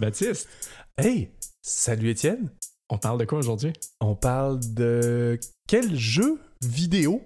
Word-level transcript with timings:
Baptiste, 0.00 0.48
Hey, 0.96 1.30
salut 1.62 2.10
Étienne. 2.10 2.50
on 2.88 2.96
parle 2.98 3.18
de 3.18 3.24
quoi 3.26 3.38
aujourd'hui? 3.38 3.72
On 4.00 4.14
parle 4.14 4.58
de 4.74 5.38
quel 5.68 5.94
jeu 5.96 6.40
vidéo 6.62 7.22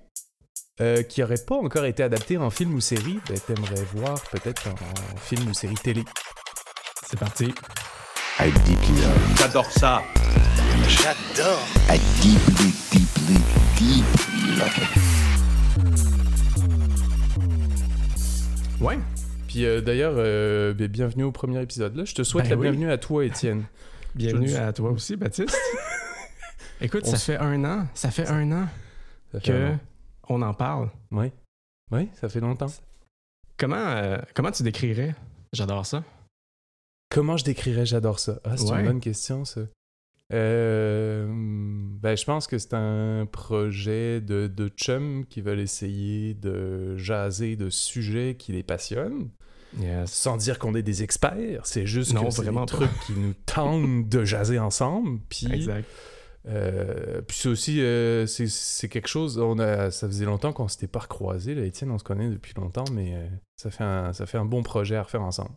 euh, 0.81 1.03
qui 1.05 1.23
aurait 1.23 1.39
pas 1.47 1.55
encore 1.55 1.85
été 1.85 2.03
adapté 2.03 2.37
en 2.37 2.51
film 2.51 2.75
ou 2.75 2.81
série, 2.81 3.21
ben, 3.29 3.39
t'aimerais 3.39 3.85
voir 3.95 4.21
peut-être 4.31 4.69
en, 4.69 4.73
en 4.73 5.17
film 5.19 5.49
ou 5.49 5.55
série 5.55 5.75
télé. 5.77 6.05
C'est 7.09 7.19
parti. 7.19 7.45
I 8.41 8.51
deeply 8.67 9.01
love. 9.03 9.37
J'adore 9.39 9.71
ça. 9.71 10.03
J'adore. 10.89 11.63
I 11.89 11.99
deeply, 12.21 12.73
deeply, 12.91 13.39
deeply 13.79 14.59
love 14.59 14.77
it. 14.79 14.91
Ouais. 18.81 18.99
Puis 19.55 19.67
euh, 19.67 19.81
d'ailleurs, 19.81 20.15
euh, 20.17 20.75
ben, 20.75 20.89
bienvenue 20.89 21.23
au 21.23 21.31
premier 21.31 21.63
épisode. 21.63 21.95
Là, 21.95 22.05
je 22.05 22.13
te 22.13 22.25
souhaite 22.25 22.47
Ben 22.47 22.51
la 22.51 22.57
oui. 22.57 22.63
bienvenue 22.63 22.91
à 22.91 22.99
toi, 22.99 23.25
Étienne. 23.25 23.67
Bienvenue 24.17 24.53
à 24.57 24.73
toi 24.73 24.91
aussi, 24.91 25.15
Baptiste. 25.15 25.57
Écoute, 26.81 27.03
On 27.05 27.11
ça 27.11 27.15
s- 27.15 27.23
fait 27.25 27.37
un 27.37 27.65
an, 27.65 27.87
ça 27.95 28.11
fait 28.11 28.27
un 28.27 28.51
an 28.51 28.67
Ça 29.31 29.39
fait 29.39 29.47
que 29.47 29.57
un 29.57 29.71
an. 29.75 29.79
on 30.29 30.43
en 30.43 30.55
parle. 30.55 30.91
Oui, 31.13 31.31
oui, 31.93 32.09
ça 32.21 32.29
fait 32.29 32.41
longtemps. 32.41 32.67
Comment, 33.57 33.77
euh, 33.77 34.19
comment 34.35 34.51
tu 34.51 34.65
décrirais? 34.65 35.15
J'adore 35.53 35.87
ça. 35.87 36.03
Comment 37.09 37.37
je 37.37 37.45
décrirais? 37.45 37.87
J'adore 37.87 38.19
ça 38.19 38.41
Ah, 38.43 38.57
c'est 38.57 38.69
Ouais. 38.73 38.81
une 38.81 38.87
bonne 38.87 39.01
question, 39.01 39.45
ça. 39.45 39.61
Euh, 40.33 41.29
ben, 41.31 42.17
je 42.17 42.25
pense 42.25 42.49
que 42.49 42.59
c'est 42.59 42.75
un 42.75 43.25
projet 43.31 44.21
de, 44.21 44.49
de 44.49 44.67
chums 44.67 45.25
qui 45.27 45.43
veulent 45.43 45.61
essayer 45.61 46.35
de 46.35 46.97
jaser 46.97 47.55
de 47.55 47.71
sujets 47.71 48.35
qui 48.37 48.51
les 48.51 48.65
passionnent, 48.65 49.29
Yes. 49.81 50.11
sans 50.13 50.37
dire 50.37 50.59
qu'on 50.59 50.75
est 50.75 50.83
des 50.83 51.03
experts. 51.03 51.65
C'est 51.67 51.87
juste 51.87 52.13
Non, 52.15 52.25
que 52.25 52.31
c'est 52.31 52.43
vraiment 52.43 52.65
des 52.65 52.73
pas. 52.73 52.77
trucs 52.79 53.01
qui 53.07 53.13
nous 53.13 53.35
tentent 53.47 54.09
de 54.09 54.25
jaser 54.25 54.59
ensemble. 54.59 55.21
Puis, 55.29 55.49
Exact. 55.53 55.89
euh, 56.49 57.21
puis 57.23 57.37
c'est 57.37 57.49
aussi, 57.49 57.81
euh, 57.81 58.27
c'est- 58.27 58.47
c'est 58.49 58.89
quelque 58.89 59.09
chose. 59.09 59.39
On 59.39 59.59
a, 59.59 59.91
ça 59.91 60.07
faisait 60.07 60.25
longtemps 60.27 60.53
qu'on 60.53 60.69
s'était 60.69 60.87
pas 60.87 61.01
recroisés. 61.01 61.55
Là, 61.55 61.65
Étienne, 61.65 61.91
on 61.91 61.99
se 61.99 62.05
connaît 62.05 62.29
depuis 62.31 62.55
longtemps, 62.57 62.85
mais 62.93 63.15
euh, 63.15 63.27
ça 63.57 63.71
fait 63.71 63.85
un, 63.85 64.13
ça 64.13 64.27
fait 64.27 64.39
un 64.39 64.45
bon 64.45 64.63
projet 64.63 64.97
à 64.97 65.03
refaire 65.03 65.23
ensemble. 65.23 65.51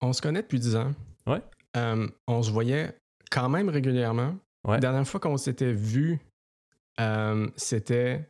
On 0.00 0.12
se 0.12 0.20
connaît 0.20 0.42
depuis 0.42 0.58
10 0.60 0.76
ans. 0.76 0.92
Ouais. 1.26 1.40
Euh, 1.76 2.08
on 2.26 2.42
se 2.42 2.50
voyait 2.50 2.94
quand 3.30 3.48
même 3.48 3.68
régulièrement. 3.68 4.34
Ouais. 4.66 4.74
La 4.74 4.80
dernière 4.80 5.06
fois 5.06 5.20
qu'on 5.20 5.36
s'était 5.36 5.72
vu, 5.72 6.18
euh, 7.00 7.48
c'était 7.56 8.28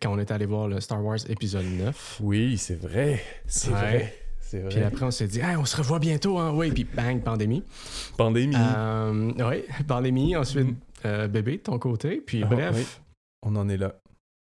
quand 0.00 0.12
on 0.12 0.18
était 0.18 0.34
allé 0.34 0.46
voir 0.46 0.68
le 0.68 0.80
Star 0.80 1.02
Wars 1.02 1.18
épisode 1.28 1.64
9. 1.64 2.18
Oui, 2.22 2.56
c'est 2.58 2.74
vrai, 2.78 3.22
c'est 3.46 3.70
Ouais. 3.70 3.74
vrai, 3.80 4.14
vrai. 4.54 4.68
Puis 4.68 4.82
après, 4.82 5.04
on 5.04 5.10
s'est 5.10 5.26
dit, 5.26 5.40
Hey, 5.40 5.56
on 5.56 5.64
se 5.64 5.76
revoit 5.76 5.98
bientôt, 5.98 6.38
hein? 6.38 6.52
Oui, 6.54 6.70
puis 6.70 6.84
bang, 6.84 7.22
pandémie. 7.22 7.62
Pandémie. 8.16 8.54
Euh, 8.56 9.32
oui, 9.38 9.64
pandémie. 9.88 10.36
Ensuite, 10.36 10.68
Mm. 10.68 10.76
euh, 11.06 11.28
bébé 11.28 11.52
de 11.58 11.62
ton 11.62 11.78
côté. 11.78 12.22
Puis 12.24 12.42
Ah, 12.42 12.46
bref, 12.46 12.74
oui. 12.76 12.86
On 13.42 13.54
en 13.56 13.68
est 13.68 13.76
là. 13.76 13.94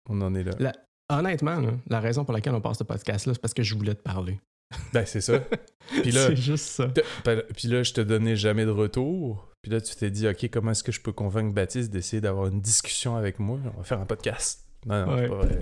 On 0.08 0.20
en 0.22 0.34
est 0.34 0.44
là. 0.44 0.72
honnêtement, 1.10 1.60
là, 1.60 1.70
la 1.88 2.00
raison 2.00 2.24
pour 2.24 2.32
laquelle 2.34 2.54
on 2.54 2.60
passe 2.60 2.78
ce 2.78 2.84
podcast-là, 2.84 3.34
c'est 3.34 3.40
parce 3.40 3.54
que 3.54 3.62
je 3.62 3.74
voulais 3.74 3.94
te 3.94 4.02
parler. 4.02 4.38
Ben, 4.92 5.04
c'est 5.06 5.20
ça. 5.20 5.38
Puis 6.02 6.10
là, 6.10 6.26
c'est 6.28 6.36
juste 6.36 6.64
ça. 6.66 6.88
puis 7.54 7.68
là, 7.68 7.82
je 7.82 7.92
te 7.92 8.00
donnais 8.00 8.36
jamais 8.36 8.64
de 8.64 8.70
retour. 8.70 9.48
Puis 9.62 9.70
là, 9.70 9.80
tu 9.80 9.94
t'es 9.94 10.10
dit, 10.10 10.26
OK, 10.28 10.48
comment 10.50 10.70
est-ce 10.72 10.82
que 10.82 10.92
je 10.92 11.00
peux 11.00 11.12
convaincre 11.12 11.54
Baptiste 11.54 11.90
d'essayer 11.92 12.20
d'avoir 12.20 12.46
une 12.48 12.60
discussion 12.60 13.16
avec 13.16 13.38
moi? 13.38 13.58
On 13.74 13.78
va 13.78 13.84
faire 13.84 14.00
un 14.00 14.06
podcast. 14.06 14.60
Non, 14.86 15.06
non, 15.06 15.14
Ouais. 15.14 15.22
c'est 15.22 15.28
pas 15.28 15.36
vrai. 15.36 15.58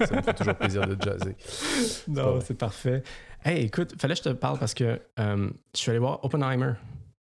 Non, 0.00 0.06
Ça 0.06 0.16
me 0.16 0.22
fait 0.22 0.34
toujours 0.34 0.54
plaisir 0.54 0.86
de 0.86 0.94
te 0.94 1.04
jaser. 1.04 1.32
pas 1.34 2.12
Non, 2.22 2.40
c'est 2.40 2.58
parfait. 2.58 3.02
Hey, 3.44 3.64
écoute, 3.64 4.00
fallait 4.00 4.14
que 4.14 4.18
je 4.18 4.28
te 4.30 4.34
parle 4.34 4.58
parce 4.58 4.74
que 4.74 5.00
euh, 5.18 5.50
je 5.74 5.78
suis 5.78 5.90
allé 5.90 5.98
voir 5.98 6.24
Oppenheimer. 6.24 6.74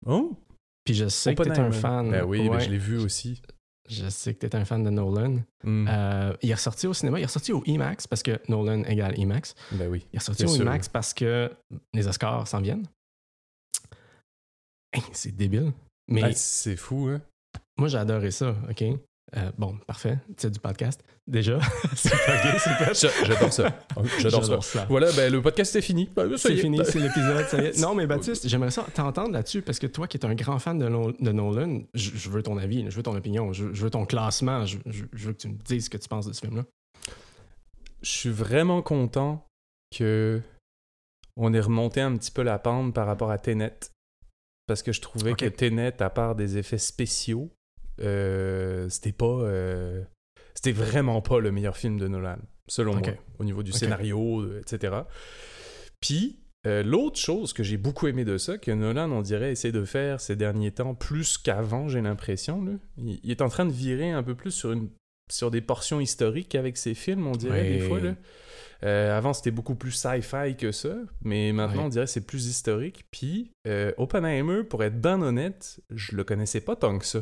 Oh! 0.05 0.35
Puis 0.83 0.93
je 0.93 1.07
sais 1.07 1.35
que 1.35 1.43
t'es 1.43 1.59
un 1.59 1.71
fan. 1.71 2.09
Ben 2.11 2.23
oui, 2.23 2.47
ben, 2.47 2.55
Ouais, 2.55 2.59
je 2.61 2.69
l'ai 2.69 2.77
vu 2.77 2.97
aussi. 2.97 3.41
je 3.89 4.07
sais 4.09 4.33
que 4.33 4.39
t'es 4.45 4.55
un 4.55 4.65
fan 4.65 4.83
de 4.83 4.89
Nolan. 4.89 5.37
Hmm. 5.63 5.87
Euh, 5.87 6.35
il 6.41 6.49
est 6.49 6.53
ressorti 6.55 6.87
au 6.87 6.93
cinéma, 6.93 7.19
il 7.19 7.23
est 7.23 7.25
ressorti 7.25 7.53
au 7.53 7.63
IMAX 7.65 8.07
parce 8.07 8.23
que 8.23 8.39
Nolan 8.49 8.83
égale 8.83 9.17
IMAX. 9.19 9.53
Ben 9.71 9.89
oui. 9.89 10.05
Il 10.11 10.15
est 10.15 10.19
ressorti 10.19 10.45
au 10.45 10.47
sûr. 10.49 10.61
IMAX 10.63 10.89
parce 10.89 11.13
que 11.13 11.51
les 11.93 12.07
Oscars 12.07 12.47
s'en 12.47 12.61
viennent. 12.61 12.87
Hey, 14.93 15.03
c'est 15.13 15.35
débile. 15.35 15.71
Mais 16.09 16.23
Ah, 16.23 16.31
c'est 16.33 16.77
fou, 16.77 17.09
hein? 17.09 17.21
moi, 17.77 17.89
j'ai 17.89 17.97
adoré 17.97 18.31
ça, 18.31 18.55
OK? 18.69 18.83
Euh, 19.35 19.51
bon, 19.57 19.77
parfait. 19.85 20.19
C'est 20.37 20.49
du 20.49 20.59
podcast. 20.59 21.03
Déjà, 21.27 21.59
c'est 21.95 22.09
c'est 22.93 23.25
J'adore 23.25 23.51
ça. 23.51 23.77
J'adore 24.19 24.63
ça. 24.63 24.85
Voilà, 24.87 25.11
ben 25.11 25.29
le 25.29 25.41
podcast 25.41 25.75
est 25.75 25.81
fini. 25.81 26.09
Ben, 26.15 26.29
ça 26.37 26.49
y 26.49 26.53
C'est 26.53 26.53
est. 26.53 26.61
fini, 26.61 26.79
c'est 26.85 26.99
l'épisode. 27.01 27.45
ça 27.47 27.61
y 27.61 27.65
est. 27.65 27.79
Non, 27.81 27.93
mais 27.93 28.07
Baptiste, 28.07 28.47
j'aimerais 28.47 28.71
ça 28.71 28.85
t'entendre 28.93 29.31
là-dessus 29.31 29.61
parce 29.61 29.79
que 29.79 29.87
toi 29.87 30.07
qui 30.07 30.15
es 30.15 30.25
un 30.25 30.33
grand 30.33 30.59
fan 30.59 30.77
de, 30.79 30.87
Nol- 30.87 31.15
de 31.19 31.31
Nolan, 31.33 31.81
je, 31.93 32.11
je 32.15 32.29
veux 32.29 32.41
ton 32.41 32.57
avis, 32.57 32.89
je 32.89 32.95
veux 32.95 33.03
ton 33.03 33.17
opinion, 33.17 33.51
je, 33.51 33.73
je 33.73 33.83
veux 33.83 33.89
ton 33.89 34.05
classement, 34.05 34.65
je, 34.65 34.77
veux 34.85 35.33
que 35.33 35.37
tu 35.37 35.49
me 35.49 35.57
dises 35.65 35.85
ce 35.85 35.89
que 35.89 35.97
tu 35.97 36.07
penses 36.07 36.25
de 36.27 36.31
ce 36.31 36.39
film-là. 36.39 36.63
je 38.01 38.09
suis 38.09 38.29
vraiment 38.29 38.81
content 38.81 39.45
que 39.93 40.41
on 41.35 41.53
ait 41.53 41.59
remonté 41.59 41.99
un 41.99 42.15
petit 42.15 42.31
peu 42.31 42.43
la 42.43 42.59
pente 42.59 42.93
par 42.93 43.05
rapport 43.05 43.29
à 43.31 43.37
Tenet. 43.37 43.77
Parce 44.67 44.81
que 44.83 44.91
je 44.93 45.01
trouvais 45.01 45.33
que 45.33 45.45
Tenet, 45.45 46.01
à 46.01 46.09
part 46.09 46.35
des 46.35 46.57
effets 46.57 46.77
spéciaux, 46.77 47.51
c'était 48.89 49.11
pas. 49.11 49.25
euh, 49.25 50.03
c'était 50.53 50.71
vraiment 50.71 51.21
pas 51.21 51.39
le 51.39 51.51
meilleur 51.51 51.77
film 51.77 51.99
de 51.99 52.07
Nolan, 52.07 52.37
selon 52.67 52.95
moi, 52.95 53.13
au 53.37 53.43
niveau 53.43 53.61
du 53.61 53.71
scénario, 53.71 54.41
euh, 54.41 54.59
etc. 54.59 55.01
Puis, 55.99 56.39
euh, 56.65 56.81
l'autre 56.81 57.19
chose 57.19 57.53
que 57.53 57.61
j'ai 57.61 57.77
beaucoup 57.77 58.07
aimé 58.07 58.25
de 58.25 58.39
ça, 58.39 58.57
que 58.57 58.71
Nolan, 58.71 59.11
on 59.11 59.21
dirait, 59.21 59.51
essaie 59.51 59.71
de 59.71 59.85
faire 59.85 60.19
ces 60.19 60.35
derniers 60.35 60.71
temps, 60.71 60.95
plus 60.95 61.37
qu'avant, 61.37 61.87
j'ai 61.89 62.01
l'impression, 62.01 62.65
il, 62.97 63.19
il 63.23 63.29
est 63.31 63.41
en 63.43 63.49
train 63.49 63.65
de 63.65 63.71
virer 63.71 64.09
un 64.11 64.23
peu 64.23 64.33
plus 64.33 64.49
sur, 64.51 64.71
une, 64.71 64.89
sur 65.31 65.51
des 65.51 65.61
portions 65.61 65.99
historiques 65.99 66.55
avec 66.55 66.77
ses 66.77 66.95
films, 66.95 67.27
on 67.27 67.33
dirait, 67.33 67.69
des 67.69 67.79
fois. 67.79 67.99
Là. 67.99 68.15
Euh, 68.83 69.15
avant, 69.15 69.33
c'était 69.33 69.51
beaucoup 69.51 69.75
plus 69.75 69.91
sci-fi 69.91 70.55
que 70.57 70.71
ça, 70.71 70.95
mais 71.21 71.51
maintenant, 71.51 71.85
on 71.85 71.89
dirait 71.89 72.05
que 72.05 72.11
c'est 72.11 72.25
plus 72.25 72.47
historique. 72.47 73.05
Puis, 73.11 73.51
euh, 73.67 73.91
Oppenheimer, 73.97 74.63
pour 74.63 74.83
être 74.83 74.99
ben 74.99 75.21
honnête, 75.21 75.79
je 75.91 76.15
le 76.15 76.23
connaissais 76.23 76.61
pas 76.61 76.75
tant 76.75 76.97
que 76.97 77.05
ça. 77.05 77.19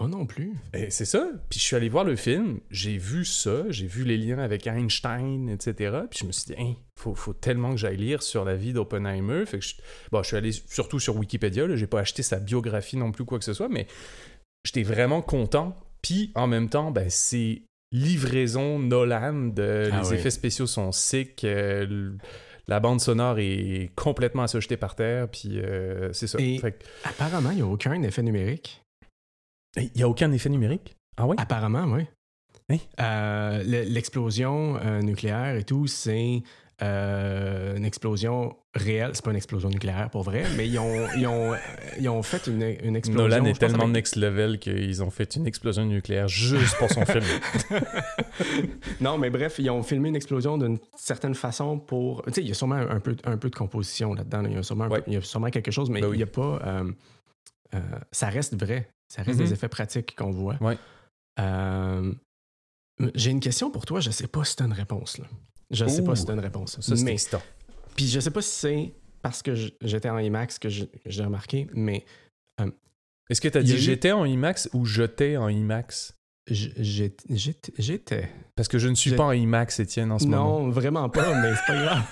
Moi 0.00 0.08
non 0.08 0.26
plus. 0.26 0.54
Et 0.72 0.90
c'est 0.90 1.04
ça. 1.04 1.28
Puis 1.48 1.60
je 1.60 1.64
suis 1.64 1.76
allé 1.76 1.88
voir 1.88 2.02
le 2.04 2.16
film, 2.16 2.58
j'ai 2.70 2.98
vu 2.98 3.24
ça, 3.24 3.62
j'ai 3.70 3.86
vu 3.86 4.02
les 4.04 4.16
liens 4.16 4.38
avec 4.40 4.66
Einstein, 4.66 5.48
etc. 5.48 5.98
Puis 6.10 6.20
je 6.22 6.26
me 6.26 6.32
suis 6.32 6.46
dit, 6.46 6.54
il 6.58 6.74
faut, 6.98 7.14
faut 7.14 7.32
tellement 7.32 7.70
que 7.70 7.76
j'aille 7.76 7.96
lire 7.96 8.22
sur 8.22 8.44
la 8.44 8.56
vie 8.56 8.72
d'Oppenheimer. 8.72 9.46
Fait 9.46 9.60
que 9.60 9.64
je, 9.64 9.74
bon, 10.10 10.22
je 10.22 10.26
suis 10.28 10.36
allé 10.36 10.50
surtout 10.52 10.98
sur 10.98 11.16
Wikipédia, 11.16 11.66
là, 11.68 11.76
j'ai 11.76 11.86
pas 11.86 12.00
acheté 12.00 12.22
sa 12.24 12.40
biographie 12.40 12.96
non 12.96 13.12
plus, 13.12 13.24
quoi 13.24 13.38
que 13.38 13.44
ce 13.44 13.52
soit, 13.54 13.68
mais 13.68 13.86
j'étais 14.64 14.82
vraiment 14.82 15.22
content. 15.22 15.76
Puis 16.02 16.32
en 16.34 16.48
même 16.48 16.68
temps, 16.68 16.90
ben, 16.90 17.08
c'est 17.08 17.62
livraison 17.92 18.80
Nolan, 18.80 19.50
de, 19.54 19.90
Ah 19.92 20.00
les 20.02 20.08
oui. 20.08 20.14
effets 20.16 20.30
spéciaux 20.30 20.66
sont 20.66 20.90
sick, 20.90 21.44
euh, 21.44 22.12
la 22.66 22.80
bande 22.80 23.00
sonore 23.00 23.38
est 23.38 23.90
complètement 23.94 24.42
à 24.42 24.48
se 24.48 24.58
jeter 24.58 24.76
par 24.76 24.96
terre, 24.96 25.28
puis 25.30 25.60
euh, 25.60 26.12
c'est 26.12 26.26
ça. 26.26 26.38
Et- 26.40 26.58
Fait 26.58 26.72
que- 26.72 26.84
Apparemment, 27.04 27.50
il 27.52 27.56
n'y 27.56 27.62
a 27.62 27.66
aucun 27.66 28.02
effet 28.02 28.22
numérique. 28.22 28.80
Il 29.76 30.00
y 30.00 30.02
a 30.02 30.08
aucun 30.08 30.30
effet 30.32 30.48
numérique? 30.48 30.96
Ah 31.16 31.26
ouais? 31.26 31.36
Apparemment, 31.38 31.84
oui. 31.84 32.06
Hein? 32.70 32.76
Euh, 33.00 33.62
le- 33.64 33.88
L'explosion 33.92 34.76
euh, 34.76 35.00
nucléaire 35.02 35.56
et 35.56 35.64
tout, 35.64 35.86
c'est 35.86 36.42
euh, 36.82 37.76
une 37.76 37.84
explosion 37.84 38.56
réelle. 38.74 39.10
C'est 39.14 39.22
pas 39.24 39.30
une 39.30 39.36
explosion 39.36 39.68
nucléaire 39.68 40.08
pour 40.10 40.22
vrai, 40.22 40.44
mais 40.56 40.66
ils 40.66 40.78
ont, 40.78 41.06
ils 41.16 41.26
ont, 41.26 41.52
ils 42.00 42.08
ont 42.08 42.22
fait 42.22 42.46
une, 42.46 42.62
une 42.82 42.96
explosion. 42.96 43.28
Nolan 43.28 43.44
est 43.44 43.58
tellement 43.58 43.82
avec- 43.84 43.92
next 43.94 44.16
level 44.16 44.58
qu'ils 44.58 45.02
ont 45.02 45.10
fait 45.10 45.36
une 45.36 45.46
explosion 45.46 45.84
nucléaire 45.84 46.26
juste 46.26 46.76
pour 46.78 46.90
son 46.90 47.04
film. 47.04 47.24
non, 49.00 49.18
mais 49.18 49.30
bref, 49.30 49.56
ils 49.58 49.70
ont 49.70 49.82
filmé 49.82 50.08
une 50.08 50.16
explosion 50.16 50.58
d'une 50.58 50.78
certaine 50.96 51.34
façon 51.34 51.78
pour. 51.78 52.22
Tu 52.26 52.32
sais, 52.34 52.40
il 52.42 52.48
y 52.48 52.50
a 52.50 52.54
sûrement 52.54 52.76
un, 52.76 53.00
peu, 53.00 53.14
un 53.24 53.36
peu 53.36 53.50
de 53.50 53.56
composition 53.56 54.14
là-dedans. 54.14 54.42
là. 54.42 54.48
Il, 54.50 54.54
Ouais. 54.90 55.02
il 55.06 55.12
y 55.12 55.16
a 55.16 55.20
sûrement 55.20 55.50
quelque 55.50 55.70
chose, 55.70 55.90
mais 55.90 56.00
Ben 56.00 56.08
oui. 56.08 56.16
il 56.16 56.18
n'y 56.18 56.22
a 56.22 56.26
pas. 56.26 56.60
euh, 56.66 56.90
euh, 57.74 57.80
ça 58.12 58.28
reste 58.28 58.58
vrai. 58.58 58.88
Ça 59.08 59.22
reste 59.22 59.38
des 59.38 59.52
effets 59.52 59.68
pratiques 59.68 60.14
qu'on 60.16 60.30
voit. 60.30 60.56
Ouais. 60.60 60.78
Euh, 61.40 62.12
J'ai 63.14 63.30
une 63.30 63.40
question 63.40 63.70
pour 63.70 63.86
toi. 63.86 64.00
Je 64.00 64.10
sais 64.10 64.26
pas 64.26 64.44
si 64.44 64.56
tu 64.56 64.62
as 64.62 64.66
une 64.66 64.72
réponse. 64.72 65.18
Là. 65.18 65.26
Je 65.70 65.86
sais 65.86 66.00
Ouh. 66.02 66.04
pas 66.04 66.16
si 66.16 66.24
tu 66.24 66.30
as 66.30 66.34
une 66.34 66.40
réponse. 66.40 66.80
Ça, 66.80 66.96
c'est 66.96 67.02
mais, 67.04 67.12
excitant. 67.12 67.42
puis 67.96 68.06
je 68.08 68.20
sais 68.20 68.30
pas 68.30 68.42
si 68.42 68.50
c'est 68.50 68.94
parce 69.22 69.42
que 69.42 69.54
j'étais 69.80 70.10
en 70.10 70.18
IMAX 70.18 70.58
que 70.58 70.68
j'ai 70.68 70.88
remarqué, 71.24 71.66
mais 71.74 72.04
Est-ce 73.30 73.40
que 73.40 73.48
tu 73.48 73.56
as 73.58 73.62
dit 73.62 73.74
eu- 73.74 73.78
j'étais 73.78 74.12
en 74.12 74.24
IMAX 74.26 74.68
ou 74.74 74.84
j'étais 74.84 75.36
en 75.38 75.48
IMAX? 75.48 76.14
j'étais. 76.46 78.30
Parce 78.54 78.68
que 78.68 78.78
je 78.78 78.88
ne 78.88 78.94
suis 78.94 79.12
pas 79.16 79.24
en 79.24 79.32
IMAX, 79.32 79.80
Étienne, 79.80 80.12
en 80.12 80.18
ce 80.18 80.26
moment. 80.26 80.60
Non, 80.60 80.68
vraiment 80.70 81.08
pas, 81.08 81.40
mais 81.40 81.54
c'est 81.54 81.66
pas 81.66 81.82
grave. 81.84 82.04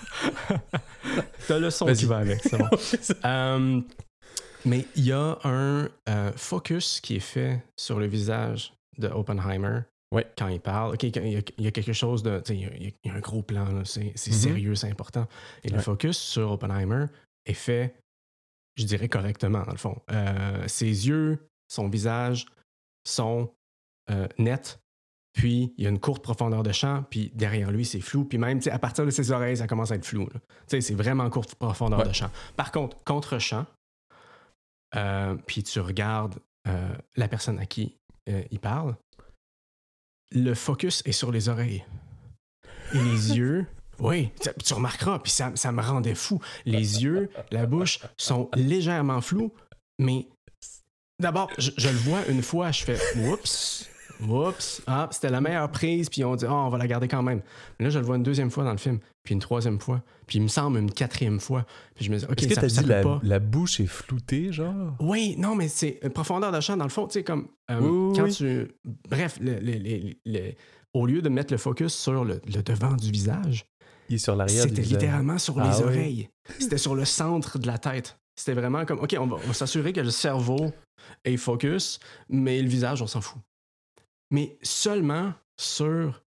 T'as 1.49 1.59
le 1.59 1.71
son 1.71 1.85
Vas-y. 1.87 1.97
qui 1.99 2.05
va 2.07 2.17
avec, 2.19 2.41
c'est 2.43 2.57
bon. 2.59 2.69
Euh, 3.27 3.81
mais 4.65 4.87
il 4.97 5.05
y 5.05 5.13
a 5.13 5.39
un 5.45 5.89
euh, 6.09 6.33
focus 6.37 7.01
qui 7.01 7.17
est 7.17 7.21
fait 7.21 7.63
sur 7.77 7.99
le 7.99 8.07
visage 8.07 8.73
de 8.99 9.09
Oppenheimer 9.09 9.81
Ouais. 10.13 10.27
quand 10.37 10.49
il 10.49 10.61
parle. 10.61 10.97
Il 11.03 11.17
y, 11.17 11.37
a- 11.37 11.43
il 11.57 11.65
y 11.65 11.67
a 11.67 11.71
quelque 11.71 11.95
chose 11.95 12.23
de. 12.23 12.43
Il 12.51 12.61
y 12.61 12.65
a- 12.67 12.75
il 12.77 12.93
y, 13.05 13.09
a- 13.11 13.15
un 13.15 13.21
gros 13.21 13.43
plan, 13.43 13.83
c'est 13.85 14.13
c'est 14.15 14.31
Mhm. 14.33 14.37
sérieux, 14.37 14.75
c'est 14.75 14.91
important. 14.91 15.27
Et 15.65 15.71
le 15.71 15.79
focus 15.81 16.19
sur 16.19 16.51
Oppenheimer 16.53 17.07
est 17.47 17.55
fait 17.55 17.95
je 18.77 18.85
dirais 18.87 19.09
correctement, 19.09 19.63
dans 19.65 19.73
le 19.73 19.77
fond. 19.79 20.01
Euh, 20.11 20.67
ses 20.67 20.87
yeux, 21.07 21.47
son 21.69 21.89
visage 21.91 22.47
sont 23.05 23.53
euh, 24.11 24.27
nets, 24.39 24.81
puis 25.35 25.75
il 25.77 25.85
y 25.85 25.87
a 25.87 25.91
une 25.91 26.01
courte 26.01 26.23
profondeur 26.23 26.63
de 26.63 26.73
champ, 26.73 27.05
puis 27.11 27.31
derrière 27.35 27.71
lui, 27.71 27.85
c'est 27.85 28.01
flou, 28.01 28.25
puis 28.25 28.39
même 28.39 28.61
à 28.71 28.79
partir 28.79 29.05
de 29.07 29.11
ses 29.11 29.31
oreilles, 29.31 29.59
ça 29.59 29.67
commence 29.67 29.93
à 29.93 29.97
être 29.97 30.05
flou. 30.07 30.27
C'est 30.69 30.95
vraiment 30.95 31.29
courte 31.31 31.55
profondeur 31.55 32.01
Ouais. 32.01 32.09
de 32.09 32.13
champ. 32.13 32.31
Par 32.57 32.73
contre, 32.73 32.97
contre-champ, 33.05 33.67
euh, 34.97 35.35
puis 35.47 35.63
tu 35.63 35.81
regardes 35.81 36.39
euh, 36.69 36.95
la 37.17 37.29
personne 37.29 37.59
à 37.59 37.67
qui 37.67 37.97
euh, 38.29 38.43
il 38.51 38.61
parle, 38.61 38.97
le 40.31 40.55
focus 40.55 41.03
est 41.05 41.13
sur 41.13 41.33
les 41.33 41.49
oreilles. 41.49 41.85
Et 42.95 42.99
les 42.99 43.33
yeux, 43.37 43.67
oui, 43.99 44.31
tu, 44.65 44.75
remarqueras, 44.75 45.19
puis 45.19 45.33
ça, 45.33 45.53
ça 45.55 45.73
me 45.73 45.83
rendait 45.83 46.15
fou. 46.15 46.41
Les 46.65 47.03
yeux, 47.03 47.31
la 47.51 47.67
bouche 47.67 48.01
sont 48.17 48.49
légèrement 48.55 49.21
flous, 49.21 49.53
mais 49.99 50.29
d'abord, 51.21 51.51
je, 51.59 51.71
je 51.77 51.89
le 51.89 51.97
vois 51.97 52.27
une 52.27 52.43
fois, 52.43 52.73
je 52.73 52.85
fais 52.85 52.99
oups, 53.17 53.89
oups, 54.31 54.83
ah, 54.87 55.09
c'était 55.11 55.31
la 55.31 55.41
meilleure 55.41 55.71
prise, 55.71 56.09
puis 56.09 56.25
on 56.25 56.37
dit, 56.37 56.45
ah, 56.47 56.53
on 56.55 56.69
va 56.69 56.79
la 56.79 56.87
garder 56.87 57.09
quand 57.09 57.23
même. 57.23 57.43
Mais 57.79 57.85
là, 57.87 57.91
je 57.91 57.99
le 57.99 58.05
vois 58.05 58.17
une 58.17 58.23
deuxième 58.23 58.51
fois 58.51 58.65
dans 58.65 58.73
le 58.73 58.79
film, 58.79 58.99
puis 59.23 59.35
une 59.35 59.41
troisième 59.41 59.81
fois, 59.81 60.03
puis 60.27 60.39
il 60.39 60.43
me 60.43 60.49
semble 60.49 60.79
une 60.79 60.91
quatrième 60.91 61.41
fois, 61.41 61.65
puis 61.95 62.05
je 62.05 62.11
me 62.11 62.19
dis, 62.19 62.25
ok, 62.25 62.39
Est-ce 62.39 62.49
que 62.49 62.55
ça, 62.55 62.61
t'as 62.63 62.69
ça 62.69 62.83
dit 62.83 62.89
la, 62.89 63.03
pas. 63.03 63.21
la 63.23 63.39
bouche 63.39 63.81
est 63.81 63.87
floutée, 63.87 64.53
genre? 64.53 64.95
Oui, 65.01 65.35
non, 65.39 65.55
mais 65.55 65.69
c'est 65.69 65.99
une 66.03 66.11
profondeur 66.11 66.53
de 66.53 66.61
champ, 66.61 66.77
dans 66.77 66.85
le 66.85 66.91
fond, 66.91 67.07
tu 67.07 67.15
sais, 67.15 67.25
comme 67.25 67.49
euh, 67.71 67.81
Oui, 67.81 68.17
quand 68.17 68.25
oui. 68.25 68.33
tu. 68.35 68.69
Bref, 69.09 69.39
le- 69.41 69.59
le- 69.61 69.79
le- 69.79 70.13
le- 70.27 70.53
au 70.95 71.07
lieu 71.07 71.23
de 71.23 71.29
mettre 71.29 71.53
le 71.53 71.59
focus 71.59 71.95
sur 71.95 72.25
le, 72.25 72.41
le 72.55 72.63
devant 72.63 72.93
du 72.95 73.11
visage, 73.11 73.65
Il 74.11 74.17
est 74.17 74.19
sur 74.19 74.37
l'arrière 74.37 74.65
c'était 74.65 74.83
littéralement 74.83 75.39
sur 75.39 75.59
Ah 75.59 75.71
les 75.71 75.77
oui. 75.79 75.83
oreilles. 75.85 76.29
C'était 76.59 76.77
sur 76.79 76.95
le 76.95 77.05
centre 77.07 77.59
de 77.59 77.67
la 77.67 77.79
tête. 77.79 78.19
C'était 78.37 78.53
vraiment 78.55 78.85
comme, 78.85 78.99
OK, 78.99 79.15
on 79.19 79.27
va, 79.27 79.37
on 79.37 79.47
va 79.49 79.53
s'assurer 79.55 79.93
que 79.93 80.01
le 80.01 80.11
cerveau 80.11 80.73
est 81.25 81.37
focus, 81.37 81.99
mais 82.29 82.61
le 82.63 82.69
visage, 82.69 83.01
on 83.03 83.07
s'en 83.07 83.21
fout. 83.21 83.41
Mais 84.33 84.59
seulement 84.63 85.35
sur 85.57 86.25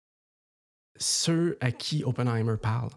ceux 0.98 1.58
à 1.60 1.72
qui 1.72 2.04
Oppenheimer 2.04 2.56
parle 2.60 2.90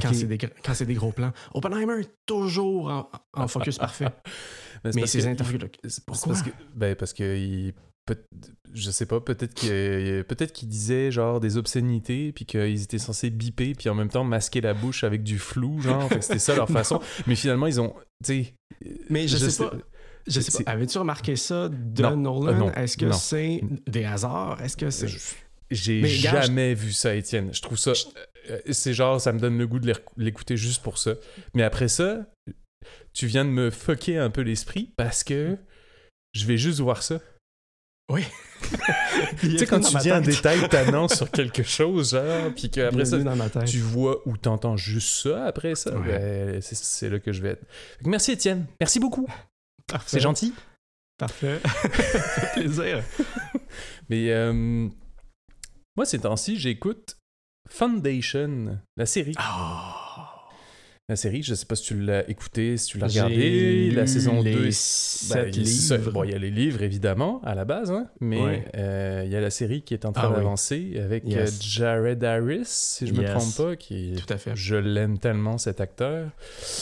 quand 0.00 0.08
Ok. 0.08 0.14
c'est 0.14 0.26
des, 0.26 0.38
quand 0.38 0.82
des 0.82 0.94
gros 0.94 1.12
plans. 1.12 1.32
Oppenheimer 1.54 2.00
est 2.00 2.14
toujours 2.26 2.88
en, 2.88 3.10
en 3.34 3.48
focus 3.48 3.78
parfait. 3.78 4.08
Mais 4.84 4.90
mais 4.94 5.06
ses 5.06 5.26
interlocuteurs. 5.26 5.70
Pourquoi? 6.06 6.34
parce 6.34 6.42
que, 6.42 6.50
ben 6.74 6.94
parce 6.94 7.12
que 7.12 7.36
il, 7.36 7.74
peut, 8.04 8.22
je 8.72 8.90
sais 8.90 9.06
pas, 9.06 9.20
peut-être 9.20 9.54
qu'il 9.54 10.22
peut-être 10.24 10.52
qu'il 10.52 10.68
disait 10.68 11.10
genre 11.10 11.40
des 11.40 11.56
obscénités 11.56 12.30
puis 12.32 12.44
qu'ils 12.44 12.82
étaient 12.82 12.98
censés 12.98 13.30
biper 13.30 13.74
puis 13.74 13.88
en 13.88 13.94
même 13.94 14.10
temps 14.10 14.22
masquer 14.22 14.60
la 14.60 14.74
bouche 14.74 15.02
avec 15.02 15.24
du 15.24 15.38
flou, 15.38 15.80
genre, 15.80 16.08
c'était 16.20 16.38
ça 16.38 16.54
leur 16.54 16.68
façon. 16.70 17.00
Mais 17.26 17.34
finalement 17.34 17.66
ils 17.66 17.80
ont, 17.80 17.94
Mais 19.10 19.26
je, 19.26 19.36
sais 19.36 19.64
pas. 19.64 19.72
Je 20.26 20.40
sais 20.40 20.64
pas. 20.64 20.70
Avais-tu 20.72 20.98
remarqué 20.98 21.36
ça 21.36 21.68
de 21.68 22.02
Non, 22.02 22.16
Nolan? 22.16 22.68
euh, 22.68 22.72
Est-ce 22.72 22.96
que 22.96 23.10
c'est 23.12 23.60
des 23.86 24.04
hasards? 24.04 24.60
Est-ce 24.62 24.76
que 24.76 24.90
c'est. 24.90 25.08
Je- 25.08 25.18
J'ai 25.70 26.00
gars, 26.22 26.42
jamais 26.42 26.74
vu 26.74 26.92
ça, 26.92 27.14
Étienne. 27.14 27.52
Je 27.52 27.60
trouve 27.62 27.78
ça. 27.78 27.92
euh, 28.50 28.58
C'est 28.70 28.94
genre, 28.94 29.20
ça 29.20 29.32
me 29.32 29.38
donne 29.40 29.58
le 29.58 29.66
goût 29.66 29.78
de 29.80 29.86
l'éc- 29.86 30.04
l'écouter 30.16 30.56
juste 30.56 30.82
pour 30.82 30.98
ça. 30.98 31.14
Mais 31.54 31.62
après 31.64 31.88
ça, 31.88 32.26
tu 33.12 33.26
viens 33.26 33.44
de 33.44 33.50
me 33.50 33.70
fucker 33.70 34.16
un 34.18 34.30
peu 34.30 34.42
l'esprit 34.42 34.92
parce 34.96 35.24
que 35.24 35.56
je 36.34 36.46
vais 36.46 36.56
juste 36.56 36.78
voir 36.80 37.02
ça. 37.02 37.18
Oui. 38.12 38.22
Tu 39.40 39.58
sais, 39.58 39.66
quand 39.66 39.80
tu 39.80 39.96
dis 39.98 40.10
un 40.10 40.20
détail 40.20 40.68
tannant 40.68 41.08
sur 41.08 41.30
quelque 41.30 41.62
chose, 41.62 42.12
genre, 42.12 42.52
puis 42.54 42.70
qu'après 42.70 43.04
ça, 43.04 43.18
tu 43.66 43.78
vois 43.78 44.26
ou 44.26 44.36
t'entends 44.36 44.76
juste 44.76 45.22
ça 45.28 45.46
après 45.46 45.74
ça, 45.74 45.96
Ouais. 45.98 46.18
ben, 46.18 46.60
c'est- 46.62 47.08
là 47.10 47.18
que 47.18 47.32
je 47.32 47.42
vais 47.42 47.50
être. 47.50 47.64
Merci, 48.04 48.32
Étienne. 48.32 48.66
Merci 48.80 48.98
beaucoup. 49.00 49.26
Parfait. 49.86 50.08
C'est 50.08 50.20
gentil. 50.20 50.54
Parfait. 51.18 51.60
Ça 51.62 51.68
fait 51.88 52.60
plaisir. 52.60 53.02
Mais 54.08 54.30
euh, 54.32 54.88
moi, 55.96 56.04
ces 56.04 56.20
temps-ci, 56.20 56.58
j'écoute 56.58 57.16
Foundation, 57.68 58.78
la 58.96 59.06
série. 59.06 59.34
Ah. 59.38 60.05
La 61.08 61.14
série, 61.14 61.44
je 61.44 61.54
sais 61.54 61.66
pas 61.66 61.76
si 61.76 61.84
tu 61.84 62.00
l'as 62.00 62.28
écouté, 62.28 62.76
si 62.76 62.88
tu 62.88 62.98
l'as 62.98 63.06
regardé. 63.06 63.92
La 63.92 64.08
saison 64.08 64.42
les 64.42 64.52
2, 64.52 64.70
sept 64.72 65.54
il 65.56 65.58
y 65.60 65.62
a- 65.62 65.64
c'est 65.64 65.70
ça. 65.70 65.96
livres. 65.98 66.10
Bon, 66.10 66.24
il 66.24 66.32
y 66.32 66.34
a 66.34 66.38
les 66.38 66.50
livres, 66.50 66.82
évidemment, 66.82 67.40
à 67.44 67.54
la 67.54 67.64
base, 67.64 67.92
hein, 67.92 68.08
mais 68.18 68.42
Ouais. 68.42 68.64
euh, 68.74 69.22
il 69.24 69.30
y 69.30 69.36
a 69.36 69.40
la 69.40 69.50
série 69.50 69.82
qui 69.82 69.94
est 69.94 70.04
en 70.04 70.10
train 70.10 70.24
Ah 70.24 70.30
oui. 70.30 70.34
d'avancer 70.38 71.00
avec 71.00 71.22
Yes. 71.24 71.38
euh, 71.60 71.62
Jared 71.62 72.24
Harris, 72.24 72.62
si 72.64 73.06
je 73.06 73.12
me 73.14 73.20
Yes. 73.22 73.30
trompe 73.30 73.56
pas, 73.68 73.76
qui 73.76 74.14
est- 74.14 74.16
Tout 74.16 74.32
à 74.34 74.36
fait. 74.36 74.50
Je 74.56 74.74
l'aime 74.74 75.20
tellement, 75.20 75.58
cet 75.58 75.80
acteur. 75.80 76.28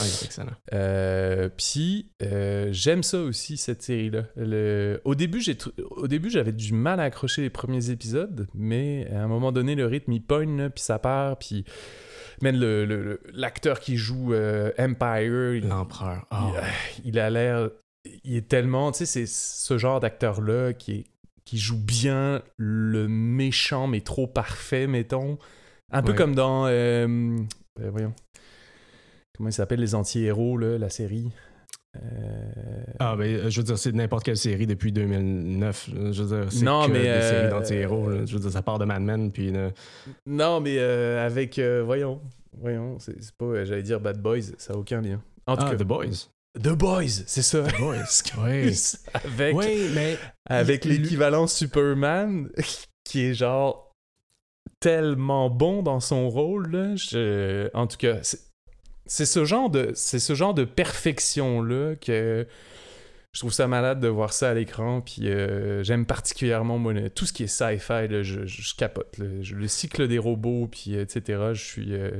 Ah, 0.00 0.05
il 0.06 0.09
est 0.09 0.25
excellent. 0.25 0.53
Euh, 0.73 1.50
Puis, 1.55 2.09
euh, 2.23 2.69
j'aime 2.73 3.03
ça 3.03 3.19
aussi, 3.20 3.59
cette 3.59 3.82
série-là. 3.82 4.23
Le- 4.37 5.03
Au 5.05 5.15
début, 5.15 5.43
j'ai 5.43 5.53
tr- 5.53 5.73
au 5.91 6.09
début, 6.09 6.31
j'avais 6.31 6.53
du 6.53 6.73
mal 6.73 6.99
à 6.99 7.03
accrocher 7.03 7.43
les 7.43 7.50
premiers 7.50 7.91
épisodes, 7.91 8.47
mais 8.55 9.06
à 9.12 9.23
un 9.23 9.29
moment 9.29 9.53
donné, 9.53 9.75
le 9.75 9.85
rythme, 9.85 10.12
il 10.12 10.23
pogne, 10.23 10.70
puis 10.70 10.82
ça 10.82 10.99
part, 10.99 11.38
puis... 11.38 11.67
Même 12.42 12.58
le- 12.58 13.20
l'acteur 13.32 13.81
qui 13.81 13.96
joue 13.96 14.32
euh, 14.34 14.70
Empire, 14.78 15.54
il, 15.54 15.69
L'empereur. 15.69 16.26
Ah. 16.31 16.50
il- 16.98 17.08
il 17.10 17.19
a 17.19 17.31
l'air... 17.31 17.70
Il 18.25 18.36
est 18.36 18.48
tellement... 18.48 18.92
Tu 18.92 18.98
sais, 18.98 19.06
c'est 19.06 19.26
ce 19.26 19.78
genre 19.78 20.00
d'acteur-là 20.00 20.72
qui, 20.75 20.92
est- 20.92 21.04
qui 21.44 21.58
joue 21.58 21.78
bien 21.78 22.42
le 22.56 23.08
méchant, 23.08 23.86
mais 23.86 24.00
trop 24.02 24.26
parfait, 24.26 24.86
mettons. 24.86 25.38
Un 25.92 26.02
peu 26.02 26.10
Ouais. 26.12 26.16
comme 26.16 26.34
dans... 26.34 26.66
euh, 26.66 27.06
euh, 27.81 27.90
voyons. 27.90 28.12
Comment 29.36 29.48
il 29.48 29.52
s'appelle, 29.52 29.81
Les 29.81 29.94
Anti-Héros, 29.94 30.58
là, 30.58 30.78
la 30.78 30.90
série? 30.90 31.31
Euh, 31.32 31.54
Ah, 32.99 33.17
ben, 33.17 33.25
euh, 33.25 33.50
je 33.50 33.61
veux 33.61 33.64
dire, 33.64 33.79
c'est 33.79 33.93
n'importe 33.93 34.25
quelle 34.25 34.37
série 34.37 34.67
depuis 34.67 34.93
2009. 34.93 35.88
là. 35.88 36.12
Je 36.12 36.23
veux 36.23 36.37
dire, 36.43 36.52
c'est 36.52 36.64
Non, 36.64 36.87
que 36.87 36.93
mais, 36.93 37.02
des 37.02 37.08
euh, 37.08 37.31
séries 37.31 37.50
d'anti-héros. 37.50 38.11
là. 38.11 38.25
Je 38.26 38.35
veux 38.35 38.41
dire, 38.41 38.50
ça 38.52 38.62
part 38.62 38.79
de 38.79 38.85
Mad 38.85 39.02
Men, 39.02 39.31
puis... 39.32 39.50
euh, 39.55 39.70
Non, 40.26 40.61
mais 40.61 40.76
euh, 40.79 41.25
avec... 41.25 41.58
euh, 41.58 41.82
voyons. 41.85 42.20
Voyons, 42.61 42.99
c'est 43.00 43.20
c'est 43.20 43.35
pas... 43.35 43.46
euh, 43.46 43.64
J'allais 43.64 43.82
dire 43.82 44.00
Bad 44.00 44.20
Boys, 44.20 44.43
ça 44.58 44.73
n'a 44.73 44.79
aucun 44.79 45.00
lien. 45.00 45.20
En 45.46 45.56
tout 45.56 45.64
Ah, 45.67 45.70
cas, 45.70 45.76
The 45.76 45.82
Boys. 45.87 46.29
The 46.62 46.69
Boys, 46.69 47.25
c'est 47.26 47.43
ça. 47.43 47.62
The 47.64 47.79
Boys. 47.79 48.23
oui. 48.44 48.73
Avec... 49.12 49.56
Oui, 49.56 49.91
mais... 49.94 50.17
avec 50.49 50.85
l'équivalent 50.85 51.46
Superman 51.49 52.49
qui 53.05 53.23
est 53.25 53.35
genre 53.35 53.91
tellement 54.81 55.50
bon 55.50 55.82
dans 55.82 56.00
son 56.00 56.29
rôle 56.29 56.70
là. 56.70 56.96
Je- 56.96 57.69
en 57.75 57.87
tout 57.87 57.96
cas 57.96 58.19
c'est 58.23 58.38
c'est 59.06 59.27
ce 59.27 59.45
genre 59.45 59.69
de 59.71 60.65
perfection 60.65 61.62
là 61.62 61.95
que 61.97 62.47
je 63.33 63.41
trouve 63.41 63.53
ça 63.53 63.67
malade 63.67 64.01
de 64.01 64.09
voir 64.09 64.33
ça 64.33 64.51
à 64.51 64.55
l'écran 64.55 65.01
puis 65.01 65.29
euh, 65.29 65.82
j'aime 65.82 66.06
particulièrement 66.06 66.81
tout 67.15 67.27
ce 67.27 67.32
qui 67.32 67.43
est 67.43 67.49
sci-fi 67.49 68.06
je, 68.23 68.75
capote 68.77 69.19
le 69.19 69.69
cycle 69.69 70.06
des 70.08 70.19
robots 70.19 70.69
puis 70.70 70.94
euh, 70.94 71.03
etc 71.03 71.53
je 71.53 71.65
suis 71.65 71.94
euh, 71.94 72.11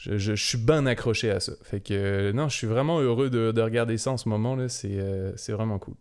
je, 0.00 0.34
suis 0.34 0.56
bien 0.56 0.86
accroché 0.86 1.30
à 1.30 1.40
ça. 1.40 1.52
Fait 1.62 1.80
que 1.80 2.32
non, 2.32 2.48
je 2.48 2.56
suis 2.56 2.66
vraiment 2.66 3.00
heureux 3.00 3.28
de, 3.28 3.52
de 3.52 3.60
regarder 3.60 3.98
ça 3.98 4.12
en 4.12 4.16
ce 4.16 4.30
moment 4.30 4.56
là. 4.56 4.68
C'est 4.70 5.52
vraiment 5.52 5.78
cool. 5.78 5.94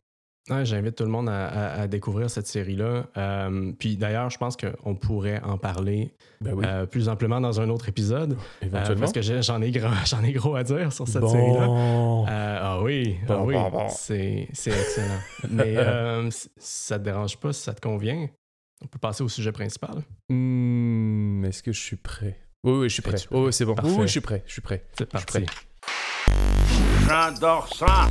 Ouais, 0.49 0.65
J'invite 0.65 0.95
tout 0.95 1.03
le 1.03 1.09
monde 1.09 1.29
à, 1.29 1.47
à- 1.47 1.81
à 1.81 1.87
découvrir 1.87 2.29
cette 2.29 2.47
série-là. 2.47 3.05
Euh, 3.17 3.71
puis 3.77 3.97
d'ailleurs, 3.97 4.29
je 4.29 4.37
pense 4.37 4.57
qu'on 4.57 4.95
pourrait 4.95 5.41
en 5.43 5.57
parler 5.57 6.11
Ben 6.41 6.53
oui, 6.55 6.65
euh, 6.67 6.85
plus 6.85 7.07
amplement 7.09 7.39
dans 7.39 7.61
un 7.61 7.69
autre 7.69 7.87
épisode. 7.89 8.33
euh, 8.33 8.65
éventuellement. 8.65 9.01
parce 9.01 9.11
que 9.13 9.21
j'en 9.21 9.61
ai, 9.61 9.67
ai 10.27 10.31
gros 10.33 10.55
à 10.55 10.63
dire 10.63 10.91
sur 10.91 11.07
cette 11.07 11.27
série-là. 11.27 11.65
Bon. 11.67 12.25
Euh, 12.27 12.59
ah 12.61 12.81
oui, 12.81 13.17
Bon, 13.27 13.35
ah 13.39 13.43
oui, 13.43 13.53
bon, 13.53 13.69
bon. 13.69 13.87
c'est 13.89 14.47
c'est 14.53 14.71
excellent. 14.71 15.19
Mais 15.51 15.75
euh, 15.77 16.29
ça 16.57 16.97
te 16.97 17.03
dérange 17.03 17.37
pas 17.37 17.53
si 17.53 17.61
ça 17.61 17.73
te 17.73 17.81
convient? 17.81 18.27
On 18.83 18.87
peut 18.87 18.99
passer 18.99 19.23
au 19.23 19.27
sujet 19.29 19.51
principal. 19.51 20.03
Hmm, 20.29 21.43
Est-ce 21.45 21.61
que 21.61 21.71
je 21.73 21.79
suis 21.81 21.97
prêt? 21.97 22.39
Oui, 22.63 22.73
oui, 22.73 22.89
je 22.89 22.93
suis 22.93 23.01
prêt. 23.01 23.17
Oui, 23.31 23.53
c'est 23.53 23.65
bon. 23.65 23.71
Oui, 23.71 23.75
Parfait. 23.75 23.95
oui, 23.97 24.07
je 24.07 24.11
suis 24.11 24.21
prêt. 24.21 24.43
Je 24.47 24.51
suis 24.53 24.61
prêt. 24.61 24.83
C'est 24.97 25.03
suis 25.03 25.05
parti. 25.05 25.39
prêt. 25.41 25.45
J'adore 27.07 27.67
ça. 27.75 28.07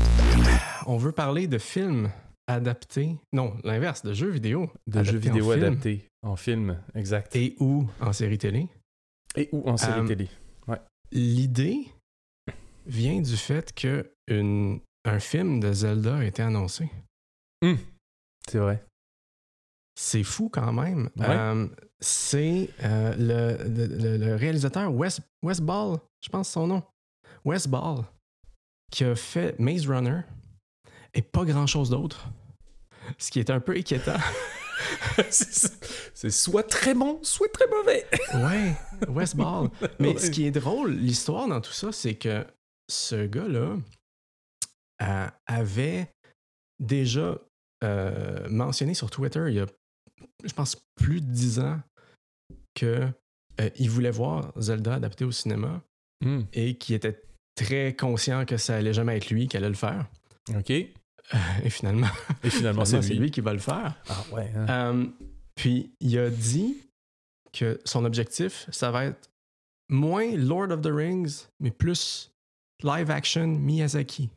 On 0.86 0.96
veut 0.96 1.12
parler 1.12 1.46
de 1.46 1.58
films 1.58 2.10
adaptés. 2.48 3.16
Non, 3.32 3.56
l'inverse, 3.62 4.02
de 4.02 4.12
jeux 4.14 4.30
vidéo. 4.30 4.70
De 4.86 5.04
jeux 5.04 5.18
vidéo 5.18 5.50
adaptés 5.52 6.08
en 6.22 6.34
film, 6.36 6.80
exact. 6.94 7.36
Et, 7.36 7.44
Et 7.44 7.56
ou 7.60 7.86
en 8.00 8.12
série 8.12 8.38
télé. 8.38 8.68
ou 9.52 9.68
en 9.68 9.76
série 9.76 10.00
Euh, 10.00 10.06
télé. 10.06 10.28
L'idée 11.12 11.86
vient 12.86 13.20
du 13.22 13.36
fait 13.36 13.72
que 13.72 14.10
une- 14.26 14.80
un 15.06 15.20
film 15.20 15.60
de 15.60 15.72
Zelda 15.72 16.16
a 16.18 16.24
été 16.24 16.42
annoncé. 16.42 16.90
C'est 18.48 18.58
vrai. 18.58 18.84
C'est 19.94 20.22
fou 20.22 20.48
quand 20.48 20.72
même. 20.72 21.08
Ouais? 21.16 21.26
Euh, 21.28 21.66
c'est 22.00 22.70
euh, 22.82 23.14
le- 23.16 24.16
le 24.18 24.34
réalisateur 24.36 24.92
Wes, 24.94 25.20
Wes 25.42 25.60
Ball, 25.60 25.98
je 26.22 26.28
pense 26.28 26.50
son 26.50 26.66
nom. 26.66 26.82
Wes 27.44 27.66
Ball, 27.66 28.04
qui 28.92 29.04
a 29.04 29.14
fait 29.14 29.58
Maze 29.58 29.86
Runner 29.88 30.20
et 31.18 31.22
pas 31.22 31.44
grand-chose 31.44 31.90
d'autre. 31.90 32.28
Ce 33.18 33.30
qui 33.30 33.40
est 33.40 33.50
un 33.50 33.60
peu 33.60 33.72
inquiétant. 33.76 34.16
c'est 35.30 36.30
soit 36.30 36.62
très 36.62 36.94
bon, 36.94 37.18
soit 37.22 37.48
très 37.52 37.66
mauvais. 37.66 38.06
ouais, 38.34 38.74
Wes 39.08 39.34
Ball. 39.34 39.68
Mais 39.98 40.10
Ouais. 40.14 40.18
ce 40.18 40.30
qui 40.30 40.46
est 40.46 40.50
drôle, 40.50 40.92
l'histoire 40.92 41.48
dans 41.48 41.60
tout 41.60 41.72
ça, 41.72 41.90
c'est 41.92 42.14
que 42.14 42.46
ce 42.88 43.26
gars-là, 43.26 43.76
euh, 45.02 45.26
avait 45.46 46.10
déjà 46.80 47.38
euh, 47.84 48.48
mentionné 48.48 48.94
sur 48.94 49.10
Twitter 49.10 49.44
il 49.48 49.54
y 49.54 49.60
a, 49.60 49.66
je 50.44 50.52
pense, 50.52 50.76
plus 50.96 51.20
de 51.20 51.26
dix 51.30 51.60
ans 51.60 51.80
que 52.74 53.08
euh, 53.60 53.70
il 53.76 53.90
voulait 53.90 54.10
voir 54.10 54.52
Zelda 54.58 54.94
adapté 54.94 55.24
au 55.24 55.32
cinéma 55.32 55.82
Hmm. 56.20 56.42
et 56.52 56.76
qu'il 56.76 56.96
était 56.96 57.22
très 57.54 57.94
conscient 57.94 58.44
que 58.44 58.56
ça 58.56 58.74
allait 58.74 58.92
jamais 58.92 59.16
être 59.16 59.30
lui 59.30 59.46
qui 59.46 59.56
allait 59.56 59.68
le 59.68 59.74
faire. 59.76 60.04
OK. 60.50 60.72
Et 61.32 61.36
Et 61.66 61.70
finalement, 61.70 62.06
finalement, 62.42 62.50
finalement, 62.50 62.84
c'est 62.84 63.00
lui. 63.10 63.18
lui 63.18 63.30
qui 63.30 63.40
va 63.40 63.52
le 63.52 63.58
faire. 63.58 63.94
Ah 64.08 64.24
ouais. 64.32 64.50
hein. 64.56 64.66
Euh, 64.94 65.06
puis 65.54 65.90
il 66.00 66.18
a 66.18 66.30
dit 66.30 66.76
que 67.52 67.80
son 67.84 68.04
objectif, 68.04 68.66
ça 68.70 68.90
va 68.90 69.06
être 69.06 69.30
moins 69.90 70.34
Lord 70.36 70.70
of 70.70 70.80
the 70.82 70.90
Rings, 70.92 71.46
mais 71.60 71.70
plus 71.70 72.30
live 72.82 73.10
action 73.10 73.46
Miyazaki. 73.48 74.30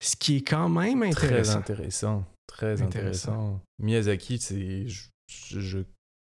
Ce 0.00 0.16
qui 0.16 0.36
est 0.38 0.42
quand 0.48 0.68
même 0.68 1.00
Très 1.10 1.26
intéressant. 1.28 1.58
intéressant. 1.58 2.24
Très 2.46 2.82
Intéressant. 2.82 2.86
intéressant. 3.32 3.60
Miyazaki, 3.80 4.38
c'est. 4.38 4.86
je- 4.88 5.78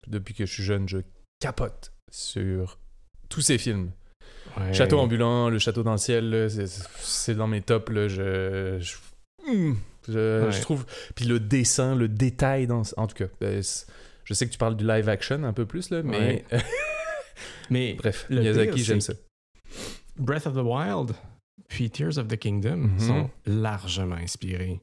depuis 0.07 0.35
que 0.35 0.47
je 0.47 0.53
suis 0.53 0.63
jeune, 0.63 0.89
je 0.89 0.99
capote 1.41 1.93
sur 2.11 2.79
tous 3.29 3.41
ses 3.43 3.59
films. 3.59 3.93
Ouais. 4.57 4.73
Château 4.73 4.99
ambulant, 4.99 5.49
le 5.51 5.59
château 5.59 5.83
dans 5.83 5.93
le 5.93 5.99
ciel, 5.99 6.49
c'est- 6.51 6.67
c'est 6.99 7.35
dans 7.35 7.47
mes 7.47 7.61
tops. 7.63 7.91
Là, 7.93 8.09
je, 8.09 8.79
je, 8.81 8.97
Hmm. 9.49 9.75
je- 10.09 10.45
Ouais. 10.47 10.53
je 10.53 10.61
trouve. 10.61 10.85
Puis 11.15 11.25
le 11.25 11.41
dessin, 11.41 11.95
le 11.95 12.09
détail 12.09 12.67
dans. 12.67 12.83
En 12.97 13.07
tout 13.07 13.17
cas, 13.17 13.27
c'est- 13.63 13.87
je 14.25 14.35
sais 14.35 14.47
que 14.47 14.53
tu 14.53 14.59
parles 14.59 14.77
du 14.77 14.87
live 14.87 15.09
action 15.09 15.43
un 15.45 15.53
peu 15.53 15.67
plus, 15.67 15.91
là, 15.91 16.03
mais. 16.03 16.45
Mais 17.71 17.95
Bref, 17.95 18.27
Le 18.31 18.41
Miyazaki, 18.41 18.83
j'aime 18.83 19.01
ça. 19.01 19.13
Breath 20.17 20.47
of 20.47 20.55
the 20.55 20.63
Wild 20.65 21.15
puis 21.69 21.91
Tears 21.91 22.17
of 22.19 22.29
the 22.29 22.37
Kingdom 22.37 22.77
Mhm. 22.77 22.99
sont 22.99 23.31
largement 23.47 24.15
inspirés 24.17 24.81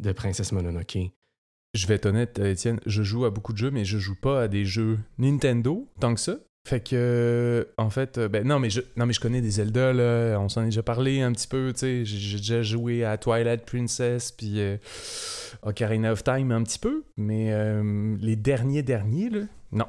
de 0.00 0.12
Princesse 0.12 0.52
Mononoke. 0.52 0.98
Je 1.74 1.86
vais 1.86 1.94
être 1.96 2.06
honnête, 2.06 2.38
euh, 2.38 2.52
Étienne, 2.52 2.80
je 2.86 3.02
joue 3.02 3.24
à 3.24 3.30
beaucoup 3.30 3.52
de 3.52 3.58
jeux, 3.58 3.70
mais 3.70 3.84
je 3.84 3.98
joue 3.98 4.14
pas 4.14 4.42
à 4.42 4.48
des 4.48 4.64
jeux 4.64 4.98
Nintendo 5.18 5.86
tant 6.00 6.14
que 6.14 6.20
ça. 6.20 6.38
Fait 6.68 6.80
que, 6.80 6.90
euh, 6.92 7.64
en 7.78 7.88
fait, 7.88 8.18
euh, 8.18 8.28
ben 8.28 8.46
non, 8.46 8.58
mais 8.58 8.68
je, 8.68 8.82
non, 8.98 9.06
mais 9.06 9.14
je 9.14 9.20
connais 9.20 9.40
des 9.40 9.52
Zelda, 9.52 9.94
là, 9.94 10.36
on 10.38 10.50
s'en 10.50 10.60
est 10.62 10.66
déjà 10.66 10.82
parlé 10.82 11.22
un 11.22 11.32
petit 11.32 11.48
peu, 11.48 11.72
tu 11.72 11.78
sais. 11.80 12.04
J'ai 12.04 12.36
déjà 12.36 12.60
joué 12.60 13.04
à 13.06 13.16
Twilight 13.16 13.64
Princess, 13.64 14.32
puis 14.32 14.60
euh, 14.60 14.76
Ocarina 15.62 16.12
of 16.12 16.22
Time 16.24 16.52
un 16.52 16.62
petit 16.62 16.78
peu, 16.78 17.04
mais 17.16 17.52
euh, 17.52 18.16
les 18.20 18.36
derniers 18.36 18.82
derniers, 18.82 19.30
là, 19.30 19.40
non. 19.72 19.86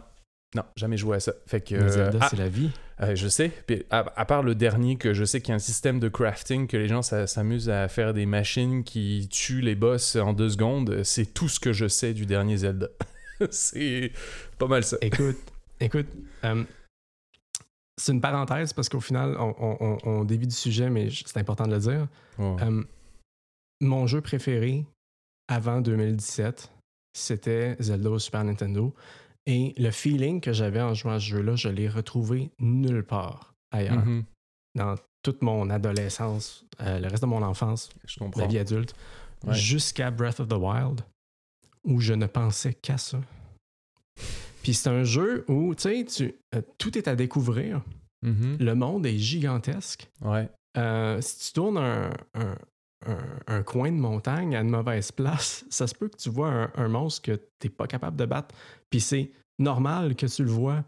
Non, 0.55 0.63
jamais 0.77 0.95
joué 0.97 1.17
à 1.17 1.19
ça. 1.19 1.33
Fait 1.47 1.59
que. 1.61 1.75
Mais 1.75 1.89
Zelda, 1.89 2.17
ah, 2.21 2.27
c'est 2.29 2.37
la 2.37 2.47
vie. 2.49 2.71
euh, 3.01 3.13
je 3.13 3.27
sais. 3.27 3.51
Puis 3.67 3.83
à, 3.91 4.05
à 4.15 4.25
part 4.25 4.41
le 4.41 4.55
dernier, 4.55 4.95
que 4.95 5.13
je 5.13 5.23
sais 5.25 5.41
qu'il 5.41 5.49
y 5.49 5.51
a 5.51 5.55
un 5.55 5.59
système 5.59 5.99
de 5.99 6.07
crafting, 6.07 6.65
que 6.65 6.77
les 6.77 6.87
gens 6.87 7.01
s'a- 7.03 7.27
s'amusent 7.27 7.69
à 7.69 7.87
faire 7.89 8.13
des 8.15 8.25
machines 8.25 8.83
qui 8.85 9.27
tuent 9.29 9.61
les 9.61 9.75
boss 9.75 10.15
en 10.15 10.31
deux 10.33 10.49
secondes, 10.49 11.03
c'est 11.03 11.33
tout 11.33 11.49
ce 11.49 11.59
que 11.59 11.71
je 11.73 11.87
sais 11.89 12.13
du 12.13 12.25
dernier 12.25 12.55
Zelda. 12.57 12.87
c'est 13.51 14.11
pas 14.57 14.65
mal 14.67 14.83
ça. 14.83 14.97
Écoute, 15.01 15.37
écoute, 15.79 16.07
euh, 16.43 16.63
c'est 17.97 18.11
une 18.13 18.21
parenthèse 18.21 18.73
parce 18.73 18.87
qu'au 18.89 19.01
final, 19.01 19.35
on, 19.39 19.97
on- 20.05 20.23
dévie 20.23 20.47
du 20.47 20.55
sujet, 20.55 20.89
mais 20.89 21.09
c'est 21.11 21.37
important 21.37 21.67
de 21.67 21.73
le 21.73 21.79
dire. 21.79 22.07
Euh, 22.39 22.83
mon 23.81 24.07
jeu 24.07 24.21
préféré 24.21 24.85
avant 25.47 25.81
2017, 25.81 26.71
c'était 27.13 27.75
Zelda 27.79 28.09
au 28.09 28.19
Super 28.19 28.43
Nintendo. 28.43 28.93
Et 29.45 29.73
le 29.77 29.89
feeling 29.91 30.41
que 30.41 30.53
j'avais 30.53 30.81
en 30.81 30.93
jouant 30.93 31.13
à 31.13 31.19
ce 31.19 31.25
jeu-là, 31.25 31.55
je 31.55 31.69
l'ai 31.69 31.89
retrouvé 31.89 32.51
nulle 32.59 33.03
part 33.03 33.53
ailleurs. 33.71 34.05
Mhm. 34.05 34.23
Dans 34.75 34.95
toute 35.23 35.41
mon 35.41 35.69
adolescence, 35.69 36.65
euh, 36.81 36.99
le 36.99 37.07
reste 37.07 37.23
de 37.23 37.27
mon 37.27 37.41
enfance, 37.41 37.89
Je 38.05 38.19
la 38.37 38.47
vie 38.47 38.59
adulte, 38.59 38.93
Ouais. 39.45 39.53
jusqu'à 39.55 40.11
Breath 40.11 40.39
of 40.41 40.47
the 40.49 40.53
Wild, 40.53 41.01
où 41.85 41.99
je 41.99 42.13
ne 42.13 42.27
pensais 42.27 42.73
qu'à 42.73 42.97
ça. 42.97 43.19
Puis 44.69 44.75
c'est 44.75 44.89
un 44.89 45.03
jeu 45.03 45.45
où, 45.47 45.73
tu 45.73 46.05
sais, 46.07 46.35
euh, 46.53 46.61
tout 46.77 46.95
est 46.95 47.07
à 47.07 47.15
découvrir. 47.15 47.81
Mhm. 48.21 48.57
Le 48.59 48.75
monde 48.75 49.03
est 49.07 49.17
gigantesque. 49.17 50.07
Ouais. 50.21 50.47
Euh, 50.77 51.19
si 51.21 51.47
tu 51.47 51.53
tournes 51.53 51.79
un, 51.79 52.11
un- 52.35 52.55
un- 53.07 53.39
un 53.47 53.63
coin 53.63 53.91
de 53.91 53.97
montagne 53.97 54.55
à 54.55 54.61
une 54.61 54.69
mauvaise 54.69 55.11
place, 55.11 55.65
ça 55.71 55.87
se 55.87 55.95
peut 55.95 56.07
que 56.07 56.17
tu 56.17 56.29
vois 56.29 56.69
un, 56.75 56.87
monstre 56.87 57.23
que 57.23 57.31
tu 57.31 57.41
n'es 57.63 57.69
pas 57.71 57.87
capable 57.87 58.15
de 58.15 58.25
battre. 58.27 58.53
Puis 58.91 58.99
c'est 59.01 59.31
normal 59.57 60.15
que 60.15 60.27
tu 60.27 60.43
le 60.43 60.51
vois, 60.51 60.83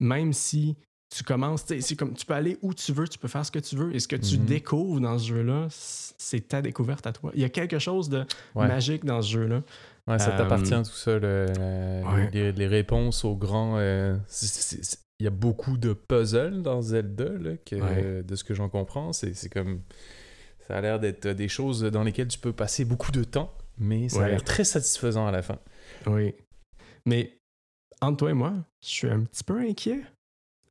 même 0.00 0.32
si 0.32 0.74
tu 1.14 1.22
commences, 1.22 1.66
c'est 1.66 1.94
comme 1.94 2.14
tu 2.14 2.24
peux 2.24 2.32
aller 2.32 2.56
où 2.62 2.72
tu 2.72 2.90
veux, 2.94 3.06
tu 3.06 3.18
peux 3.18 3.28
faire 3.28 3.44
ce 3.44 3.52
que 3.52 3.58
tu 3.58 3.76
veux. 3.76 3.94
Et 3.94 4.00
ce 4.00 4.08
que 4.08 4.16
tu 4.16 4.38
Mhm. 4.38 4.46
découvres 4.46 5.00
dans 5.00 5.18
ce 5.18 5.28
jeu-là, 5.28 5.66
c'est 5.70 6.48
ta 6.48 6.62
découverte 6.62 7.06
à 7.06 7.12
toi. 7.12 7.32
Il 7.34 7.42
y 7.42 7.44
a 7.44 7.50
quelque 7.50 7.78
chose 7.78 8.08
de 8.08 8.24
Ouais. 8.54 8.66
magique 8.66 9.04
dans 9.04 9.20
ce 9.20 9.30
jeu-là. 9.32 9.62
Ouais, 10.08 10.18
ça 10.20 10.34
Euh, 10.34 10.38
t'appartient 10.38 10.70
tout 10.70 10.96
ça, 10.96 11.18
le- 11.18 11.46
Ouais. 12.06 12.30
les, 12.32 12.52
les 12.52 12.66
réponses 12.66 13.24
aux 13.24 13.34
grands. 13.36 13.76
euh, 13.78 14.16
Il 15.18 15.24
y 15.24 15.26
a 15.26 15.30
beaucoup 15.30 15.78
de 15.78 15.94
puzzles 15.94 16.62
dans 16.62 16.82
Zelda, 16.82 17.24
là, 17.24 17.56
que, 17.64 17.76
Ouais. 17.76 18.22
de 18.22 18.36
ce 18.36 18.44
que 18.44 18.54
j'en 18.54 18.68
comprends. 18.68 19.12
C'est 19.12 19.48
comme. 19.48 19.80
Ça 20.68 20.76
a 20.76 20.80
l'air 20.80 20.98
d'être 21.00 21.28
des 21.28 21.48
choses 21.48 21.82
dans 21.82 22.02
lesquelles 22.02 22.28
tu 22.28 22.38
peux 22.38 22.52
passer 22.52 22.84
beaucoup 22.84 23.12
de 23.12 23.24
temps, 23.24 23.52
mais 23.78 24.08
ça 24.08 24.24
a 24.24 24.28
l'air 24.28 24.44
très 24.44 24.64
satisfaisant 24.64 25.26
à 25.26 25.30
la 25.30 25.40
fin. 25.42 25.58
Oui. 26.06 26.34
Mais 27.06 27.38
entre 28.02 28.18
toi 28.18 28.30
et 28.30 28.34
moi, 28.34 28.52
je 28.82 28.88
suis 28.88 29.08
un 29.08 29.20
petit 29.20 29.44
peu 29.44 29.58
inquiet 29.60 30.02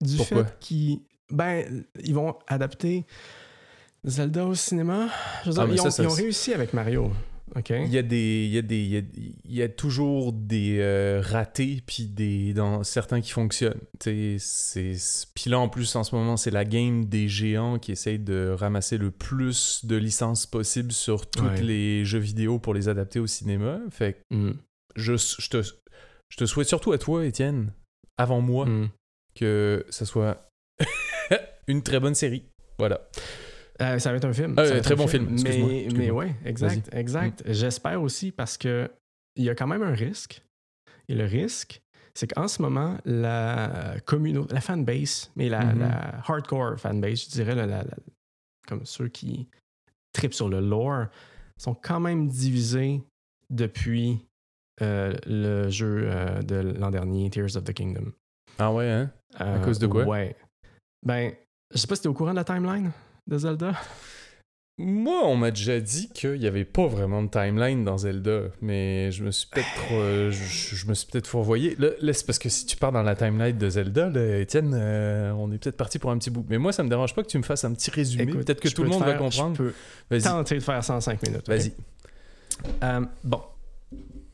du 0.01 0.17
Pourquoi? 0.17 0.45
fait 0.45 0.59
qu'ils 0.59 0.99
ben, 1.31 1.85
ils 2.03 2.13
vont 2.13 2.37
adapter 2.47 3.05
Zelda 4.03 4.45
au 4.45 4.53
cinéma. 4.53 5.07
Je 5.43 5.49
veux 5.49 5.53
dire, 5.53 5.63
Ah, 5.63 5.67
ils, 5.73 5.81
ont, 5.81 5.89
ça, 5.89 6.03
ils 6.03 6.07
ont 6.07 6.09
c'est- 6.11 6.21
réussi 6.21 6.53
avec 6.53 6.73
Mario. 6.73 7.11
Il 7.69 7.93
y 7.93 7.97
a 7.97 8.01
des, 8.01 8.45
il 8.45 8.51
y 8.53 8.57
a 8.57 8.61
des, 8.61 8.77
il 8.83 8.87
y 8.93 8.97
a, 8.97 9.01
il 9.45 9.53
y 9.55 9.61
a 9.61 9.69
toujours 9.69 10.33
des 10.33 10.77
euh, 10.79 11.21
ratés 11.23 11.81
puis 11.85 12.05
des 12.07 12.53
dans 12.53 12.83
certains 12.83 13.21
qui 13.21 13.31
fonctionnent. 13.31 13.79
Puis 13.99 15.49
là 15.49 15.59
en 15.59 15.69
plus 15.69 15.95
en 15.95 16.03
ce 16.03 16.15
moment 16.15 16.37
c'est 16.37 16.51
la 16.51 16.65
game 16.65 17.05
des 17.05 17.27
géants 17.27 17.77
qui 17.79 17.91
essayent 17.91 18.19
de 18.19 18.49
ramasser 18.57 18.97
le 18.97 19.11
plus 19.11 19.85
de 19.85 19.95
licences 19.95 20.45
possible 20.47 20.91
sur 20.91 21.29
tous 21.29 21.43
Ouais. 21.45 21.61
les 21.61 22.03
jeux 22.05 22.19
vidéo 22.19 22.57
pour 22.59 22.73
les 22.73 22.89
adapter 22.89 23.19
au 23.19 23.27
cinéma. 23.27 23.79
Fait 23.91 24.13
que 24.13 24.35
Mm. 24.35 24.53
je, 24.95 25.13
je 25.15 25.49
te, 25.49 25.61
je 25.61 26.37
te 26.37 26.45
souhaite 26.45 26.67
surtout 26.67 26.91
à 26.93 26.97
toi 26.97 27.25
Étienne, 27.25 27.71
avant 28.17 28.41
moi, 28.41 28.65
Mm. 28.65 28.89
que 29.35 29.85
ça 29.89 30.05
soit 30.05 30.49
une 31.67 31.83
très 31.83 31.99
bonne 31.99 32.15
série. 32.15 32.43
Voilà. 32.79 33.07
Euh, 33.81 33.99
ça 33.99 34.11
va 34.11 34.17
être 34.17 34.25
un 34.25 34.33
film. 34.33 34.55
Euh, 34.57 34.79
très 34.81 34.93
un 34.93 34.97
bon 34.97 35.07
film, 35.07 35.25
Mais, 35.29 35.33
excuse-moi. 35.83 35.97
mais 35.97 36.11
ouais, 36.11 36.35
exact, 36.45 36.89
exact. 36.93 37.43
Mm. 37.47 37.53
J'espère 37.53 38.01
aussi 38.01 38.31
parce 38.31 38.57
que 38.57 38.89
il 39.35 39.43
y 39.43 39.49
a 39.49 39.55
quand 39.55 39.67
même 39.67 39.83
un 39.83 39.93
risque. 39.93 40.41
Et 41.09 41.15
le 41.15 41.25
risque, 41.25 41.81
c'est 42.13 42.31
qu'en 42.33 42.47
ce 42.47 42.61
moment, 42.61 42.97
la 43.03 43.95
communauté, 44.05 44.53
la 44.53 44.61
fanbase, 44.61 45.29
mais 45.35 45.49
la, 45.49 45.65
Mhm. 45.65 45.79
la 45.79 46.21
hardcore 46.25 46.79
fanbase, 46.79 47.25
je 47.25 47.29
dirais, 47.31 47.53
la- 47.53 47.65
la- 47.65 47.83
la- 47.83 47.97
comme 48.67 48.85
ceux 48.85 49.09
qui 49.09 49.47
tripent 50.13 50.33
sur 50.33 50.47
le 50.49 50.61
lore, 50.61 51.07
sont 51.57 51.75
quand 51.75 51.99
même 51.99 52.27
divisés 52.27 53.01
depuis 53.49 54.25
euh, 54.81 55.13
le 55.25 55.69
jeu 55.69 56.09
de 56.43 56.55
l'an 56.57 56.89
dernier, 56.91 57.29
Tears 57.29 57.55
of 57.55 57.63
the 57.63 57.73
Kingdom. 57.73 58.11
Ah 58.57 58.73
ouais 58.73 58.89
hein? 58.89 59.11
Euh, 59.39 59.63
cause 59.63 59.79
de 59.79 59.87
quoi? 59.87 60.03
Ouais. 60.05 60.35
Ben, 61.05 61.33
je 61.73 61.77
sais 61.77 61.87
pas 61.87 61.95
si 61.95 62.01
t'es 62.01 62.07
au 62.09 62.13
courant 62.13 62.31
de 62.31 62.35
la 62.37 62.43
timeline 62.43 62.91
de 63.27 63.37
Zelda? 63.37 63.73
Moi, 64.77 65.21
on 65.23 65.37
m'a 65.37 65.51
déjà 65.51 65.79
dit 65.79 66.09
qu'il 66.09 66.37
n'y 66.37 66.47
avait 66.47 66.65
pas 66.65 66.85
vraiment 66.85 67.23
de 67.23 67.29
timeline 67.29 67.85
dans 67.85 67.97
Zelda, 67.99 68.41
mais 68.61 69.09
je 69.09 69.23
me 69.23 69.31
suis 69.31 69.47
peut-être 69.47 69.93
euh, 69.93 70.31
je, 70.31 70.75
je 70.75 70.85
me 70.87 70.93
suis 70.93 71.07
peut-être 71.09 71.27
fourvoyé. 71.27 71.75
Là, 71.79 71.91
là, 72.01 72.11
c'est 72.11 72.25
parce 72.25 72.39
que 72.39 72.49
si 72.49 72.65
tu 72.65 72.75
pars 72.75 72.91
dans 72.91 73.01
la 73.01 73.15
timeline 73.15 73.57
de 73.57 73.69
Zelda, 73.69 74.09
là, 74.09 74.39
Étienne, 74.39 74.73
euh, 74.75 75.31
on 75.31 75.49
est 75.53 75.59
peut-être 75.59 75.77
parti 75.77 75.97
pour 75.97 76.11
un 76.11 76.17
petit 76.17 76.29
bout. 76.29 76.45
Mais 76.49 76.57
moi, 76.57 76.73
ça 76.73 76.83
me 76.83 76.89
dérange 76.89 77.15
pas 77.15 77.23
que 77.23 77.29
tu 77.29 77.37
me 77.37 77.43
fasses 77.43 77.63
un 77.63 77.73
petit 77.73 77.89
résumé. 77.89 78.25
Peut-être 78.25 78.59
que 78.59 78.67
tout 78.67 78.83
le 78.83 78.89
monde 78.89 79.03
va 79.03 79.13
comprendre. 79.13 79.55
Je 79.55 79.63
peux 79.63 79.73
Vas-y, 80.09 80.23
tenter 80.23 80.55
de 80.55 80.59
faire 80.63 80.83
ça 80.83 80.95
en 80.95 80.99
5 81.01 81.23
minutes. 81.23 81.47
vas-y. 81.47 81.71
Euh, 82.83 83.05
bon, 83.23 83.41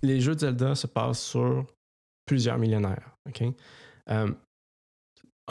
les 0.01 0.21
jeux 0.21 0.33
de 0.33 0.39
Zelda 0.39 0.73
se 0.73 0.87
passent 0.87 1.21
sur 1.23 1.67
plusieurs 2.25 2.57
millénaires. 2.57 3.15
ok? 3.27 3.43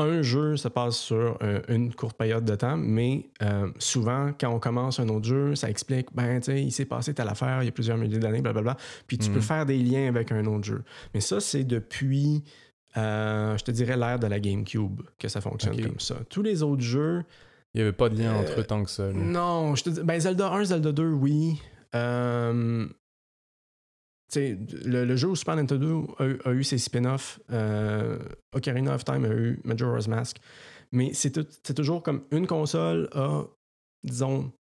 Un 0.00 0.22
jeu 0.22 0.56
se 0.56 0.68
passe 0.68 0.96
sur 0.96 1.36
euh, 1.42 1.60
une 1.68 1.94
courte 1.94 2.16
période 2.16 2.44
de 2.44 2.54
temps, 2.54 2.76
mais 2.76 3.26
euh, 3.42 3.68
souvent, 3.78 4.30
quand 4.40 4.48
on 4.48 4.58
commence 4.58 4.98
un 4.98 5.08
autre 5.10 5.26
jeu, 5.26 5.54
ça 5.54 5.68
explique, 5.68 6.08
ben, 6.14 6.40
tu 6.40 6.46
sais, 6.46 6.62
il 6.62 6.72
s'est 6.72 6.86
passé 6.86 7.12
telle 7.14 7.28
affaire 7.28 7.62
il 7.62 7.66
y 7.66 7.68
a 7.68 7.72
plusieurs 7.72 7.98
milliers 7.98 8.18
d'années, 8.18 8.40
blablabla. 8.40 8.76
Puis 9.06 9.18
tu 9.18 9.30
peux 9.30 9.40
faire 9.40 9.66
des 9.66 9.76
liens 9.78 10.08
avec 10.08 10.32
un 10.32 10.44
autre 10.46 10.64
jeu. 10.64 10.82
Mais 11.14 11.20
ça, 11.20 11.38
c'est 11.38 11.64
depuis, 11.64 12.42
euh, 12.96 13.56
je 13.58 13.64
te 13.64 13.70
dirais, 13.70 13.96
l'ère 13.96 14.18
de 14.18 14.26
la 14.26 14.40
GameCube 14.40 15.02
que 15.18 15.28
ça 15.28 15.40
fonctionne 15.40 15.80
comme 15.80 16.00
ça. 16.00 16.16
Tous 16.28 16.42
les 16.42 16.62
autres 16.62 16.82
jeux, 16.82 17.22
Il 17.74 17.78
n'y 17.78 17.82
avait 17.82 17.92
pas 17.92 18.08
de 18.08 18.16
lien 18.18 18.34
entre 18.34 18.62
tant 18.62 18.82
que 18.82 18.90
ça. 18.90 19.06
là. 19.06 19.12
non, 19.12 19.76
je 19.76 19.84
te 19.84 19.90
dis, 19.90 20.00
ben 20.02 20.18
Zelda 20.18 20.50
1, 20.50 20.64
Zelda 20.64 20.92
2, 20.92 21.08
oui. 21.10 21.60
Euh, 21.94 22.86
le, 24.36 25.04
le 25.04 25.16
jeu 25.16 25.28
au 25.28 25.34
Super 25.34 25.56
Nintendo 25.56 26.14
a, 26.18 26.26
eu- 26.26 26.38
a 26.44 26.52
eu 26.52 26.62
ses 26.64 26.78
spin-offs. 26.78 27.40
Euh, 27.50 28.18
Ocarina 28.54 28.94
of 28.94 29.04
Time 29.04 29.24
a 29.24 29.28
eu 29.34 29.60
Majora's 29.64 30.08
Mask. 30.08 30.38
Mais 30.92 31.12
c'est 31.14 31.74
toujours 31.74 32.02
comme 32.02 32.24
une 32.30 32.46
console 32.46 33.08
a, 33.12 33.44
disons, 34.04 34.52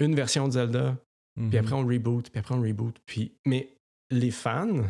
une 0.00 0.14
version 0.14 0.48
de 0.48 0.52
Zelda, 0.52 0.96
Mhm. 1.36 1.48
puis 1.50 1.58
après 1.58 1.72
on 1.74 1.86
reboot, 1.86 2.30
puis 2.30 2.38
après 2.40 2.54
on 2.54 2.60
reboot. 2.62 2.96
Puis, 3.06 3.32
mais 3.46 3.68
les 4.10 4.30
fans 4.30 4.84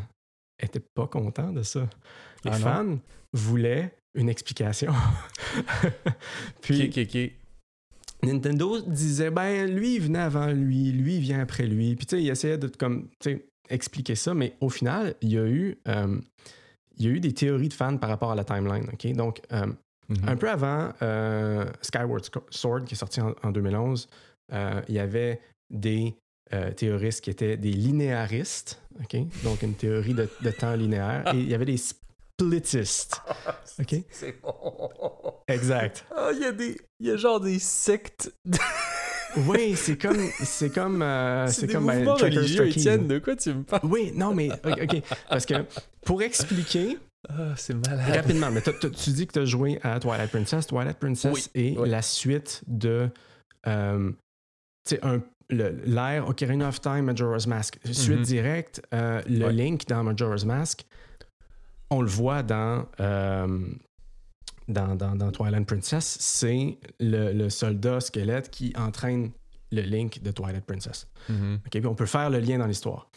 étaient 0.63 0.83
pas 0.95 1.07
contents 1.07 1.53
de 1.53 1.63
ça. 1.63 1.89
Les 2.45 2.51
Ah 2.53 2.59
fans 2.59 2.99
voulaient 3.33 3.95
une 4.15 4.29
explication. 4.29 4.93
puis. 6.61 6.91
Nintendo 8.23 8.81
disait, 8.81 9.31
ben 9.31 9.71
lui, 9.71 9.97
il 9.97 10.01
venait 10.03 10.19
avant 10.21 10.47
lui, 10.47 10.93
lui, 10.93 11.17
il 11.17 11.21
vient 11.21 11.41
après 11.41 11.67
lui. 11.67 11.95
Puis 11.95 12.07
tu 12.07 12.17
sais, 12.17 12.23
il 12.23 12.29
essayait 12.31 12.57
de 12.59 12.69
comme, 12.69 13.09
tu 13.21 13.31
sais, 13.33 13.47
expliquer 13.69 14.15
ça, 14.15 14.35
mais 14.35 14.55
au 14.61 14.69
final, 14.69 15.15
il 15.21 15.33
y 15.33 15.39
a 15.39 15.45
eu, 15.47 15.77
euh, 15.89 16.19
il 16.97 17.05
y 17.05 17.09
a 17.09 17.11
eu 17.11 17.21
des 17.21 17.33
théories 17.35 17.69
de 17.69 17.75
fans 17.75 17.97
par 17.97 18.11
rapport 18.11 18.31
à 18.33 18.35
la 18.35 18.45
timeline. 18.45 18.89
ok? 18.93 19.13
Donc, 19.13 19.41
euh, 19.53 19.67
Mhm. 20.11 20.29
un 20.29 20.37
peu 20.37 20.51
avant 20.51 20.93
euh, 21.01 21.65
Skyward 21.81 22.25
Sword, 22.51 22.85
qui 22.85 22.93
est 22.95 22.99
sorti 22.99 23.23
en, 23.23 23.35
en 23.43 23.51
2011, 23.51 24.07
euh, 24.53 24.83
il 24.89 24.95
y 24.97 24.99
avait 24.99 25.41
des 25.71 26.15
théoristes 26.77 27.23
qui 27.25 27.31
étaient 27.31 27.57
des 27.57 27.73
linéaristes, 27.73 28.81
ok? 29.01 29.17
Donc 29.43 29.63
une 29.63 29.75
théorie 29.75 30.15
de, 30.15 30.29
de 30.43 30.51
temps 30.53 30.75
linéaire, 30.77 31.25
et 31.35 31.39
il 31.39 31.49
y 31.49 31.55
avait 31.55 31.65
des 31.65 31.79
splitistes. 31.79 33.21
ok? 33.81 33.97
C'est 34.11 34.41
bon. 34.41 34.91
Exact. 35.49 36.05
Ah, 36.15 36.31
il 36.33 36.41
y 36.41 36.45
a 36.45 36.53
des. 36.53 36.77
Il 37.01 37.07
y 37.07 37.11
a 37.11 37.17
genre 37.17 37.41
des 37.41 37.59
sectes. 37.59 38.33
Oui, 39.49 39.75
c'est 39.77 39.97
comme, 39.97 40.19
c'est 40.43 40.73
comme, 40.73 41.03
euh, 41.03 41.47
c'est 41.47 41.63
c'est 41.63 41.67
des 41.67 41.73
comme 41.75 41.87
ben, 41.87 42.09
religieux. 42.09 42.69
Étienne. 42.69 43.07
De 43.09 43.19
quoi 43.19 43.37
tu 43.37 43.53
me 43.53 43.63
parles? 43.63 43.83
Oui, 43.85 44.13
non, 44.15 44.35
mais 44.35 44.51
ok, 44.53 45.03
parce 45.29 45.47
que 45.47 45.55
pour 46.05 46.23
expliquer 46.23 46.99
Ah, 47.29 47.55
c'est 47.57 47.75
malade. 47.75 48.17
rapidement, 48.17 48.51
mais 48.51 48.61
t'as- 48.61 48.73
t'as- 48.73 48.91
tu 48.91 49.11
dis 49.11 49.27
que 49.27 49.33
tu 49.33 49.39
as 49.41 49.45
joué 49.45 49.79
à 49.83 49.99
Twilight 49.99 50.31
Princess. 50.31 50.67
Twilight 50.67 50.99
Princess 50.99 51.51
est 51.55 51.77
oui. 51.79 51.89
la 51.89 52.03
suite 52.03 52.63
de 52.67 53.09
euh, 53.67 54.11
tu 54.87 54.97
sais, 54.97 55.01
un- 55.05 55.23
l'ère 55.51 56.29
Ocarina 56.29 56.69
of 56.69 56.81
Time, 56.81 57.03
Majora's 57.07 57.47
Mask. 57.47 57.79
Suite 57.93 58.19
Mhm. 58.19 58.25
directe, 58.25 58.83
euh, 58.93 59.21
le 59.29 59.47
Ouais. 59.47 59.53
Link 59.53 59.87
dans 59.89 60.03
Majora's 60.05 60.45
Mask, 60.45 60.85
on 61.91 62.01
le 62.03 62.09
voit 62.09 62.43
dans, 62.43 62.87
euh, 63.01 63.59
dans, 64.69 64.95
dans, 64.95 65.15
dans 65.17 65.31
Twilight 65.31 65.67
Princess, 65.67 66.17
c'est 66.21 66.79
le, 67.01 67.33
le 67.33 67.51
soldat 67.51 68.01
squelette 68.01 68.51
qui 68.51 68.73
entraîne 68.77 69.31
le 69.73 69.83
Link 69.83 70.23
de 70.23 70.31
Twilight 70.31 70.65
Princess. 70.65 71.07
Mhm. 71.29 71.61
Puis 71.71 71.87
on 71.87 71.95
peut 71.95 72.07
faire 72.07 72.31
le 72.31 72.39
lien 72.39 72.59
dans 72.59 72.67
l'histoire. 72.67 73.09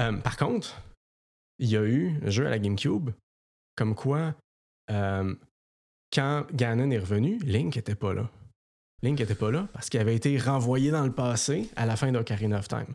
Euh, 0.00 0.12
par 0.18 0.36
contre, 0.36 0.80
il 1.58 1.68
y 1.70 1.76
a 1.76 1.82
eu 1.84 2.20
un 2.24 2.30
jeu 2.30 2.46
à 2.46 2.50
la 2.50 2.58
GameCube, 2.58 3.10
comme 3.76 3.94
quoi, 3.94 4.34
euh, 4.90 5.34
quand 6.12 6.46
Ganon 6.52 6.90
est 6.90 6.98
revenu, 6.98 7.38
Link 7.38 7.76
n'était 7.76 7.94
pas 7.94 8.12
là. 8.14 8.28
Link 9.02 9.18
n'était 9.18 9.34
pas 9.34 9.50
là 9.50 9.68
parce 9.72 9.88
qu'il 9.90 10.00
avait 10.00 10.16
été 10.16 10.38
renvoyé 10.38 10.90
dans 10.90 11.04
le 11.04 11.12
passé 11.12 11.68
à 11.76 11.84
la 11.86 11.96
fin 11.96 12.10
d'Ocarina 12.12 12.58
of 12.58 12.68
Time. 12.68 12.94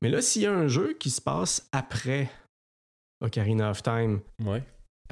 Mais 0.00 0.08
là, 0.08 0.22
s'il 0.22 0.42
y 0.42 0.46
a 0.46 0.52
un 0.52 0.68
jeu 0.68 0.94
qui 0.98 1.10
se 1.10 1.20
passe 1.20 1.68
après 1.72 2.30
Ocarina 3.20 3.70
of 3.70 3.82
Time, 3.82 4.20
Ouais. 4.44 4.62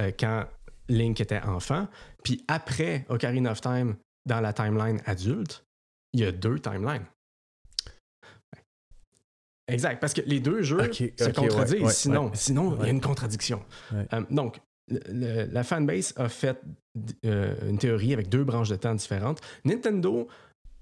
euh, 0.01 0.13
quand 0.19 0.47
Link 0.89 1.21
était 1.21 1.41
enfant, 1.43 1.89
puis 2.23 2.45
après 2.49 3.07
Ocarina 3.09 3.53
of 3.53 3.61
Time 3.61 3.97
dans 4.27 4.41
la 4.41 4.53
timeline 4.53 5.01
adulte, 5.07 5.65
il 6.13 6.21
y 6.21 6.25
a 6.25 6.33
deux 6.33 6.59
timelines. 6.59 7.07
Exact, 9.67 9.99
parce 9.99 10.13
que 10.13 10.21
les 10.23 10.41
deux 10.41 10.63
jeux 10.63 10.93
se 10.93 11.31
contredisent, 11.31 11.75
ouais, 11.77 11.85
ouais, 11.87 11.93
sinon, 11.93 12.25
ouais. 12.27 12.31
sinon 12.37 12.77
il 12.81 12.85
y 12.85 12.89
a 12.89 12.91
une 12.91 13.01
contradiction. 13.01 13.65
Euh, 13.95 14.05
donc, 14.31 14.61
le- 14.89 15.01
le- 15.09 15.45
la 15.51 15.65
fanbase 15.65 16.13
a 16.17 16.29
fait 16.29 16.61
euh, 17.25 17.71
une 17.71 17.79
théorie 17.79 18.13
avec 18.13 18.29
deux 18.29 18.45
branches 18.45 18.69
de 18.69 18.77
temps 18.77 18.95
différentes. 18.95 19.41
Nintendo 19.65 20.29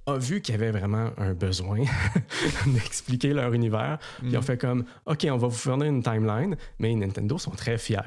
a 0.06 0.16
vu 0.18 0.40
qu'il 0.40 0.54
y 0.54 0.59
avait 0.59 0.73
vraiment 0.73 1.11
un 1.16 1.32
besoin 1.32 1.78
d'expliquer 2.66 3.32
leur 3.32 3.52
univers. 3.52 3.99
Puis 4.18 4.28
ils 4.30 4.37
ont 4.37 4.40
Mhm. 4.40 4.47
fait 4.47 4.59
comme, 4.59 4.85
OK, 5.06 5.26
on 5.30 5.37
va 5.37 5.47
vous 5.49 5.54
fournir 5.56 5.87
une 5.88 6.02
timeline, 6.02 6.57
mais 6.79 6.94
Nintendo 6.94 7.38
sont 7.38 7.53
très 7.53 7.79
fiers. 7.79 7.98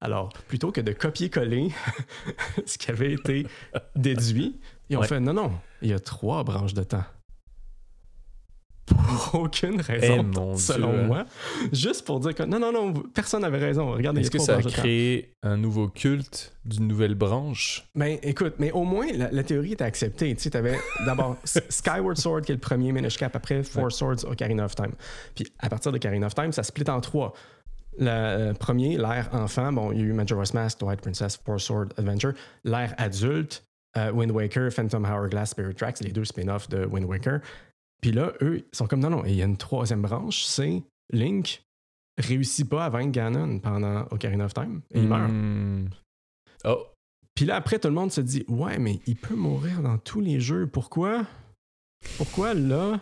Alors, 0.00 0.30
plutôt 0.48 0.72
que 0.72 0.80
de 0.80 0.92
copier-coller 0.92 1.70
ce 2.66 2.78
qui 2.78 2.90
avait 2.90 3.12
été 3.12 3.46
déduit, 3.94 4.58
ils 4.88 4.96
ont 4.96 5.00
Ouais. 5.00 5.06
fait, 5.06 5.20
non, 5.20 5.34
non, 5.34 5.52
il 5.82 5.88
y 5.90 5.92
a 5.92 5.98
trois 5.98 6.44
branches 6.44 6.74
de 6.74 6.82
temps. 6.82 7.04
Pour 8.86 9.40
aucune 9.44 9.80
raison, 9.80 10.16
Eh, 10.18 10.22
mon 10.22 10.56
selon 10.56 10.92
Dieu. 10.92 11.02
moi. 11.04 11.24
Juste 11.72 12.04
pour 12.04 12.20
dire 12.20 12.34
que, 12.34 12.42
non, 12.42 12.58
non, 12.58 12.70
non, 12.70 12.92
personne 12.92 13.40
n'avait 13.42 13.58
raison. 13.58 13.92
Regardez, 13.92 14.20
Est-ce 14.20 14.30
que 14.30 14.38
ça 14.38 14.56
a 14.56 14.60
de 14.62 14.68
créé 14.68 15.32
un 15.42 15.56
nouveau 15.56 15.88
culte 15.88 16.54
d'une 16.66 16.86
nouvelle 16.88 17.14
branche? 17.14 17.86
Ben, 17.94 18.18
écoute, 18.22 18.54
mais 18.58 18.70
au 18.72 18.84
moins, 18.84 19.06
la, 19.14 19.30
la 19.30 19.42
théorie 19.42 19.72
était 19.72 19.84
acceptée. 19.84 20.34
Tu 20.34 20.42
sais, 20.42 20.50
t'avais 20.50 20.78
d'abord 21.06 21.36
Skyward 21.44 22.18
Sword, 22.18 22.42
qui 22.42 22.52
est 22.52 22.56
le 22.56 22.60
premier 22.60 22.92
Minish 22.92 23.16
Cap, 23.16 23.34
après 23.34 23.62
Four 23.62 23.84
Ouais. 23.84 23.90
Swords, 23.90 24.24
Ocarina 24.26 24.64
of 24.66 24.74
Time. 24.74 24.92
Puis 25.34 25.46
à 25.58 25.68
partir 25.70 25.90
d'Ocarina 25.90 26.26
of 26.26 26.34
Time, 26.34 26.52
ça 26.52 26.62
split 26.62 26.88
en 26.90 27.00
trois. 27.00 27.32
Le 27.98 28.08
euh, 28.08 28.52
premier, 28.54 28.98
l'ère 28.98 29.28
enfant, 29.32 29.72
bon, 29.72 29.92
il 29.92 29.98
y 29.98 30.02
a 30.02 30.04
eu 30.06 30.12
Majora's 30.12 30.52
Mask, 30.52 30.78
Twilight 30.78 31.00
Princess, 31.00 31.40
Four 31.42 31.60
Sword 31.60 31.86
Adventure. 31.96 32.32
L'ère 32.64 32.92
adulte, 32.98 33.64
euh, 33.96 34.10
Wind 34.12 34.32
Waker, 34.32 34.70
Phantom 34.72 35.04
Hourglass, 35.04 35.50
Spirit 35.50 35.74
Tracks, 35.74 36.00
les 36.00 36.10
deux 36.10 36.24
spin-offs 36.24 36.68
de 36.68 36.84
Wind 36.86 37.06
Waker. 37.06 37.38
Puis 38.04 38.12
là, 38.12 38.34
eux, 38.42 38.58
ils 38.58 38.76
sont 38.76 38.86
comme 38.86 39.00
non, 39.00 39.08
non, 39.08 39.24
il 39.24 39.34
y 39.34 39.40
a 39.40 39.46
une 39.46 39.56
troisième 39.56 40.02
branche, 40.02 40.44
c'est 40.44 40.82
Link 41.10 41.64
réussit 42.18 42.68
pas 42.68 42.84
à 42.84 42.90
vaincre 42.90 43.12
Ganon 43.12 43.60
pendant 43.60 44.02
Ocarina 44.10 44.44
of 44.44 44.52
Time 44.52 44.82
et 44.90 44.98
il 44.98 45.08
meurt. 45.08 45.30
Hmm. 45.32 45.88
Oh. 46.66 46.84
Puis 47.34 47.46
là, 47.46 47.56
après, 47.56 47.78
tout 47.78 47.88
le 47.88 47.94
monde 47.94 48.12
se 48.12 48.20
dit 48.20 48.44
Ouais, 48.46 48.78
mais 48.78 49.00
il 49.06 49.16
peut 49.16 49.34
mourir 49.34 49.80
dans 49.80 49.96
tous 49.96 50.20
les 50.20 50.38
jeux. 50.38 50.66
Pourquoi? 50.66 51.24
Pourquoi 52.18 52.52
là? 52.52 53.00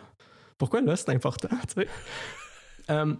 Pourquoi 0.57 0.79
là, 0.79 0.95
c'est 0.95 1.09
important 1.09 1.49
tu 1.67 1.81
sais? 1.81 1.87
Euh, 2.89 3.13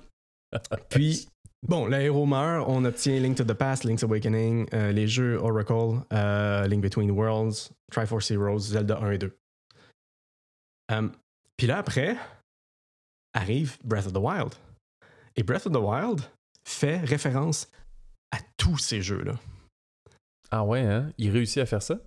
Puis, 0.89 1.27
bon, 1.67 1.87
le 1.87 1.99
héros 1.99 2.25
meurt. 2.25 2.65
On 2.69 2.85
obtient 2.85 3.19
Link 3.19 3.35
to 3.35 3.43
the 3.43 3.53
Past, 3.53 3.83
Link's 3.83 4.03
Awakening, 4.03 4.67
euh, 4.73 4.93
les 4.93 5.09
jeux 5.09 5.37
Oracle, 5.37 5.99
euh, 6.13 6.65
Link 6.65 6.81
Between 6.81 7.11
Worlds, 7.11 7.73
Triforce 7.91 8.31
Heroes, 8.31 8.59
Zelda 8.59 8.99
1 8.99 9.11
et 9.11 9.17
2. 9.17 9.37
Euh, 10.91 11.09
Puis 11.57 11.67
là, 11.67 11.77
après, 11.77 12.15
arrive 13.33 13.77
Breath 13.83 14.05
of 14.07 14.13
the 14.13 14.17
Wild. 14.17 14.53
Et 15.35 15.43
Breath 15.43 15.65
of 15.67 15.73
the 15.73 15.77
Wild 15.77 16.21
fait 16.65 16.99
référence 16.99 17.69
à 18.31 18.37
tous 18.57 18.77
ces 18.77 19.01
jeux-là. 19.01 19.33
Ah 20.51 20.63
ouais, 20.63 20.81
hein? 20.81 21.11
Il 21.17 21.31
réussit 21.31 21.57
à 21.59 21.65
faire 21.65 21.81
ça? 21.81 21.99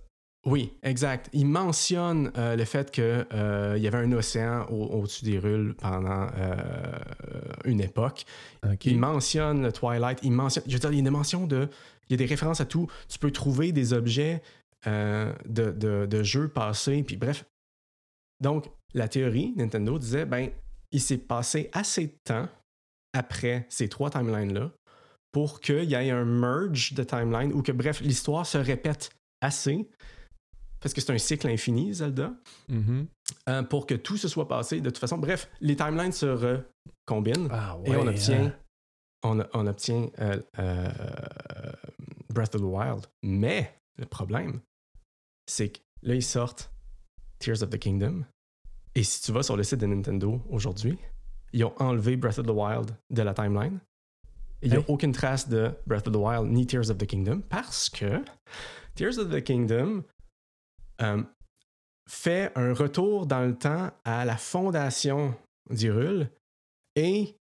Oui, 0.45 0.77
exact. 0.81 1.29
Il 1.33 1.45
mentionne 1.47 2.31
euh, 2.37 2.55
le 2.55 2.63
fait 2.63 2.89
qu'il 2.91 3.03
y 3.03 3.87
avait 3.87 3.97
un 3.97 4.11
océan 4.13 4.65
au- 4.69 4.85
au-dessus 4.99 5.25
des 5.25 5.39
rules 5.39 5.75
pendant 5.75 6.29
euh, 6.37 6.99
une 7.65 7.81
époque. 7.81 8.25
Il 8.85 8.97
mentionne 8.99 9.63
le 9.63 9.73
Twilight. 9.73 10.19
Il 10.23 10.31
mentionne, 10.31 10.63
je 10.67 10.73
veux 10.73 10.79
dire, 10.79 10.91
il 10.91 10.97
y 10.97 11.01
a 11.01 11.03
des 11.03 11.09
mentions 11.09 11.45
de. 11.47 11.67
Il 12.07 12.13
y 12.13 12.13
a 12.13 12.17
des 12.17 12.25
références 12.25 12.61
à 12.61 12.65
tout. 12.65 12.87
Tu 13.09 13.19
peux 13.19 13.31
trouver 13.31 13.73
des 13.73 13.91
objets 13.91 14.41
euh, 14.85 15.33
de, 15.45 15.71
de- 15.71 16.05
de 16.05 16.23
jeux 16.23 16.47
passés. 16.47 17.03
Puis 17.03 17.17
bref. 17.17 17.43
Donc, 18.39 18.69
la 18.97 19.07
théorie, 19.07 19.53
Nintendo 19.55 19.97
disait 19.99 20.25
ben, 20.25 20.49
il 20.91 21.01
s'est 21.01 21.17
passé 21.17 21.69
assez 21.73 22.07
de 22.07 22.15
temps 22.23 22.47
après 23.13 23.65
ces 23.69 23.89
trois 23.89 24.09
timelines-là 24.09 24.71
pour 25.31 25.59
qu'il 25.59 25.83
y 25.83 25.93
ait 25.93 26.11
un 26.11 26.25
merge 26.25 26.93
de 26.93 27.03
timeline 27.03 27.51
ou 27.53 27.61
que, 27.61 27.71
bref, 27.71 28.01
l'histoire 28.01 28.45
se 28.45 28.57
répète 28.57 29.09
assez. 29.41 29.87
Parce 30.79 30.93
que 30.93 31.01
c'est 31.01 31.11
un 31.13 31.17
cycle 31.17 31.47
infini, 31.47 31.93
Zelda 31.93 32.33
Mhm. 32.69 33.07
euh, 33.49 33.63
pour 33.63 33.85
que 33.85 33.95
tout 33.95 34.17
se 34.17 34.27
soit 34.27 34.47
passé 34.47 34.79
de 34.79 34.89
toute 34.89 34.99
façon. 34.99 35.17
Bref, 35.17 35.49
les 35.59 35.75
timelines 35.75 36.11
se 36.11 36.25
recombinent 36.25 37.47
Ah 37.51 37.77
ouais. 37.79 37.89
et 37.91 37.95
on 37.97 38.07
obtient, 38.07 38.45
hein? 38.45 38.53
on, 39.23 39.43
on 39.53 39.67
obtient 39.67 40.09
euh, 40.19 40.39
euh, 40.59 40.91
Breath 42.33 42.55
of 42.55 42.61
the 42.61 42.65
Wild. 42.65 43.05
Mais 43.23 43.73
le 43.97 44.05
problème, 44.05 44.61
c'est 45.47 45.69
que 45.69 45.79
là, 46.03 46.13
ils 46.15 46.23
sortent 46.23 46.71
Tears 47.39 47.63
of 47.63 47.69
the 47.69 47.77
Kingdom. 47.79 48.23
Et 48.97 49.03
si 49.03 49.21
tu 49.21 49.31
vas 49.31 49.43
sur 49.43 49.55
le 49.55 49.61
site 49.61 49.79
de 49.79 49.85
Nintendo 49.85 50.41
aujourd'hui, 50.49 50.97
ils 51.53 51.63
ont 51.63 51.73
enlevé 51.77 52.17
Breath 52.17 52.39
of 52.39 52.47
the 52.47 52.51
Wild 52.51 52.97
de 53.11 53.21
la 53.21 53.35
timeline. 53.35 53.79
Il 54.63 54.71
n'y 54.71 54.77
a 54.77 54.83
aucune 54.87 55.11
trace 55.11 55.47
de 55.47 55.71
Breath 55.85 56.07
of 56.07 56.13
the 56.13 56.17
Wild 56.17 56.51
ni 56.51 56.65
Tears 56.65 56.89
of 56.89 56.97
the 56.97 57.05
Kingdom 57.05 57.41
parce 57.41 57.91
que 57.91 58.25
Tears 58.95 59.19
of 59.19 59.29
the 59.29 59.43
Kingdom 59.43 60.03
euh, 61.03 61.23
fait 62.09 62.51
un 62.55 62.73
retour 62.73 63.27
dans 63.27 63.45
le 63.45 63.55
temps 63.55 63.91
à 64.03 64.25
la 64.25 64.35
fondation 64.35 65.35
d'Hyrule 65.69 66.31
et 66.95 67.37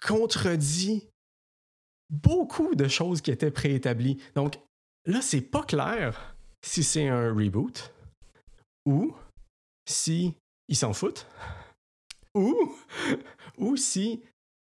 contredit 0.00 1.08
beaucoup 2.10 2.76
de 2.76 2.86
choses 2.86 3.22
qui 3.22 3.32
étaient 3.32 3.50
préétablies. 3.50 4.22
Donc 4.36 4.60
là, 5.04 5.20
c'est 5.20 5.40
pas 5.40 5.64
clair 5.64 6.36
si 6.64 6.84
c'est 6.84 7.08
un 7.08 7.34
reboot 7.34 7.92
ou 8.84 9.16
si 9.84 10.36
ils 10.68 10.76
s'en 10.76 10.92
foutent 10.92 11.26
ou, 12.34 12.54
ou 13.58 13.76
si 13.76 14.22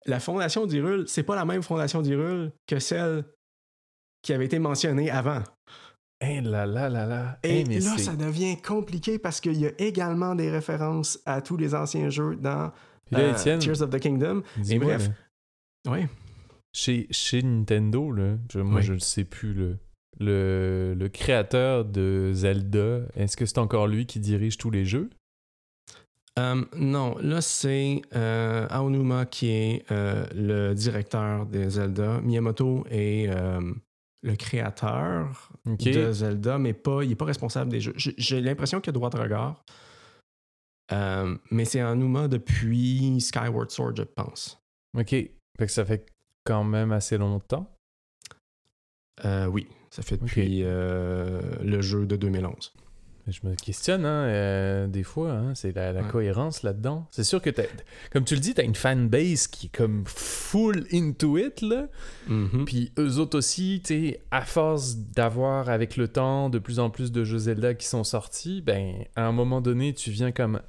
la 0.07 0.19
fondation 0.19 0.67
d'Hyrule, 0.67 1.05
c'est 1.07 1.23
pas 1.23 1.37
la 1.37 1.45
même 1.45 1.63
fondation 1.63 2.03
d'Hyrule 2.03 2.53
que 2.67 2.79
celle 2.79 3.25
qui 4.23 4.33
avait 4.33 4.47
été 4.47 4.59
mentionnée 4.59 5.11
avant. 5.11 5.43
Eh 6.23 6.41
là 6.41 6.67
là 6.67 6.89
là 6.89 7.07
là. 7.07 7.39
Et 7.43 7.61
Eh, 7.61 7.65
mais 7.65 7.81
là, 7.81 7.97
ça 7.97 8.15
devient 8.17 8.61
compliqué 8.61 9.19
parce 9.19 9.41
qu'il 9.41 9.59
y 9.59 9.67
a 9.67 9.71
également 9.79 10.35
des 10.35 10.51
références 10.51 11.19
à 11.27 11.41
tous 11.41 11.57
les 11.57 11.75
anciens 11.75 12.11
jeux 12.11 12.37
dans 12.37 12.73
euh, 13.15 13.35
Tears 13.59 13.81
of 13.83 13.91
the 13.91 13.99
Kingdom. 14.01 14.43
dis-moi, 14.59 14.97
bref, 14.97 15.09
là, 15.87 15.93
Oui. 15.93 16.07
chez, 16.75 17.07
chez 17.11 17.43
Nintendo, 17.43 18.11
là, 18.13 18.37
je- 18.53 18.59
moi 18.61 18.81
Oui. 18.81 18.83
je 18.87 18.93
ne 18.95 18.99
sais 18.99 19.25
plus, 19.25 19.55
là, 19.55 19.75
le, 20.19 20.95
le 20.99 21.09
créateur 21.09 21.85
de 21.87 22.33
Zelda, 22.35 23.01
est-ce 23.15 23.37
que 23.37 23.47
c'est 23.47 23.59
encore 23.59 23.87
lui 23.87 24.05
qui 24.07 24.21
dirige 24.21 24.59
tous 24.59 24.71
les 24.71 24.85
jeux? 24.85 25.09
Euh, 26.41 26.65
non, 26.77 27.17
là, 27.19 27.41
c'est 27.41 28.03
euh, 28.15 28.67
Aonuma 28.71 29.27
qui 29.27 29.49
est 29.51 29.85
euh, 29.91 30.25
le 30.35 30.75
directeur 30.75 31.47
de 31.47 31.69
Zelda. 31.69 32.21
Miyamoto 32.21 32.85
est 32.91 33.29
euh, 33.29 33.61
le 34.23 34.37
créateur 34.37 35.51
de 35.67 36.13
Zelda, 36.13 36.59
mais 36.59 36.73
pas, 36.73 37.03
il 37.03 37.11
n'est 37.11 37.15
pas 37.15 37.25
responsable 37.27 37.71
des 37.71 37.81
jeux. 37.81 37.95
J'ai- 37.97 38.41
l'impression 38.41 38.81
qu'il 38.81 38.91
a 38.91 38.93
droit 38.93 39.11
de 39.11 39.19
regard. 39.19 39.65
Mais 41.51 41.65
c'est 41.65 41.81
Aonuma 41.81 42.27
depuis 42.29 43.21
Skyward 43.21 43.71
Sword, 43.71 43.97
je 43.97 44.03
pense. 44.03 44.61
Ok. 44.99 45.11
Fait 45.11 45.31
que 45.59 45.69
ça 45.69 45.85
fait 45.85 46.05
quand 46.45 46.65
même 46.65 46.91
assez 46.93 47.17
longtemps. 47.19 47.71
Oui, 49.25 49.69
ça 49.91 50.03
fait 50.03 50.17
depuis 50.17 50.63
le 50.63 51.81
jeu 51.81 52.07
de 52.07 52.17
2011. 52.17 52.73
Je 53.29 53.41
me 53.45 53.55
questionne, 53.55 54.05
hein, 54.05 54.25
euh, 54.25 54.87
des 54.87 55.03
fois, 55.03 55.31
hein, 55.33 55.55
c'est 55.55 55.75
la, 55.75 55.93
la 55.93 56.03
Ouais. 56.03 56.09
cohérence 56.09 56.63
là-dedans. 56.63 57.07
C'est 57.11 57.23
sûr 57.25 57.41
que, 57.41 57.51
t'as- 57.51 57.63
comme 58.13 58.25
tu 58.25 58.35
le 58.35 58.41
dis, 58.41 58.55
t'as 58.55 58.65
une 58.65 58.75
fanbase 58.75 59.47
qui 59.47 59.67
est 59.67 59.77
comme 59.77 60.03
full 60.07 60.87
into 60.93 61.37
it, 61.39 61.61
là. 61.63 61.87
Mhm. 62.29 62.65
Puis 62.65 62.93
eux 62.99 63.19
autres 63.19 63.39
aussi, 63.39 63.83
tu 63.85 64.17
à 64.31 64.43
force 64.43 64.97
d'avoir 64.97 65.69
avec 65.69 65.97
le 65.97 66.09
temps 66.09 66.49
de 66.51 66.59
plus 66.59 66.79
en 66.81 66.91
plus 66.91 67.13
de 67.13 67.23
jeux 67.25 67.39
Zelda 67.39 67.75
qui 67.75 67.87
sont 67.87 68.05
sortis, 68.05 68.63
ben, 68.63 68.95
à 69.17 69.27
un 69.27 69.33
moment 69.33 69.61
donné, 69.61 69.93
tu 69.95 70.11
viens 70.11 70.33
comme. 70.33 70.61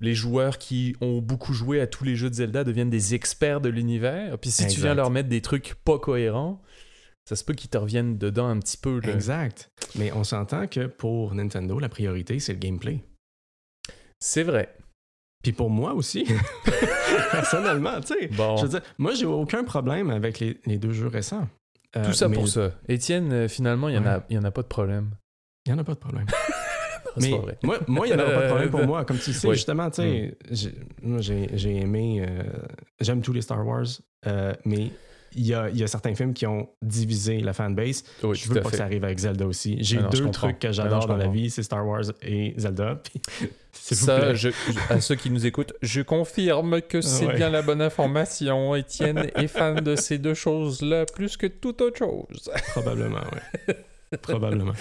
Les 0.00 0.12
joueurs 0.14 0.58
qui 0.58 0.96
ont 1.00 1.20
beaucoup 1.22 1.54
joué 1.54 1.80
à 1.80 1.86
tous 1.86 2.02
les 2.04 2.16
jeux 2.16 2.28
de 2.28 2.34
Zelda 2.34 2.64
deviennent 2.64 2.90
des 2.90 3.14
experts 3.14 3.60
de 3.60 3.68
l'univers. 3.70 4.36
Puis 4.38 4.50
si 4.50 4.66
tu 4.66 4.80
viens 4.80 4.92
leur 4.92 5.08
mettre 5.08 5.28
des 5.28 5.40
trucs 5.40 5.76
pas 5.84 5.98
cohérents, 6.00 6.60
ça 7.28 7.36
se 7.36 7.44
peut 7.44 7.54
qu'ils 7.54 7.70
te 7.70 7.78
reviennent 7.78 8.18
dedans 8.18 8.48
un 8.48 8.58
petit 8.58 8.76
peu. 8.76 9.00
là. 9.00 9.12
Exact. 9.12 9.70
Mais 9.96 10.12
on 10.12 10.24
s'entend 10.24 10.66
que 10.66 10.86
pour 10.86 11.34
Nintendo, 11.34 11.78
la 11.78 11.88
priorité, 11.88 12.38
c'est 12.38 12.52
le 12.52 12.58
gameplay. 12.58 13.02
C'est 14.20 14.42
vrai. 14.42 14.74
Puis 15.42 15.52
pour 15.52 15.68
moi 15.70 15.92
aussi, 15.94 16.24
personnellement, 17.30 18.00
tu 18.00 18.14
sais. 18.14 18.28
Bon. 18.28 18.56
Je 18.56 18.62
veux 18.62 18.68
dire, 18.68 18.82
moi, 18.98 19.14
j'ai 19.14 19.26
aucun 19.26 19.64
problème 19.64 20.10
avec 20.10 20.38
les, 20.40 20.58
les 20.66 20.78
deux 20.78 20.92
jeux 20.92 21.08
récents. 21.08 21.48
Euh, 21.96 22.04
Tout 22.04 22.12
ça 22.12 22.28
mais 22.28 22.34
pour 22.36 22.48
ça. 22.48 22.72
Étienne, 22.88 23.32
euh, 23.32 23.48
finalement, 23.48 23.88
il 23.88 23.92
n'y 23.92 23.98
en, 23.98 24.06
a- 24.06 24.18
Ouais. 24.30 24.38
en 24.38 24.44
a 24.44 24.50
pas 24.50 24.62
de 24.62 24.66
problème. 24.68 25.10
Il 25.66 25.72
n'y 25.72 25.78
en 25.78 25.80
a 25.82 25.84
pas 25.84 25.94
de 25.94 25.98
problème. 26.00 26.26
C'est 27.16 27.30
mais 27.30 27.30
pas 27.30 27.42
vrai. 27.42 27.58
moi, 27.62 27.78
moi, 27.86 28.06
il 28.08 28.14
n'y 28.16 28.20
en 28.20 28.24
aura 28.24 28.34
pas 28.34 28.42
de 28.42 28.46
problème 28.48 28.70
pour 28.70 28.86
moi. 28.86 29.04
Comme 29.04 29.18
tu 29.18 29.32
sais, 29.32 29.46
Oui. 29.46 29.54
justement, 29.54 29.88
tu 29.90 30.02
sais, 30.02 30.36
j'ai- 30.50 30.74
moi, 31.02 31.20
j'ai 31.20 31.76
aimé, 31.76 32.26
euh, 32.28 32.42
j'aime 33.00 33.22
tous 33.22 33.32
les 33.32 33.42
Star 33.42 33.64
Wars, 33.64 33.86
euh, 34.26 34.52
mais 34.64 34.90
il 35.34 35.46
y 35.46 35.54
a, 35.54 35.68
il 35.70 35.76
y 35.78 35.82
a 35.82 35.86
certains 35.86 36.14
films 36.14 36.32
qui 36.34 36.46
ont 36.46 36.68
divisé 36.82 37.40
la 37.40 37.52
fanbase. 37.52 38.04
Oui, 38.22 38.36
je 38.36 38.48
veux 38.52 38.60
pas 38.60 38.70
que 38.70 38.76
ça 38.76 38.84
arrive 38.84 39.04
avec 39.04 39.18
Zelda 39.18 39.46
aussi. 39.46 39.76
J'ai 39.80 39.98
Ah 39.98 40.08
deux 40.08 40.30
trucs 40.30 40.58
que 40.58 40.68
Ah 40.68 40.72
j'adore 40.72 41.06
dans 41.06 41.16
la 41.16 41.28
vie, 41.28 41.50
c'est 41.50 41.62
Star 41.62 41.86
Wars 41.86 42.04
et 42.22 42.54
Zelda. 42.56 43.00
Puis, 43.04 43.20
Ça, 43.96 44.34
je- 44.34 44.50
à 44.88 45.00
ceux 45.00 45.16
qui 45.16 45.30
nous 45.30 45.46
écoutent, 45.46 45.72
je 45.82 46.00
confirme 46.02 46.80
que 46.80 47.00
c'est 47.02 47.26
Ouais. 47.26 47.34
bien 47.36 47.50
la 47.50 47.62
bonne 47.62 47.82
information. 47.82 48.74
Étienne 48.76 49.30
est 49.34 49.48
fan 49.48 49.76
de 49.80 49.96
ces 49.96 50.18
deux 50.18 50.34
choses-là 50.34 51.06
plus 51.06 51.36
que 51.36 51.46
toute 51.48 51.80
autre 51.80 51.98
chose. 51.98 52.50
Probablement, 52.68 53.20
oui. 53.68 53.74
Probablement. 54.22 54.72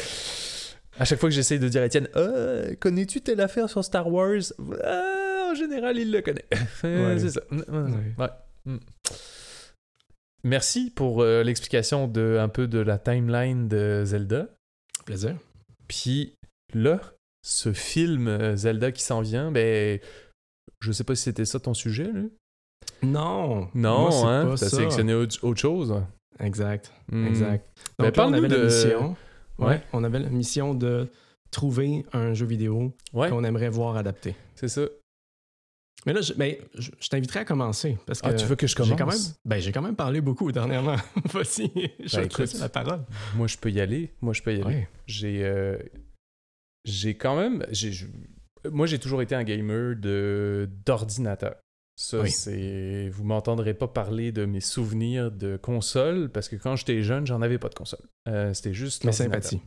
À 1.00 1.06
chaque 1.06 1.20
fois 1.20 1.28
que 1.30 1.34
j'essaie 1.36 1.58
de 1.58 1.68
dire 1.70 1.82
à 1.82 1.86
Étienne, 1.88 2.08
Ah, 2.14 2.76
connais-tu 2.80 3.22
telle 3.22 3.42
affaire 3.42 3.68
sur 3.68 3.84
Star 3.84 4.08
Wars 4.08 4.42
Ah, 4.84 5.50
En 5.52 5.56
général, 5.56 5.98
il 5.98 6.12
le 6.12 6.22
connaît. 6.22 6.46
Ouais. 6.84 7.18
C'est 7.18 7.32
ça. 7.32 7.42
Ouais. 7.52 8.28
Mm. 8.66 8.78
Merci 10.44 10.92
pour 10.92 11.22
euh, 11.22 11.44
l'explication 11.44 12.08
de 12.08 12.38
un 12.40 12.50
peu 12.50 12.68
de 12.68 12.80
la 12.80 12.98
timeline 12.98 13.68
de 13.68 14.04
Zelda. 14.06 14.48
Plaisir. 15.06 15.38
Puis 15.88 16.36
là, 16.74 17.00
ce 17.44 17.72
film 17.74 18.28
euh, 18.28 18.56
Zelda 18.56 18.92
qui 18.92 19.04
s'en 19.04 19.22
vient, 19.22 19.52
ben, 19.52 20.00
je 20.82 20.92
sais 20.92 21.04
pas 21.04 21.16
si 21.16 21.24
c'était 21.24 21.46
ça 21.46 21.60
ton 21.60 21.74
sujet, 21.74 22.12
là. 22.12 22.22
Non. 23.02 23.70
Non, 23.74 24.10
moi, 24.10 24.32
hein, 24.32 24.44
pas 24.46 24.50
t'as 24.58 24.70
ça. 24.70 24.78
sélectionné 24.78 25.14
autre, 25.14 25.56
chose? 25.56 25.94
Exact. 26.40 26.92
Hmm. 27.12 27.28
Exact. 27.28 27.66
Ben, 28.00 28.12
on 28.18 28.34
avait 28.34 28.48
de- 28.48 28.56
la 28.56 28.64
mission. 28.66 29.16
Ouais, 29.60 29.68
Ouais. 29.68 29.82
On 29.94 30.04
avait 30.04 30.20
la 30.20 30.30
mission 30.30 30.74
de 30.74 31.08
trouver 31.52 32.06
un 32.12 32.34
jeu 32.34 32.46
vidéo 32.48 32.92
Ouais, 33.14 33.30
qu'on 33.30 33.44
aimerait 33.44 33.70
voir 33.70 33.96
adapté. 33.98 34.36
c'est 34.56 34.68
ça. 34.68 34.82
Mais 36.06 36.14
là, 36.14 36.22
je, 36.22 36.34
ben, 36.34 36.56
je, 36.76 36.92
je 37.00 37.08
t'inviterais 37.10 37.40
à 37.42 37.46
commencer 37.46 37.98
parce 38.06 38.22
que 38.22 38.28
Ah, 38.28 38.34
tu 38.34 38.46
veux 38.46 38.56
que 38.56 38.68
je 38.68 38.72
j'ai 38.76 38.96
commence? 38.96 38.98
quand 38.98 39.06
même, 39.08 39.34
ben, 39.46 39.60
j'ai 39.60 39.72
quand 39.72 39.82
même 39.82 39.96
parlé 39.96 40.20
beaucoup 40.22 40.52
dernièrement. 40.52 40.98
Voici, 41.32 41.72
je 42.04 42.18
Ben, 42.18 42.26
écoute. 42.26 42.54
la 42.60 42.70
parole? 42.70 43.06
Moi, 43.36 43.48
je 43.48 43.58
peux 43.58 43.72
y 43.72 43.80
aller. 43.80 44.12
Moi, 44.22 44.34
je 44.34 44.42
peux 44.42 44.52
y 44.52 44.62
aller. 44.62 44.64
Ouais. 44.76 44.90
J'ai, 45.08 45.44
euh, 45.46 45.78
j'ai 46.86 47.16
quand 47.16 47.36
même, 47.38 47.66
j'ai, 47.72 47.92
moi, 48.72 48.86
j'ai 48.88 49.00
toujours 49.00 49.22
été 49.22 49.36
un 49.36 49.44
gamer 49.44 49.96
de 49.96 50.70
d'ordinateur. 50.86 51.56
Ça, 51.96 52.22
Oui. 52.22 52.32
c'est, 52.32 53.08
vous 53.10 53.24
m'entendrez 53.24 53.76
pas 53.76 53.88
parler 53.88 54.32
de 54.32 54.46
mes 54.46 54.62
souvenirs 54.62 55.32
de 55.32 55.58
console 55.58 56.30
parce 56.32 56.50
que 56.50 56.56
quand 56.56 56.76
j'étais 56.76 57.04
jeune, 57.04 57.28
j'en 57.28 57.42
avais 57.44 57.60
pas 57.60 57.70
de 57.70 57.76
console. 57.76 58.02
Euh, 58.28 58.52
c'était 58.54 58.74
juste 58.74 59.04
Mais 59.04 59.12
l'ordinateur. 59.12 59.44
sympathie. 59.44 59.62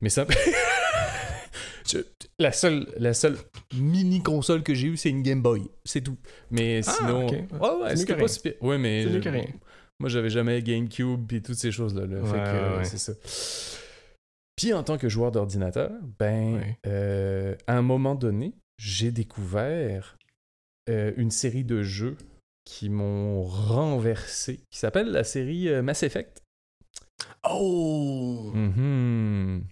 Mais 0.00 0.08
ça, 0.08 0.24
Je- 0.28 0.34
la 2.38 2.52
seule, 2.52 2.86
la 2.98 3.14
seule 3.14 3.36
mini 3.74 4.22
console 4.22 4.62
que 4.62 4.74
j'ai 4.74 4.88
eue, 4.88 4.96
c'est 4.96 5.10
une 5.10 5.22
Game 5.22 5.42
Boy. 5.42 5.62
C'est 5.84 6.00
tout. 6.02 6.16
Mais 6.50 6.80
Ah, 6.86 6.90
sinon, 6.92 7.26
ok. 7.26 7.32
ouais, 7.32 7.82
ouais, 7.82 7.96
c'était 7.96 8.16
pas 8.16 8.28
si 8.28 8.40
pire. 8.40 8.54
Ouais, 8.60 8.78
mais 8.78 9.02
je- 9.02 9.28
rien. 9.28 9.44
moi, 10.00 10.08
j'avais 10.08 10.30
jamais 10.30 10.62
GameCube 10.62 11.32
et 11.32 11.42
toutes 11.42 11.56
ces 11.56 11.70
choses-là. 11.72 12.06
là. 12.06 12.24
Fait 12.24 12.38
que, 12.52 12.78
ouais, 12.78 12.84
c'est 12.84 12.98
ça. 12.98 13.12
Puis 14.56 14.72
en 14.72 14.82
tant 14.84 14.98
que 14.98 15.08
joueur 15.08 15.32
d'ordinateur, 15.32 15.90
ben, 16.18 16.54
Ouais. 16.56 16.78
euh, 16.86 17.54
à 17.66 17.76
un 17.76 17.82
moment 17.82 18.14
donné, 18.14 18.54
j'ai 18.78 19.10
découvert 19.10 20.16
euh, 20.90 21.12
une 21.16 21.30
série 21.30 21.64
de 21.64 21.82
jeux 21.82 22.16
qui 22.64 22.88
m'ont 22.88 23.42
renversé, 23.42 24.60
qui 24.70 24.78
s'appelle 24.78 25.10
la 25.10 25.24
série 25.24 25.68
euh, 25.68 25.82
Mass 25.82 26.02
Effect. 26.02 26.42
Oh! 27.48 28.50
Mhm. 28.54 29.64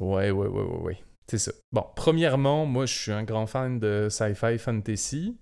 Ouais, 0.00 0.30
ouais, 0.30 0.46
ouais, 0.48 0.62
ouais, 0.62 0.78
ouais. 0.82 0.98
C'est 1.28 1.38
ça. 1.38 1.52
Bon, 1.72 1.84
premièrement, 1.96 2.66
moi, 2.66 2.86
je 2.86 2.94
suis 2.94 3.12
un 3.12 3.22
grand 3.24 3.46
fan 3.46 3.78
de 3.78 4.08
sci-fi 4.10 4.58
fantasy. 4.58 5.36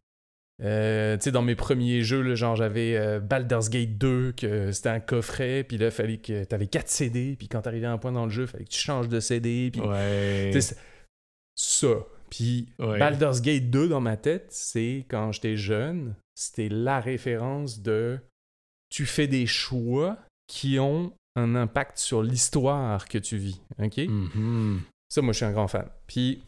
Euh, 0.63 1.17
tu 1.17 1.25
sais, 1.25 1.33
dans 1.33 1.41
mes 1.43 1.55
premiers 1.57 2.03
jeux, 2.03 2.21
là, 2.21 2.35
genre, 2.35 2.55
j'avais 2.55 2.95
euh, 2.97 3.19
Baldur's 3.19 3.71
Gate 3.71 3.97
2, 3.97 4.33
que 4.33 4.73
c'était 4.73 4.91
un 4.91 5.01
coffret, 5.01 5.65
puis 5.65 5.79
là, 5.79 5.87
il 5.87 5.91
fallait 5.91 6.19
que 6.19 6.45
t'avais 6.45 6.67
4 6.67 6.87
CD, 6.89 7.35
puis 7.39 7.49
quand 7.49 7.63
t'arrivais 7.63 7.87
à 7.87 7.93
un 7.93 7.99
point 7.99 8.13
dans 8.13 8.25
le 8.27 8.31
jeu, 8.31 8.43
il 8.43 8.47
fallait 8.49 8.65
que 8.65 8.71
tu 8.71 8.79
changes 8.81 9.09
de 9.09 9.21
CD, 9.21 9.71
puis... 9.73 9.81
Ouais. 9.81 10.51
Tu 10.53 10.61
sais, 10.61 10.75
c'est- 10.75 10.81
ça. 11.55 11.95
Puis 12.29 12.69
Ouais. 12.79 12.99
Baldur's 12.99 13.41
Gate 13.41 13.71
2, 13.71 13.89
dans 13.89 14.01
ma 14.03 14.17
tête, 14.19 14.49
c'est, 14.51 15.07
quand 15.09 15.33
j'étais 15.33 15.57
jeune, 15.57 16.15
c'était 16.35 16.69
la 16.69 17.01
référence 17.01 17.81
de... 17.81 18.19
Tu 18.91 19.07
fais 19.07 19.27
des 19.29 19.47
choix 19.47 20.19
qui 20.47 20.79
ont 20.79 21.13
un 21.37 21.55
impact 21.55 21.97
sur 21.99 22.23
l'histoire 22.23 23.09
que 23.09 23.17
tu 23.19 23.37
vis, 23.39 23.61
OK? 23.83 23.97
Mhm. 23.97 24.83
Ça, 25.13 25.21
moi, 25.23 25.33
je 25.33 25.39
suis 25.39 25.45
un 25.45 25.53
grand 25.53 25.67
fan. 25.69 25.87
Puis, 26.07 26.43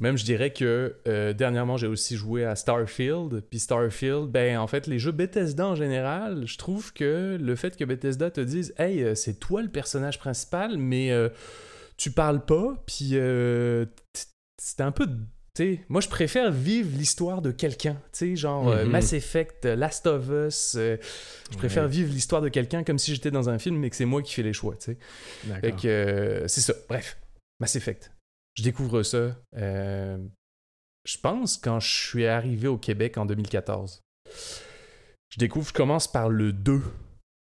même, 0.00 0.16
je 0.16 0.24
dirais 0.24 0.52
que 0.52 0.96
euh, 1.06 1.32
dernièrement, 1.34 1.76
j'ai 1.76 1.86
aussi 1.86 2.16
joué 2.16 2.44
à 2.44 2.56
Starfield. 2.56 3.42
Puis 3.50 3.58
Starfield, 3.58 4.28
ben, 4.30 4.58
en 4.58 4.66
fait, 4.66 4.86
les 4.86 4.98
jeux 4.98 5.12
Bethesda 5.12 5.66
en 5.66 5.74
général, 5.74 6.46
je 6.46 6.56
trouve 6.56 6.92
que 6.92 7.36
le 7.40 7.56
fait 7.56 7.76
que 7.76 7.84
Bethesda 7.84 8.30
te 8.30 8.40
dise 8.40 8.72
«Hey, 8.78 9.02
euh, 9.02 9.14
c'est 9.14 9.34
toi 9.34 9.60
le 9.60 9.68
personnage 9.68 10.18
principal, 10.18 10.78
mais 10.78 11.10
euh, 11.10 11.28
tu 11.96 12.10
parles 12.10 12.44
pas, 12.44 12.74
puis 12.86 13.10
euh, 13.14 13.84
c'est 14.60 14.80
un 14.80 14.92
peu...» 14.92 15.06
moi, 15.88 16.00
je 16.00 16.08
préfère 16.08 16.52
vivre 16.52 16.88
l'histoire 16.96 17.42
de 17.42 17.50
quelqu'un. 17.50 17.94
Tu 18.12 18.18
sais, 18.18 18.36
genre 18.36 18.66
Mhm. 18.66 18.84
Mass 18.90 19.12
Effect, 19.12 19.64
Last 19.64 20.06
of 20.06 20.28
Us. 20.30 20.76
je 20.76 21.56
préfère 21.56 21.82
Ouais. 21.82 21.88
vivre 21.90 22.12
l'histoire 22.12 22.40
de 22.40 22.48
quelqu'un 22.48 22.84
comme 22.84 22.98
si 22.98 23.12
j'étais 23.12 23.32
dans 23.32 23.48
un 23.50 23.58
film, 23.58 23.76
mais 23.76 23.90
que 23.90 23.96
c'est 23.96 24.04
moi 24.04 24.22
qui 24.22 24.32
fais 24.34 24.44
les 24.44 24.52
choix, 24.52 24.76
tu 24.76 24.92
sais. 24.92 26.46
C'est 26.46 26.60
ça. 26.60 26.74
Bref, 26.88 27.16
Mass 27.60 27.76
Effect. 27.76 28.12
Je 28.56 28.62
découvre 28.62 29.02
ça. 29.02 29.36
euh, 29.56 30.18
je 31.06 31.16
pense 31.18 31.56
quand 31.56 31.80
je 31.80 31.88
suis 31.88 32.26
arrivé 32.26 32.68
au 32.68 32.76
Québec 32.76 33.16
en 33.18 33.24
2014. 33.26 34.02
Je 35.30 35.38
découvre, 35.38 35.68
je 35.68 35.72
commence 35.72 36.10
par 36.10 36.28
le 36.28 36.52
2. 36.52 36.82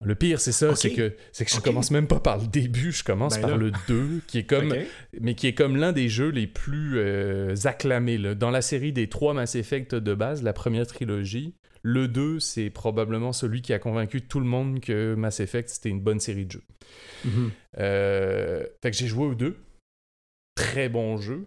Le 0.04 0.14
pire, 0.14 0.38
c'est 0.40 0.52
ça, 0.52 0.74
c'est 0.76 0.92
que, 0.92 1.14
c'est 1.32 1.44
que 1.46 1.50
je 1.50 1.56
Ok. 1.58 1.64
commence 1.64 1.90
même 1.90 2.06
pas 2.06 2.20
par 2.20 2.36
le 2.38 2.46
début, 2.46 2.92
je 2.92 3.02
commence 3.04 3.36
Ben 3.36 3.40
par 3.42 3.50
là. 3.52 3.56
le 3.56 3.72
2, 3.88 4.20
qui 4.26 4.38
est 4.38 4.44
comme, 4.44 4.74
mais 5.18 5.34
qui 5.34 5.46
est 5.46 5.54
comme 5.54 5.76
l'un 5.76 5.92
des 5.92 6.10
jeux 6.10 6.28
les 6.28 6.46
plus 6.46 6.98
euh, 6.98 7.54
acclamés. 7.64 8.18
là. 8.18 8.34
Dans 8.34 8.50
la 8.50 8.60
série 8.60 8.92
des 8.92 9.08
trois 9.08 9.32
Mass 9.32 9.54
Effect 9.54 9.94
de 9.94 10.14
base, 10.14 10.42
la 10.42 10.52
première 10.52 10.86
trilogie, 10.86 11.54
le 11.82 12.06
2, 12.08 12.38
c'est 12.40 12.68
probablement 12.70 13.32
celui 13.32 13.62
qui 13.62 13.72
a 13.72 13.78
convaincu 13.78 14.20
tout 14.20 14.40
le 14.40 14.46
monde 14.46 14.80
que 14.80 15.14
Mass 15.14 15.40
Effect, 15.40 15.70
c'était 15.70 15.88
une 15.90 16.00
bonne 16.02 16.20
série 16.20 16.44
de 16.44 16.52
jeux. 16.52 16.64
Mhm. 17.24 17.50
Euh, 17.78 18.66
fait 18.82 18.90
que 18.90 18.96
j'ai 18.96 19.06
joué 19.06 19.24
au 19.26 19.34
2. 19.34 19.56
Très 20.54 20.88
bon 20.88 21.16
jeu. 21.16 21.46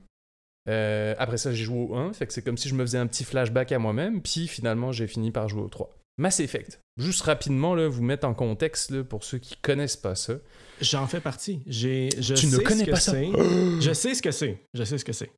Euh, 0.69 1.15
après 1.17 1.37
ça, 1.37 1.53
j'ai 1.53 1.63
joué 1.63 1.77
au 1.77 1.95
1. 1.95 2.13
Fait 2.13 2.27
que 2.27 2.33
c'est 2.33 2.41
comme 2.41 2.57
si 2.57 2.69
je 2.69 2.75
me 2.75 2.83
faisais 2.83 2.97
un 2.97 3.07
petit 3.07 3.23
flashback 3.23 3.71
à 3.71 3.79
moi-même. 3.79 4.21
Puis 4.21 4.47
finalement, 4.47 4.91
j'ai 4.91 5.07
fini 5.07 5.31
par 5.31 5.47
jouer 5.47 5.61
au 5.61 5.69
3. 5.69 5.89
Mass 6.17 6.39
Effect. 6.39 6.81
Juste 6.97 7.21
rapidement, 7.21 7.75
là, 7.75 7.87
vous 7.87 8.03
mettre 8.03 8.27
en 8.27 8.33
contexte 8.33 8.91
là, 8.91 9.03
pour 9.03 9.23
ceux 9.23 9.37
qui 9.37 9.55
connaissent 9.57 9.97
pas 9.97 10.15
ça. 10.15 10.33
J'en 10.81 11.05
fais 11.07 11.19
partie. 11.19 11.61
J'ai, 11.67 12.09
je 12.19 12.33
Tu 12.33 12.47
ne 12.47 12.57
connais 12.57 12.81
ce 12.81 12.85
que 12.85 12.91
pas 12.91 12.99
ça? 12.99 13.13
Je 13.79 13.93
sais 13.93 14.15
ce 14.15 14.21
que 14.21 14.31
c'est. 14.31 14.63
Je 14.73 14.83
sais 14.83 14.97
ce 14.97 15.05
que 15.05 15.13
c'est. 15.13 15.31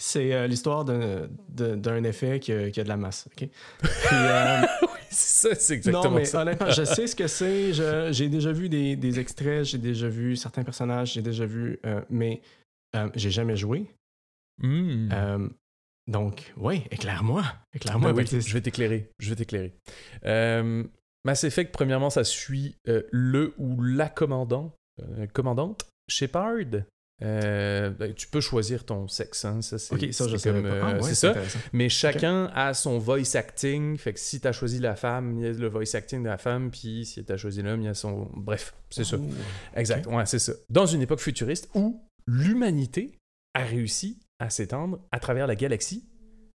C'est 0.00 0.32
euh, 0.32 0.46
l'histoire 0.46 0.84
d'un, 0.84 2.04
effet 2.04 2.38
qui 2.38 2.52
a, 2.52 2.70
qui 2.70 2.78
a 2.78 2.84
de 2.84 2.88
la 2.88 2.96
masse. 2.96 3.26
ok? 3.26 3.48
Puis, 3.80 3.88
euh, 4.12 4.60
c'est 5.10 5.48
ça, 5.48 5.54
c'est 5.56 5.74
exactement 5.74 6.04
non, 6.04 6.10
mais 6.18 6.24
ça. 6.24 6.42
honnêtement, 6.42 6.70
je 6.70 6.84
sais 6.84 7.08
ce 7.08 7.16
que 7.16 7.26
c'est. 7.26 7.72
J'ai 8.12 8.28
déjà 8.28 8.52
vu 8.52 8.68
des, 8.68 8.94
des 8.94 9.18
extraits, 9.18 9.64
j'ai 9.64 9.78
déjà 9.78 10.08
vu 10.08 10.36
certains 10.36 10.62
personnages, 10.62 11.14
j'ai 11.14 11.22
déjà 11.22 11.46
vu, 11.46 11.80
euh, 11.84 12.00
mais 12.10 12.42
euh, 12.96 13.10
j'ai 13.14 13.30
jamais 13.30 13.56
joué. 13.56 13.90
Hmm. 14.62 15.08
Euh, 15.12 15.48
donc, 16.06 16.52
oui, 16.56 16.84
éclaire-moi. 16.90 17.44
Éclaire-moi. 17.74 18.12
Ben 18.12 18.24
oui, 18.30 18.40
je 18.40 18.52
vais 18.54 18.60
t'éclairer. 18.60 19.10
Je 19.18 19.30
vais 19.30 19.36
t'éclairer. 19.36 19.74
Euh, 20.24 20.84
Mass 21.24 21.44
Effect, 21.44 21.72
premièrement, 21.72 22.10
ça 22.10 22.24
suit 22.24 22.76
euh, 22.88 23.02
le 23.12 23.54
ou 23.58 23.82
la 23.82 24.08
commandant, 24.08 24.74
commandante 25.32 25.82
Shepard. 26.08 26.84
Euh, 27.20 27.90
ben, 27.90 28.14
tu 28.14 28.28
peux 28.28 28.40
choisir 28.40 28.84
ton 28.84 29.08
sexe, 29.08 29.44
hein, 29.44 29.60
ça 29.60 29.76
c'est 29.76 30.12
ça, 30.12 30.26
c'est 30.38 30.50
comme, 30.52 30.64
euh, 30.64 30.80
Ah, 30.84 30.94
ouais, 30.94 31.02
c'est 31.02 31.16
ça. 31.16 31.34
Mais 31.72 31.88
chacun 31.88 32.46
a 32.54 32.74
son 32.74 32.98
voice 32.98 33.34
acting. 33.34 33.96
Fait 33.96 34.12
que 34.12 34.20
si 34.20 34.40
t'as 34.40 34.52
choisi 34.52 34.78
la 34.78 34.94
femme, 34.94 35.36
il 35.36 35.44
y 35.44 35.46
a 35.48 35.52
le 35.52 35.68
voice 35.68 35.94
acting 35.96 36.22
de 36.22 36.28
la 36.28 36.38
femme. 36.38 36.70
Puis 36.70 37.06
si 37.06 37.24
t'as 37.24 37.36
choisi 37.36 37.62
l'homme, 37.62 37.80
il 37.80 37.86
y 37.86 37.88
a 37.88 37.94
son. 37.94 38.30
Bref, 38.34 38.74
c'est 38.90 39.02
ça. 39.02 39.16
Ouh. 39.16 39.30
Exact. 39.74 40.06
Ouais, 40.06 40.26
c'est 40.26 40.38
ça. 40.38 40.52
Dans 40.70 40.86
une 40.86 41.02
époque 41.02 41.20
futuriste 41.20 41.68
où 41.74 42.00
l'humanité 42.28 43.18
a 43.54 43.64
réussi 43.64 44.20
à 44.38 44.50
s'étendre 44.50 45.00
à 45.10 45.18
travers 45.18 45.46
la 45.46 45.56
galaxie, 45.56 46.04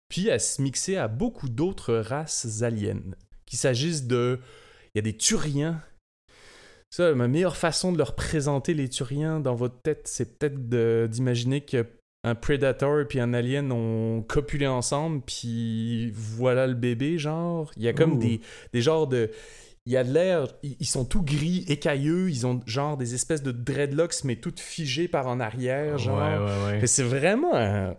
puis 0.09 0.31
à 0.31 0.39
se 0.39 0.61
mixer 0.61 0.97
à 0.97 1.07
beaucoup 1.07 1.47
d'autres 1.47 1.95
races 1.95 2.63
aliens. 2.63 3.01
Qu'il 3.45 3.59
s'agisse 3.59 4.05
de. 4.07 4.39
Il 4.93 4.97
y 4.97 4.99
a 4.99 5.03
des 5.03 5.15
Turiens. 5.15 5.81
Ça, 6.89 7.13
ma 7.13 7.27
meilleure 7.27 7.55
façon 7.55 7.91
de 7.91 7.99
leur 7.99 8.15
présenter 8.15 8.73
les 8.73 8.89
Turiens 8.89 9.39
dans 9.39 9.53
votre 9.53 9.79
tête, 9.81 10.07
c'est 10.07 10.39
peut-être 10.39 11.07
d'imaginer 11.07 11.61
que 11.61 11.85
un 12.23 12.35
Predator 12.35 13.07
puis 13.07 13.19
un 13.19 13.33
Alien 13.33 13.71
ont 13.71 14.23
copulé 14.23 14.67
ensemble, 14.67 15.21
puis 15.21 16.11
voilà 16.11 16.67
le 16.67 16.73
bébé, 16.73 17.17
genre. 17.17 17.71
Il 17.77 17.83
y 17.83 17.87
a 17.87 17.93
comme 17.93 18.17
des, 18.17 18.41
des 18.73 18.81
genres 18.81 19.07
de. 19.07 19.29
Il 19.85 19.93
y 19.93 19.97
a 19.97 20.03
de 20.03 20.11
l'air, 20.11 20.47
ils 20.63 20.85
sont 20.85 21.05
tout 21.05 21.23
gris, 21.23 21.65
écailleux, 21.67 22.29
ils 22.29 22.45
ont 22.45 22.59
genre 22.65 22.97
des 22.97 23.15
espèces 23.15 23.41
de 23.41 23.51
dreadlocks, 23.51 24.23
mais 24.23 24.35
toutes 24.35 24.59
figées 24.59 25.07
par 25.07 25.27
en 25.27 25.39
arrière, 25.39 25.97
genre. 25.97 26.17
Ouais, 26.17 26.37
ouais, 26.37 26.79
ouais. 26.79 26.87
C'est 26.87 27.03
vraiment 27.03 27.95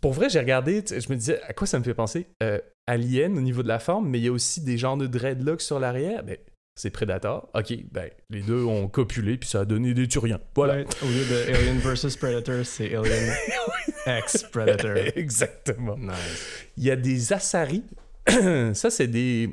Pour 0.00 0.12
vrai, 0.12 0.30
j'ai 0.30 0.38
regardé, 0.38 0.82
je 0.88 1.10
me 1.10 1.16
disais, 1.16 1.40
à 1.42 1.52
quoi 1.52 1.66
ça 1.66 1.78
me 1.78 1.84
fait 1.84 1.94
penser? 1.94 2.28
Euh, 2.42 2.58
Alien 2.86 3.36
au 3.36 3.42
niveau 3.42 3.62
de 3.62 3.68
la 3.68 3.78
forme, 3.78 4.08
mais 4.08 4.18
il 4.18 4.24
y 4.24 4.28
a 4.28 4.32
aussi 4.32 4.62
des 4.62 4.78
genres 4.78 4.96
de 4.96 5.06
dreadlocks 5.06 5.60
sur 5.60 5.78
l'arrière. 5.78 6.22
Ben, 6.22 6.36
c'est 6.74 6.90
Predator. 6.90 7.48
Ok, 7.54 7.74
ben, 7.90 8.08
les 8.30 8.40
deux 8.40 8.64
ont 8.64 8.88
copulé, 8.88 9.36
puis 9.36 9.48
ça 9.48 9.60
a 9.60 9.64
donné 9.64 9.94
des 9.94 10.06
Turiens. 10.06 10.40
Voilà. 10.54 10.76
Ouais, 10.76 10.86
au 11.02 11.06
lieu 11.06 11.24
de 11.24 11.54
Alien 11.54 11.78
vs 11.78 12.16
Predator, 12.16 12.64
c'est 12.64 12.94
Alien 12.94 13.34
X 14.06 14.44
Predator. 14.44 14.96
Exactement. 15.16 15.96
Nice. 15.98 16.64
Il 16.76 16.84
y 16.84 16.90
a 16.90 16.96
des 16.96 17.32
Asari. 17.32 17.82
ça, 18.74 18.90
c'est 18.90 19.08
des. 19.08 19.50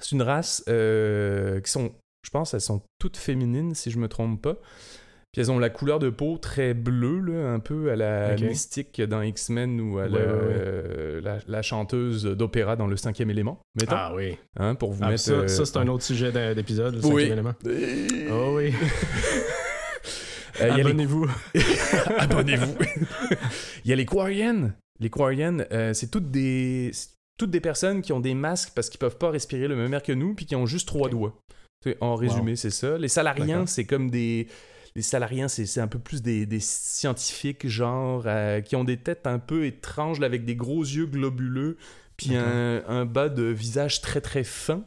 C'est 0.00 0.12
une 0.12 0.22
race 0.22 0.62
euh, 0.68 1.60
qui 1.60 1.70
sont. 1.70 1.92
Je 2.24 2.30
pense 2.30 2.54
elles 2.54 2.60
sont 2.60 2.82
toutes 2.98 3.16
féminines, 3.16 3.74
si 3.74 3.90
je 3.90 3.98
me 3.98 4.08
trompe 4.08 4.42
pas. 4.42 4.54
Puis 5.32 5.42
elles 5.42 5.50
ont 5.50 5.58
la 5.58 5.68
couleur 5.70 5.98
de 5.98 6.08
peau 6.08 6.38
très 6.38 6.72
bleue, 6.72 7.20
là, 7.20 7.50
un 7.52 7.58
peu 7.60 7.90
à 7.90 7.96
la 7.96 8.34
mystique 8.36 9.02
dans 9.02 9.20
X-Men 9.22 9.80
ou 9.80 9.98
à 9.98 10.04
Ouais, 10.04 10.08
la, 10.08 10.18
ouais, 10.18 10.24
ouais. 10.24 10.30
euh, 10.32 11.20
la, 11.20 11.38
la 11.46 11.62
chanteuse 11.62 12.24
d'opéra 12.24 12.74
dans 12.76 12.86
le 12.86 12.96
cinquième 12.96 13.30
élément. 13.30 13.60
Mettons, 13.78 13.96
Ah 13.96 14.12
oui. 14.14 14.38
hein, 14.58 14.74
pour 14.74 14.92
vous 14.92 15.02
Ah, 15.04 15.10
mettre. 15.10 15.22
ça, 15.22 15.32
euh, 15.32 15.48
ça, 15.48 15.66
c'est 15.66 15.76
un 15.76 15.88
autre 15.88 16.04
sujet 16.04 16.32
d'épisode, 16.54 16.94
le 16.94 17.00
Oui. 17.06 17.28
cinquième 17.28 17.32
élément. 17.32 17.54
Oh 18.32 18.54
oui. 18.56 18.72
Abonnez-vous. 20.58 21.26
Abonnez-vous. 22.18 22.74
Il 23.84 23.90
y 23.90 23.92
a 23.92 23.96
les 23.96 24.06
Quarians. 24.06 24.70
Les 25.00 25.10
Quarians, 25.10 25.58
euh, 25.72 25.92
c'est 25.92 26.10
toutes 26.10 26.30
des, 26.30 26.90
toutes 27.36 27.50
des 27.50 27.60
personnes 27.60 28.02
qui 28.02 28.12
ont 28.12 28.20
des 28.20 28.34
masques 28.34 28.72
parce 28.74 28.88
qu'ils 28.88 28.98
peuvent 28.98 29.18
pas 29.18 29.30
respirer 29.30 29.68
le 29.68 29.76
même 29.76 29.92
air 29.94 30.02
que 30.02 30.12
nous, 30.12 30.34
puis 30.34 30.46
qui 30.46 30.56
ont 30.56 30.66
juste 30.66 30.88
trois 30.88 31.06
Ok. 31.06 31.10
doigts. 31.12 31.38
En 32.00 32.16
résumé, 32.16 32.56
c'est 32.56 32.70
ça. 32.70 32.98
Les 32.98 33.06
salariens, 33.08 33.46
D'accord. 33.46 33.68
c'est 33.68 33.84
comme 33.84 34.10
des. 34.10 34.48
Les 34.96 35.02
salariens, 35.02 35.46
c'est 35.46 35.78
un 35.80 35.86
peu 35.86 35.98
plus 35.98 36.22
des, 36.22 36.46
des 36.46 36.58
scientifiques, 36.58 37.68
genre, 37.68 38.22
euh, 38.26 38.62
qui 38.62 38.76
ont 38.76 38.84
des 38.84 38.96
têtes 38.96 39.26
un 39.26 39.38
peu 39.38 39.66
étranges, 39.66 40.18
là, 40.20 40.26
avec 40.26 40.46
des 40.46 40.56
gros 40.56 40.82
yeux 40.82 41.04
globuleux, 41.04 41.76
puis 42.16 42.34
un, 42.34 42.82
un 42.88 43.04
bas 43.04 43.28
de 43.28 43.42
visage 43.42 44.00
très 44.00 44.22
très 44.22 44.42
fin. 44.42 44.84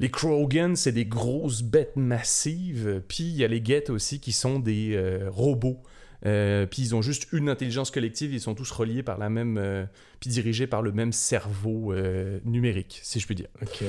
Les 0.00 0.10
Krogan, 0.10 0.74
c'est 0.74 0.90
des 0.90 1.04
grosses 1.04 1.62
bêtes 1.62 1.96
massives. 1.96 3.02
Puis 3.06 3.24
il 3.24 3.36
y 3.36 3.44
a 3.44 3.46
les 3.48 3.62
Geth 3.64 3.90
aussi, 3.90 4.20
qui 4.20 4.32
sont 4.32 4.58
des 4.58 4.94
euh, 4.94 5.28
robots. 5.30 5.82
Euh, 6.24 6.66
puis 6.66 6.82
ils 6.82 6.94
ont 6.94 7.02
juste 7.02 7.28
une 7.32 7.48
intelligence 7.48 7.90
collective, 7.90 8.32
ils 8.32 8.40
sont 8.40 8.54
tous 8.54 8.70
reliés 8.70 9.02
par 9.02 9.18
la 9.18 9.28
même, 9.28 9.58
euh, 9.58 9.84
puis 10.20 10.30
dirigés 10.30 10.66
par 10.66 10.82
le 10.82 10.92
même 10.92 11.12
cerveau 11.12 11.92
euh, 11.92 12.38
numérique, 12.44 13.00
si 13.02 13.18
je 13.20 13.26
puis 13.26 13.34
dire. 13.34 13.48
Ok. 13.60 13.82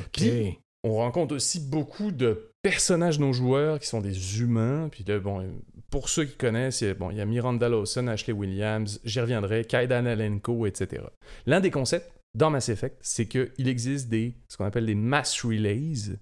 Ok. 0.00 0.08
Puis- 0.12 0.58
On 0.84 0.96
rencontre 0.96 1.34
aussi 1.34 1.58
beaucoup 1.58 2.12
de 2.12 2.50
personnages 2.62 3.18
non 3.18 3.32
joueurs 3.32 3.80
qui 3.80 3.88
sont 3.88 4.00
des 4.00 4.40
humains. 4.40 4.88
Puis 4.90 5.04
bon, 5.20 5.44
pour 5.90 6.08
ceux 6.08 6.24
qui 6.26 6.36
connaissent, 6.36 6.80
il 6.80 6.88
y 6.88 6.90
a, 6.90 6.94
bon, 6.94 7.10
il 7.10 7.16
y 7.16 7.20
a 7.20 7.24
Miranda 7.24 7.68
Lawson, 7.68 8.06
Ashley 8.06 8.32
Williams, 8.32 9.00
j'y 9.04 9.18
reviendrai, 9.20 9.64
Kaidan 9.64 10.06
Alenko, 10.06 10.64
etc. 10.66 11.02
L'un 11.46 11.60
des 11.60 11.72
concepts 11.72 12.08
dans 12.34 12.50
Mass 12.50 12.68
Effect, 12.68 12.98
c'est 13.00 13.26
qu'il 13.26 13.66
existe 13.66 14.08
des, 14.08 14.34
ce 14.48 14.56
qu'on 14.56 14.64
appelle 14.64 14.86
des 14.86 14.94
mass 14.94 15.42
relays 15.42 16.18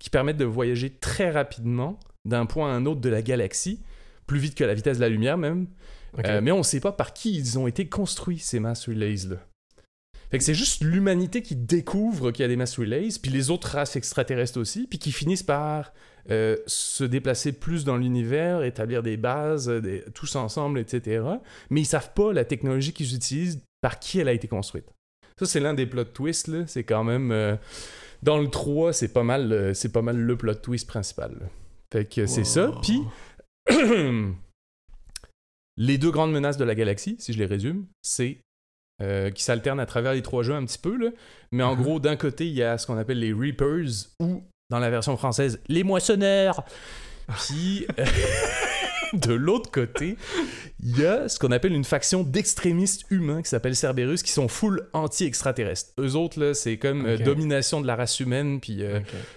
qui 0.00 0.08
permettent 0.08 0.36
de 0.36 0.44
voyager 0.44 0.90
très 0.90 1.30
rapidement 1.30 1.98
d'un 2.24 2.46
point 2.46 2.72
à 2.72 2.74
un 2.74 2.86
autre 2.86 3.00
de 3.00 3.08
la 3.08 3.20
galaxie, 3.22 3.80
plus 4.26 4.38
vite 4.38 4.54
que 4.54 4.64
la 4.64 4.74
vitesse 4.74 4.96
de 4.98 5.02
la 5.02 5.08
lumière 5.08 5.38
même. 5.38 5.66
Euh, 6.24 6.40
mais 6.40 6.50
on 6.52 6.58
ne 6.58 6.62
sait 6.62 6.80
pas 6.80 6.92
par 6.92 7.12
qui 7.12 7.34
ils 7.36 7.58
ont 7.58 7.66
été 7.66 7.88
construits, 7.88 8.38
ces 8.38 8.58
mass 8.60 8.88
relays-là. 8.88 9.36
Fait 10.30 10.38
que 10.38 10.44
c'est 10.44 10.54
juste 10.54 10.82
l'humanité 10.82 11.40
qui 11.42 11.54
découvre 11.54 12.32
qu'il 12.32 12.42
y 12.42 12.44
a 12.44 12.48
des 12.48 12.56
mass 12.56 12.78
relays, 12.78 13.10
puis 13.22 13.30
les 13.30 13.50
autres 13.50 13.68
races 13.68 13.94
extraterrestres 13.96 14.58
aussi, 14.58 14.86
puis 14.88 14.98
qui 14.98 15.12
finissent 15.12 15.44
par 15.44 15.92
euh, 16.30 16.56
se 16.66 17.04
déplacer 17.04 17.52
plus 17.52 17.84
dans 17.84 17.96
l'univers, 17.96 18.64
établir 18.64 19.02
des 19.04 19.16
bases, 19.16 19.68
euh, 19.68 19.80
des- 19.80 20.02
tous 20.14 20.34
ensemble, 20.34 20.80
etc. 20.80 21.22
Mais 21.70 21.82
ils 21.82 21.86
savent 21.86 22.12
pas 22.14 22.32
la 22.32 22.44
technologie 22.44 22.92
qu'ils 22.92 23.14
utilisent, 23.14 23.60
par 23.80 24.00
qui 24.00 24.18
elle 24.18 24.26
a 24.28 24.32
été 24.32 24.48
construite. 24.48 24.86
Ça, 25.38 25.46
c'est 25.46 25.60
l'un 25.60 25.74
des 25.74 25.86
plot 25.86 26.04
twists, 26.04 26.48
là. 26.48 26.64
C'est 26.66 26.82
quand 26.82 27.04
même... 27.04 27.30
euh, 27.30 27.54
dans 28.24 28.38
le 28.38 28.48
3, 28.48 28.92
c'est 28.94 29.12
pas 29.12 29.22
mal, 29.22 29.72
c'est 29.76 29.92
pas 29.92 30.02
mal 30.02 30.16
le 30.16 30.36
plot 30.36 30.54
twist 30.54 30.88
principal. 30.88 31.32
là. 31.38 31.46
Fait 31.92 32.04
que 32.06 32.26
c'est 32.26 32.42
ça. 32.44 32.72
Puis, 32.82 33.00
les 35.76 35.98
deux 35.98 36.10
grandes 36.10 36.32
menaces 36.32 36.56
de 36.56 36.64
la 36.64 36.74
galaxie, 36.74 37.16
si 37.18 37.32
je 37.32 37.38
les 37.38 37.46
résume, 37.46 37.86
c'est 38.02 38.38
euh, 39.02 39.30
qui 39.30 39.42
s'alternent 39.42 39.80
à 39.80 39.84
travers 39.86 40.14
les 40.14 40.22
trois 40.22 40.42
jeux 40.42 40.54
un 40.54 40.64
petit 40.64 40.78
peu, 40.78 40.96
là. 40.96 41.10
mais 41.52 41.62
en 41.62 41.76
Mhm. 41.76 41.82
gros, 41.82 42.00
d'un 42.00 42.16
côté, 42.16 42.46
il 42.46 42.54
y 42.54 42.62
a 42.62 42.78
ce 42.78 42.86
qu'on 42.86 42.96
appelle 42.96 43.18
les 43.18 43.30
Reapers, 43.32 44.06
ou 44.20 44.42
dans 44.70 44.78
la 44.78 44.88
version 44.88 45.16
française, 45.18 45.60
les 45.68 45.82
moissonneurs. 45.82 46.64
Puis, 47.46 47.86
euh, 47.98 48.04
de 49.12 49.34
l'autre 49.34 49.70
côté, 49.70 50.16
il 50.82 50.98
y 50.98 51.04
a 51.04 51.28
ce 51.28 51.38
qu'on 51.38 51.50
appelle 51.50 51.74
une 51.74 51.84
faction 51.84 52.22
d'extrémistes 52.22 53.04
humains 53.10 53.42
qui 53.42 53.50
s'appelle 53.50 53.76
Cerberus, 53.76 54.22
qui 54.22 54.32
sont 54.32 54.48
full 54.48 54.88
anti-extraterrestres. 54.94 55.90
Eux 56.00 56.14
autres, 56.14 56.40
là, 56.40 56.54
c'est 56.54 56.78
comme 56.78 57.04
euh, 57.04 57.18
domination 57.18 57.82
de 57.82 57.86
la 57.86 57.96
race 57.96 58.18
humaine, 58.20 58.60
puis 58.60 58.82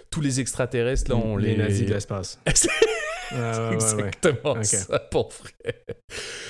tous 0.09 0.21
les 0.21 0.39
extraterrestres, 0.39 1.11
là, 1.11 1.17
on 1.17 1.35
les... 1.35 1.55
les 1.55 1.57
nazis 1.57 1.85
de 1.85 1.93
l'espace. 1.93 2.39
Ouais, 3.31 3.37
ouais, 3.39 3.57
ouais, 3.59 3.67
ouais. 3.67 3.73
exactement 3.73 4.51
Ok. 4.51 4.65
ça, 4.65 4.99
pour 5.11 5.29
vrai. 5.29 5.85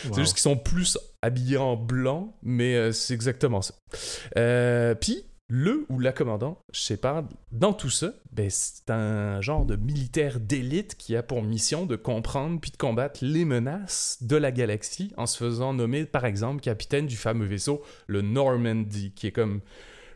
Wow. 0.06 0.14
C'est 0.14 0.22
juste 0.22 0.34
qu'ils 0.34 0.42
sont 0.42 0.58
plus 0.58 0.98
habillés 1.22 1.58
en 1.58 1.76
blanc, 1.76 2.38
mais 2.42 2.76
euh, 2.76 2.92
c'est 2.92 3.14
exactement 3.14 3.62
ça. 3.62 3.74
Euh, 4.38 4.96
Puis, 4.96 5.26
le 5.52 5.86
ou 5.90 6.00
la 6.00 6.12
commandant 6.12 6.64
Shepard, 6.72 7.24
dans 7.52 7.74
tout 7.74 7.90
ça, 7.90 8.14
ben, 8.32 8.50
c'est 8.50 8.90
un 8.92 9.42
genre 9.42 9.66
de 9.66 9.76
militaire 9.76 10.40
d'élite 10.40 10.96
qui 10.96 11.16
a 11.16 11.24
pour 11.24 11.42
mission 11.42 11.86
de 11.88 11.96
comprendre 11.96 12.60
puis 12.62 12.70
de 12.72 12.78
combattre 12.78 13.20
les 13.24 13.46
menaces 13.46 14.20
de 14.22 14.36
la 14.38 14.52
galaxie 14.52 15.12
en 15.18 15.26
se 15.26 15.38
faisant 15.38 15.74
nommer, 15.74 16.06
par 16.06 16.26
exemple, 16.26 16.62
capitaine 16.62 17.08
du 17.08 17.18
fameux 17.18 17.48
vaisseau, 17.48 17.82
le 18.08 18.22
Normandy, 18.22 19.12
qui 19.16 19.28
est 19.28 19.32
comme 19.32 19.62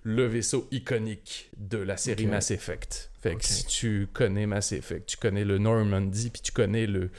le 0.03 0.25
vaisseau 0.25 0.67
iconique 0.71 1.49
de 1.57 1.77
la 1.77 1.97
série. 1.97 2.25
Mass 2.27 2.51
Effect. 2.51 3.09
Fait 3.21 3.35
que 3.35 3.45
si 3.45 3.65
tu 3.65 4.07
connais 4.11 4.45
Mass 4.45 4.73
Effect, 4.73 5.07
tu 5.07 5.17
connais 5.17 5.45
le 5.45 5.57
Normandy, 5.57 6.29
puis 6.29 6.41
tu 6.41 6.51
connais 6.51 6.85
le, 6.87 7.09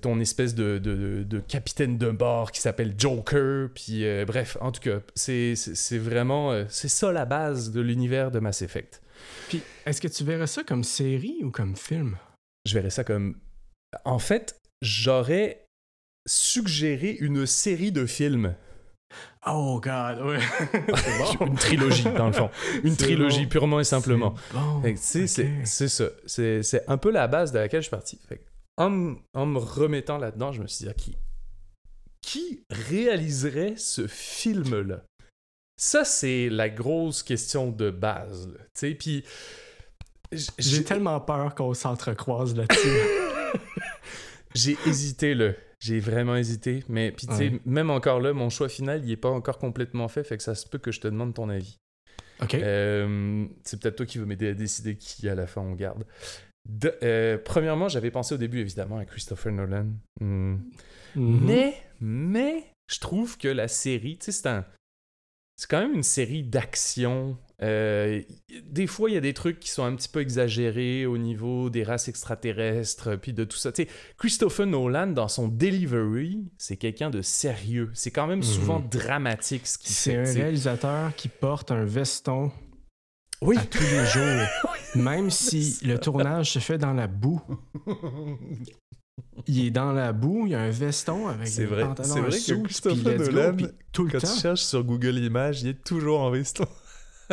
ton 0.00 0.18
espèce 0.20 0.54
de, 0.54 0.78
de- 0.78 1.24
de 1.24 1.38
capitaine 1.40 1.98
de 1.98 2.10
bord 2.10 2.52
qui 2.52 2.60
s'appelle 2.62 2.94
Joker, 2.96 3.68
puis 3.74 4.06
euh, 4.06 4.24
bref, 4.24 4.56
en 4.62 4.72
tout 4.72 4.80
cas, 4.80 5.00
c'est 5.14 5.54
vraiment... 5.98 6.52
euh, 6.52 6.64
c'est 6.70 6.88
ça 6.88 7.12
la 7.12 7.26
base 7.26 7.70
de 7.70 7.82
l'univers 7.82 8.30
de 8.30 8.38
Mass 8.38 8.62
Effect. 8.62 9.02
Puis, 9.48 9.60
est-ce 9.84 10.00
que 10.00 10.08
tu 10.08 10.24
verrais 10.24 10.46
ça 10.46 10.64
comme 10.64 10.84
série 10.84 11.40
ou 11.42 11.50
comme 11.50 11.76
film? 11.76 12.16
Je 12.64 12.74
verrais 12.74 12.90
ça 12.90 13.04
comme... 13.04 13.38
En 14.04 14.18
fait, 14.18 14.58
j'aurais 14.80 15.64
suggéré 16.26 17.16
une 17.20 17.46
série 17.46 17.92
de 17.92 18.06
films. 18.06 18.54
Oh, 19.48 19.80
God, 19.80 20.20
ouais. 20.22 20.38
bon. 21.38 21.46
Une 21.46 21.54
trilogie, 21.54 22.04
dans 22.04 22.26
le 22.26 22.32
fond. 22.32 22.50
Une 22.82 22.96
trilogie, 22.96 23.44
bon. 23.44 23.48
purement 23.48 23.80
et 23.80 23.84
simplement. 23.84 24.34
C'est 24.96 25.52
Bon. 25.52 25.64
Ça. 25.64 26.04
C'est 26.26 26.88
un 26.88 26.96
peu 26.96 27.10
la 27.10 27.28
base 27.28 27.52
de 27.52 27.58
laquelle 27.60 27.80
je 27.80 27.86
suis 27.86 27.90
parti. 27.90 28.18
Fait 28.28 28.38
que, 28.38 28.42
en, 28.76 28.90
me 28.90 29.58
remettant 29.58 30.18
là-dedans, 30.18 30.52
je 30.52 30.62
me 30.62 30.66
suis 30.66 30.84
dit, 30.84 30.90
OK, 30.90 31.14
qui 32.22 32.64
réaliserait 32.70 33.74
ce 33.76 34.08
film-là? 34.08 35.04
Ça, 35.76 36.04
c'est 36.04 36.48
la 36.48 36.68
grosse 36.68 37.22
question 37.22 37.70
de 37.70 37.90
base. 37.90 38.48
là. 38.48 38.58
Tu 38.58 38.70
sais, 38.74 38.94
puis... 38.94 39.24
J'ai 40.58 40.82
tellement 40.82 41.20
peur 41.20 41.54
qu'on 41.54 41.72
s'entrecroise 41.72 42.56
là-dessus. 42.56 42.88
J'ai 44.54 44.76
hésité, 44.86 45.34
là. 45.34 45.52
J'ai 45.80 46.00
vraiment 46.00 46.36
hésité. 46.36 46.84
Mais, 46.88 47.12
puis, 47.12 47.26
tu 47.26 47.34
sais, 47.34 47.48
Ouais. 47.50 47.60
même 47.66 47.90
encore 47.90 48.20
là, 48.20 48.32
mon 48.32 48.48
choix 48.50 48.68
final, 48.68 49.04
il 49.04 49.10
est 49.10 49.16
pas 49.16 49.28
encore 49.30 49.58
complètement 49.58 50.08
fait. 50.08 50.24
Fait 50.24 50.36
que 50.36 50.42
ça 50.42 50.54
se 50.54 50.66
peut 50.66 50.78
que 50.78 50.90
je 50.90 51.00
te 51.00 51.08
demande 51.08 51.34
ton 51.34 51.48
avis. 51.48 51.78
OK. 52.42 52.54
Euh, 52.54 53.46
c'est 53.62 53.80
peut-être 53.80 53.96
toi 53.96 54.06
qui 54.06 54.18
veux 54.18 54.26
m'aider 54.26 54.48
à 54.48 54.54
décider 54.54 54.96
qui 54.96 55.28
à 55.28 55.34
la 55.34 55.46
fin 55.46 55.60
on 55.62 55.72
garde. 55.74 56.04
De- 56.68 56.94
euh, 57.02 57.38
premièrement, 57.42 57.88
j'avais 57.88 58.10
pensé 58.10 58.34
au 58.34 58.38
début 58.38 58.58
évidemment 58.60 58.98
à 58.98 59.04
Christopher 59.04 59.52
Nolan. 59.52 59.86
Hmm. 60.20 60.56
Mhm. 61.14 61.40
Mais, 61.46 61.74
mais, 62.00 62.64
je 62.92 62.98
trouve 63.00 63.38
que 63.38 63.48
la 63.48 63.68
série, 63.68 64.18
tu 64.18 64.26
sais, 64.26 64.32
c'est 64.32 64.48
un. 64.48 64.64
C'est 65.56 65.70
quand 65.70 65.80
même 65.80 65.94
une 65.94 66.02
série 66.02 66.42
d'action. 66.42 67.38
Euh, 67.62 68.20
des 68.64 68.86
fois, 68.86 69.08
il 69.08 69.14
y 69.14 69.16
a 69.16 69.20
des 69.22 69.32
trucs 69.32 69.58
qui 69.60 69.70
sont 69.70 69.84
un 69.84 69.94
petit 69.94 70.08
peu 70.10 70.20
exagérés 70.20 71.06
au 71.06 71.16
niveau 71.16 71.70
des 71.70 71.84
races 71.84 72.08
extraterrestres, 72.08 73.16
puis 73.18 73.32
de 73.32 73.44
tout 73.44 73.56
ça. 73.56 73.72
Tu 73.72 73.84
sais, 73.84 73.88
Christopher 74.18 74.66
Nolan, 74.66 75.06
dans 75.08 75.28
son 75.28 75.48
delivery, 75.48 76.50
c'est 76.58 76.76
quelqu'un 76.76 77.08
de 77.08 77.22
sérieux. 77.22 77.90
C'est 77.94 78.10
quand 78.10 78.26
même 78.26 78.42
souvent 78.42 78.80
dramatique 78.80 79.66
ce 79.66 79.78
qu'il 79.78 79.94
C'est 79.94 80.10
fait. 80.12 80.16
un 80.18 80.24
tu 80.24 80.32
sais. 80.32 80.42
réalisateur 80.42 81.14
qui 81.16 81.28
porte 81.28 81.70
un 81.70 81.84
veston 81.86 82.52
Oui, 83.40 83.56
à 83.56 83.64
tous 83.64 83.82
les 83.82 84.04
jours. 84.06 84.46
Même 84.94 85.30
si 85.30 85.78
le 85.82 85.98
tournage 85.98 86.52
se 86.52 86.58
fait 86.58 86.78
dans 86.78 86.92
la 86.92 87.06
boue. 87.06 87.40
Il 89.46 89.66
est 89.66 89.70
dans 89.70 89.92
la 89.92 90.12
boue, 90.12 90.46
il 90.46 90.52
y 90.52 90.54
a 90.54 90.60
un 90.60 90.70
veston 90.70 91.28
avec 91.28 91.48
C'est 91.48 91.62
des 91.62 91.66
vrai, 91.66 91.84
pantalons 91.84 92.08
c'est 92.08 92.18
un 92.18 92.22
vrai 92.22 92.38
que 92.38 92.64
Christopher 92.64 93.16
go, 93.16 93.24
Nolan, 93.24 93.56
tout 93.92 94.04
le 94.04 94.10
Quand 94.12 94.18
temps. 94.20 94.34
tu 94.34 94.40
cherches 94.40 94.62
sur 94.62 94.84
Google 94.84 95.18
Images, 95.18 95.62
il 95.62 95.68
est 95.68 95.84
toujours 95.84 96.20
en 96.20 96.30
veston. 96.30 96.66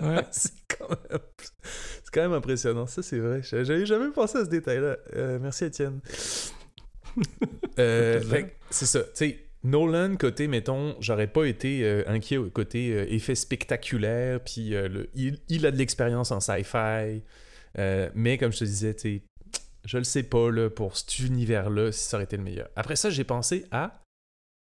Ouais. 0.01 0.23
c'est 0.31 0.51
quand 0.77 0.89
même, 0.89 1.19
quand 2.11 2.21
même 2.21 2.33
impressionnant. 2.33 2.87
Ça, 2.87 3.01
c'est 3.03 3.19
vrai. 3.19 3.41
J'avais 3.43 3.85
jamais 3.85 4.11
pensé 4.11 4.37
à 4.39 4.45
ce 4.45 4.49
détail-là. 4.49 4.97
Euh, 5.15 5.39
merci, 5.41 5.65
Étienne. 5.65 5.99
Euh, 7.79 8.21
c'est 8.69 8.85
ça. 8.87 9.01
Tu 9.03 9.09
sais, 9.13 9.39
Nolan, 9.63 10.15
côté, 10.15 10.47
mettons, 10.47 10.95
j'aurais 10.99 11.27
pas 11.27 11.45
été 11.45 11.83
euh, 11.83 12.03
inquiet 12.07 12.37
au 12.37 12.49
côté 12.49 12.91
euh, 12.91 13.05
effet 13.09 13.35
spectaculaire, 13.35 14.39
puis 14.43 14.75
euh, 14.75 14.87
le- 14.87 15.09
il, 15.15 15.39
il 15.49 15.65
a 15.65 15.71
de 15.71 15.77
l'expérience 15.77 16.31
en 16.31 16.39
sci-fi, 16.39 17.21
mais 18.15 18.37
comme 18.37 18.51
je 18.51 18.59
te 18.59 18.63
disais, 18.63 18.95
je 19.85 19.97
le 19.97 20.03
sais 20.03 20.23
pas, 20.23 20.49
là, 20.51 20.69
pour 20.69 20.97
cet 20.97 21.19
univers-là, 21.19 21.91
si 21.91 22.03
ça 22.07 22.17
aurait 22.17 22.23
été 22.25 22.37
le 22.37 22.43
meilleur. 22.43 22.69
Après 22.75 22.95
ça, 22.95 23.09
j'ai 23.09 23.23
pensé 23.23 23.65
à 23.71 24.01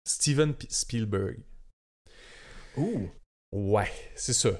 Steven 0.07 0.55
P- 0.55 0.67
Spielberg. 0.71 1.39
Ouh. 2.77 3.09
Ouais, 3.53 3.91
c'est 4.15 4.33
ça. 4.35 4.51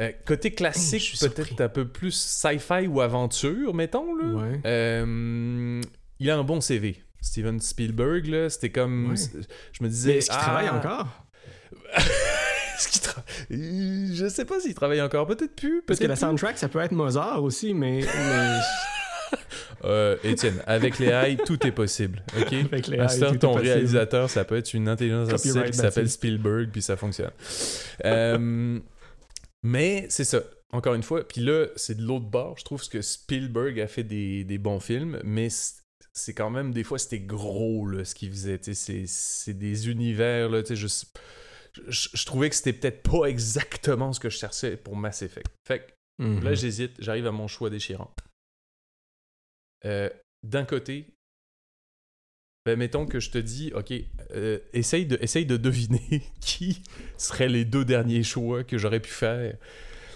Euh, 0.00 0.10
côté 0.24 0.52
classique, 0.52 1.02
suis 1.02 1.28
peut-être 1.28 1.60
un 1.60 1.68
peu 1.68 1.86
plus 1.86 2.12
sci-fi 2.12 2.86
ou 2.86 3.00
aventure, 3.00 3.74
mettons. 3.74 4.14
Là. 4.14 4.24
Ouais. 4.24 4.60
Euh, 4.64 5.80
il 6.18 6.30
a 6.30 6.36
un 6.36 6.44
bon 6.44 6.60
CV. 6.60 7.02
Steven 7.20 7.60
Spielberg, 7.60 8.26
là, 8.26 8.50
c'était 8.50 8.70
comme. 8.70 9.10
Ouais. 9.10 9.16
Je 9.72 9.84
me 9.84 9.88
disais. 9.88 10.12
Mais 10.12 10.18
est-ce 10.18 10.30
qu'il 10.30 10.38
ah, 10.40 10.42
travaille 10.42 10.68
encore? 10.70 11.26
Est-ce 12.74 12.88
qu'il 12.88 13.02
tra- 13.02 14.14
Je 14.14 14.28
sais 14.28 14.44
pas 14.44 14.58
s'il 14.58 14.74
travaille 14.74 15.02
encore. 15.02 15.26
Peut-être 15.26 15.54
plus. 15.54 15.82
Parce 15.86 16.00
que 16.00 16.06
la 16.06 16.14
plus. 16.14 16.20
soundtrack, 16.20 16.58
ça 16.58 16.68
peut 16.68 16.80
être 16.80 16.92
Mozart 16.92 17.42
aussi, 17.42 17.74
mais, 17.74 18.00
mais 18.00 18.58
Euh, 19.84 20.16
Étienne, 20.22 20.62
avec 20.66 20.98
les 20.98 21.06
AI, 21.10 21.36
tout 21.36 21.66
est 21.66 21.72
possible. 21.72 22.22
OK? 22.38 22.52
avec 22.52 22.86
les 22.86 22.98
AI, 22.98 23.38
ton 23.38 23.52
possible. 23.52 23.72
réalisateur, 23.72 24.30
ça 24.30 24.44
peut 24.44 24.56
être 24.56 24.74
une 24.74 24.88
intelligence 24.88 25.30
artificielle 25.30 25.70
qui 25.70 25.78
s'appelle. 25.78 26.08
Spielberg, 26.08 26.68
puis 26.70 26.82
ça 26.82 26.96
fonctionne. 26.96 27.30
Euh, 28.04 28.78
mais 29.62 30.06
c'est 30.10 30.24
ça. 30.24 30.42
Encore 30.72 30.94
une 30.94 31.02
fois, 31.02 31.26
puis 31.26 31.40
là, 31.42 31.66
c'est 31.76 31.96
de 31.96 32.02
l'autre 32.02 32.26
bord. 32.26 32.56
Je 32.58 32.64
trouve 32.64 32.86
que 32.88 33.02
Spielberg 33.02 33.78
a 33.78 33.86
fait 33.86 34.04
des, 34.04 34.44
des 34.44 34.58
bons 34.58 34.80
films, 34.80 35.20
mais 35.22 35.48
c'est 36.14 36.34
quand 36.34 36.50
même, 36.50 36.72
des 36.72 36.84
fois, 36.84 36.98
c'était 36.98 37.20
gros, 37.20 37.86
là, 37.86 38.04
ce 38.04 38.14
qu'il 38.14 38.30
faisait. 38.30 38.58
C'est 38.72 39.54
des 39.54 39.90
univers, 39.90 40.48
là, 40.48 40.62
je, 40.66 40.74
je, 40.76 42.08
je 42.12 42.26
trouvais 42.26 42.48
que 42.48 42.56
c'était 42.56 42.72
peut-être 42.72 43.02
pas 43.02 43.26
exactement 43.26 44.12
ce 44.12 44.20
que 44.20 44.30
je 44.30 44.38
cherchais 44.38 44.76
pour 44.76 44.96
Mass 44.96 45.22
Effect. 45.22 45.48
Fait 45.66 45.80
que 45.80 45.92
Mhm. 46.18 46.44
Là, 46.44 46.54
j'hésite. 46.54 46.92
J'arrive 46.98 47.26
à 47.26 47.32
mon 47.32 47.48
choix 47.48 47.70
déchirant. 47.70 48.14
Euh, 49.84 50.10
D'un 50.42 50.64
côté, 50.64 51.06
ben, 52.64 52.78
mettons 52.78 53.06
que 53.06 53.20
je 53.20 53.30
te 53.30 53.38
dis, 53.38 53.72
OK, 53.74 53.92
euh, 54.34 54.58
essaye, 54.72 55.06
de, 55.06 55.18
essaye 55.20 55.46
de 55.46 55.56
deviner 55.56 56.22
qui 56.40 56.82
seraient 57.16 57.48
les 57.48 57.64
deux 57.64 57.84
derniers 57.84 58.22
choix 58.22 58.64
que 58.64 58.78
j'aurais 58.78 59.00
pu 59.00 59.10
faire 59.10 59.54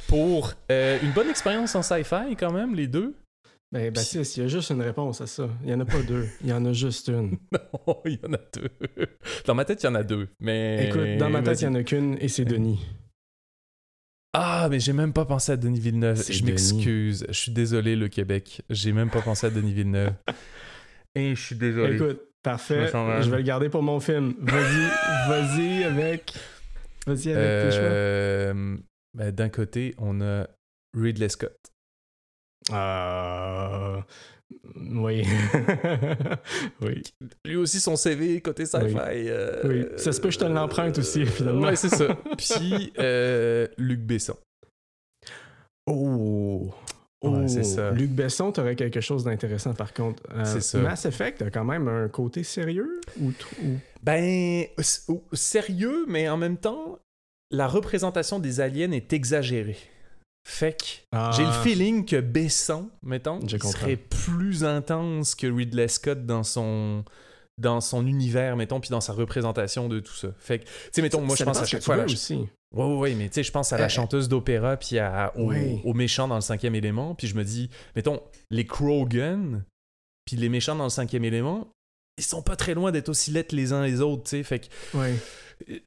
pour 0.07 0.53
euh, 0.71 0.99
une 1.03 1.11
bonne 1.13 1.29
expérience 1.29 1.75
en 1.75 1.83
sci-fi, 1.83 2.37
quand 2.39 2.53
même, 2.53 2.75
les 2.75 2.87
deux. 2.87 3.15
Ben, 3.73 3.93
Baptiste, 3.93 4.37
il 4.37 4.41
y 4.41 4.47
a 4.47 4.49
juste 4.49 4.71
une 4.71 4.81
réponse 4.81 5.21
à 5.21 5.27
ça. 5.27 5.51
Il 5.65 5.71
y 5.71 5.75
en 5.75 5.81
a 5.81 5.85
pas 5.85 6.01
deux. 6.03 6.29
Il 6.43 6.49
y 6.49 6.53
en 6.53 6.65
a 6.65 6.73
juste 6.73 7.09
une. 7.09 7.37
Non, 7.53 8.01
il 8.05 8.13
y 8.13 8.27
en 8.27 8.33
a 8.33 8.39
deux. 8.55 8.71
Dans 9.45 9.55
ma 9.55 9.65
tête, 9.65 9.83
il 9.83 9.87
y 9.87 9.89
en 9.89 9.95
a 9.97 10.05
deux. 10.05 10.29
Mais... 10.41 10.89
Écoute, 10.89 11.19
dans 11.19 11.29
ma 11.29 11.43
tête, 11.43 11.61
il 11.61 11.65
y 11.65 11.67
vas-y. 11.67 11.73
en 11.73 11.75
a 11.75 11.83
qu'une 11.83 12.17
et 12.21 12.29
c'est 12.29 12.45
Denis. 12.45 12.81
Ah, 14.33 14.69
mais 14.71 14.79
j'ai 14.81 14.93
même 14.93 15.13
pas 15.13 15.25
pensé 15.25 15.53
à 15.53 15.57
Denis 15.57 15.81
Villeneuve. 15.81 16.23
Je 16.31 16.45
m'excuse. 16.45 17.27
Je 17.29 17.33
suis 17.33 17.53
désolé, 17.53 17.97
le 17.97 18.09
Québec. 18.09 18.63
J'ai 18.71 18.93
même 18.93 19.11
pas 19.11 19.23
pensé 19.23 19.47
à 19.47 19.51
Denis 19.51 19.73
Villeneuve. 19.73 20.13
Et 21.15 21.35
je 21.35 21.43
suis 21.43 21.57
désolé. 21.57 21.95
Écoute, 21.97 22.21
parfait. 22.47 22.87
Je 22.87 23.31
vais 23.31 23.39
le 23.39 23.43
garder 23.43 23.69
pour 23.69 23.83
mon 23.83 23.99
film. 23.99 24.35
Vas-y, 24.39 25.29
vas-y 25.29 25.85
avec. 25.85 26.33
Vas-y 27.07 27.33
avec 27.33 27.71
tes 27.71 27.77
choix. 27.77 27.85
Euh, 27.85 28.77
ben, 29.15 29.33
D'un 29.33 29.49
côté, 29.49 29.95
on 29.99 30.21
a 30.21 30.47
Ridley 30.97 31.29
Scott. 31.29 31.57
Euh... 32.73 34.01
Oui. 34.77 35.25
oui. 36.81 37.03
Lui 37.45 37.57
aussi, 37.57 37.81
son 37.81 37.97
CV 37.97 38.41
côté 38.41 38.65
sci-fi. 38.65 38.95
Oui. 38.95 39.29
euh, 39.29 39.63
Oui. 39.65 39.87
Ça 39.97 40.13
se 40.13 40.21
peut 40.21 40.29
que 40.29 40.35
je 40.35 40.39
te 40.39 40.45
l'emprunte 40.45 40.99
aussi, 40.99 41.27
finalement. 41.27 41.67
Ouais, 41.67 41.77
c'est 41.77 41.89
ça. 41.89 42.15
Puis 42.39 42.93
euh, 42.99 43.67
Luc 43.77 44.01
Besson. 44.01 44.37
Oh. 45.89 46.73
Ouais, 47.23 47.49
c'est 47.49 47.61
Oh. 47.61 47.63
ça. 47.65 47.91
Luc 47.93 48.11
Besson, 48.11 48.53
t'aurais 48.53 48.77
quelque 48.77 49.01
chose 49.01 49.25
d'intéressant 49.25 49.73
par 49.75 49.93
contre. 49.95 50.23
Euh, 50.33 50.45
C'est 50.45 50.61
ça. 50.61 50.79
Mass 50.79 51.07
Effect 51.07 51.43
a 51.43 51.51
quand 51.51 51.65
même 51.65 51.89
un 51.89 52.09
côté 52.09 52.43
sérieux 52.45 53.01
ou, 53.21 53.31
ou- 53.63 53.79
Ben, 54.03 54.67
sérieux, 55.33 56.05
mais 56.09 56.29
en 56.29 56.37
même 56.37 56.57
temps, 56.59 56.99
la 57.51 57.67
représentation 57.69 58.39
des 58.39 58.61
aliens 58.61 58.93
est 58.93 59.13
exagérée. 59.13 59.79
Fait 60.49 60.79
que 60.79 60.85
Ah. 61.13 61.31
j'ai 61.37 61.45
le 61.45 61.51
feeling 61.53 62.05
que 62.05 62.21
Besson, 62.21 62.91
mettons, 63.03 63.41
serait 63.49 63.97
plus 63.97 64.63
intense 64.65 65.35
que 65.35 65.47
Ridley 65.49 65.89
Scott 65.89 66.25
dans 66.27 66.43
son 66.45 67.05
dans 67.59 67.81
son 67.81 68.07
univers, 68.07 68.55
mettons, 68.55 68.81
puis 68.81 68.91
dans 68.91 69.01
sa 69.01 69.15
représentation 69.15 69.89
de 69.89 69.99
tout 70.01 70.13
ça. 70.13 70.29
Fait 70.39 70.59
que, 70.59 70.65
tu 70.65 70.71
sais, 70.93 71.01
mettons, 71.03 71.23
moi, 71.23 71.35
Ça 71.37 71.45
je 71.45 71.49
pense 71.49 71.59
à 71.63 71.65
chaque 71.65 71.81
que 71.81 71.85
fois... 71.87 72.05
tu 72.05 72.13
aussi. 72.13 72.47
Ouais, 72.75 72.85
ouais, 72.85 72.97
ouais, 72.97 73.15
mais 73.15 73.29
tu 73.29 73.35
sais, 73.35 73.43
je 73.43 73.53
pense 73.53 73.73
à 73.73 73.79
la 73.79 73.85
Euh, 73.85 73.89
chanteuse 73.89 74.29
d'opéra, 74.29 74.77
puis 74.77 74.99
à, 74.99 75.33
au, 75.37 75.51
Ouais. 75.51 75.81
aux 75.85 75.95
méchants 75.95 76.29
dans 76.29 76.35
le 76.35 76.41
cinquième 76.41 76.75
élément, 76.75 77.15
puis 77.15 77.27
je 77.27 77.37
me 77.37 77.45
dis, 77.45 77.71
mettons, 77.95 78.21
les 78.51 78.67
Krogan, 78.67 79.65
puis 80.25 80.37
les 80.37 80.49
méchants 80.49 80.75
dans 80.75 80.85
le 80.85 80.91
cinquième 80.91 81.25
élément, 81.25 81.69
ils 82.19 82.25
sont 82.25 82.43
pas 82.43 82.57
très 82.57 82.75
loin 82.75 82.93
d'être 82.93 83.09
aussi 83.09 83.31
lettres 83.31 83.55
les 83.55 83.73
uns 83.73 83.85
les 83.85 84.01
autres, 84.01 84.25
tu 84.25 84.31
sais, 84.31 84.43
fait 84.43 84.59
que 84.61 84.67
euh, 84.97 85.15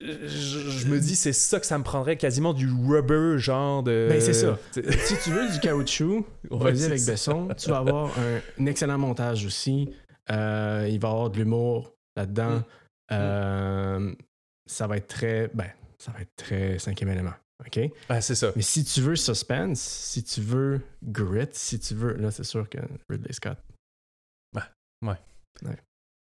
je, 0.01 0.27
je 0.27 0.87
me 0.87 0.99
dis, 0.99 1.15
c'est 1.15 1.33
ça 1.33 1.59
que 1.59 1.65
ça 1.65 1.77
me 1.77 1.83
prendrait 1.83 2.17
quasiment 2.17 2.53
du 2.53 2.67
rubber, 2.71 3.37
genre 3.37 3.83
de... 3.83 4.07
Ben, 4.09 4.19
c'est 4.21 4.33
ça. 4.33 4.57
si 4.71 5.15
tu 5.23 5.29
veux 5.31 5.47
du 5.51 5.59
caoutchouc, 5.59 6.25
Ouais, 6.49 6.71
vas-y 6.71 6.85
avec 6.85 6.99
ça. 6.99 7.11
Besson. 7.11 7.49
Tu 7.57 7.69
vas 7.69 7.77
avoir 7.77 8.17
un, 8.17 8.39
un 8.59 8.65
excellent 8.65 8.97
montage 8.97 9.45
aussi. 9.45 9.89
Euh, 10.31 10.87
il 10.89 10.99
va 10.99 11.07
y 11.09 11.11
avoir 11.11 11.29
de 11.29 11.37
l'humour 11.37 11.93
là-dedans. 12.15 12.57
Mm. 12.57 12.63
Euh, 13.11 14.11
ça 14.65 14.87
va 14.87 14.97
être 14.97 15.07
très. 15.07 15.49
Ben, 15.53 15.69
ça 16.03 16.11
va 16.11 16.21
être 16.21 16.35
très 16.35 16.79
cinquième 16.79 17.09
élément. 17.09 17.33
OK? 17.65 17.79
Ah, 18.07 18.21
c'est 18.21 18.35
ça. 18.35 18.51
Mais 18.55 18.61
si 18.61 18.83
tu 18.85 19.01
veux 19.01 19.15
suspense, 19.17 19.81
si 19.81 20.23
tu 20.23 20.41
veux 20.41 20.81
grit, 21.03 21.47
si 21.51 21.77
tu 21.79 21.93
veux. 21.93 22.13
Là, 22.13 22.31
c'est 22.31 22.45
sûr 22.45 22.69
que 22.69 22.77
Ridley 23.09 23.33
Scott. 23.33 23.57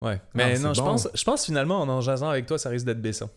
Ouais. 0.03 0.19
Mais 0.35 0.57
c'est 0.57 0.63
non, 0.63 0.73
je 0.73 0.81
bon. 0.81 0.87
pense, 0.87 1.09
je 1.13 1.25
pense 1.25 1.45
finalement, 1.45 1.81
en 1.83 1.89
en 1.89 2.01
jasant 2.01 2.31
avec 2.31 2.47
toi, 2.47 2.59
ça 2.59 2.71
risque 2.71 2.87
d'être 2.87 3.03
Besson. 3.03 3.29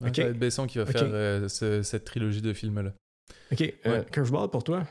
Ouais, 0.00 0.08
Ok. 0.08 0.16
Ça 0.16 0.22
va 0.24 0.28
être 0.30 0.38
Besson 0.38 0.66
qui 0.66 0.78
va 0.78 0.86
faire 0.86 1.02
euh, 1.04 1.46
ce- 1.48 1.82
cette 1.82 2.04
trilogie 2.06 2.40
de 2.40 2.52
films-là. 2.54 2.92
OK, 3.52 3.60
euh, 3.60 3.98
Ouais. 4.00 4.06
Curveball 4.10 4.48
pour 4.48 4.64
toi. 4.64 4.86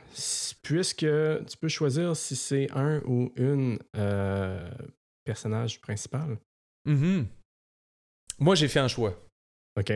Puisque 0.62 0.98
tu 1.00 1.58
peux 1.60 1.68
choisir 1.68 2.16
si 2.16 2.36
c'est 2.36 2.70
un 2.72 3.02
ou 3.06 3.32
une 3.38 3.80
euh, 3.96 4.70
personnage 5.26 5.82
principal. 5.82 6.38
Mhm. 6.86 7.26
Moi, 8.38 8.54
j'ai 8.56 8.68
fait 8.68 8.80
un 8.80 8.88
choix. 8.88 9.18
OK. 9.80 9.92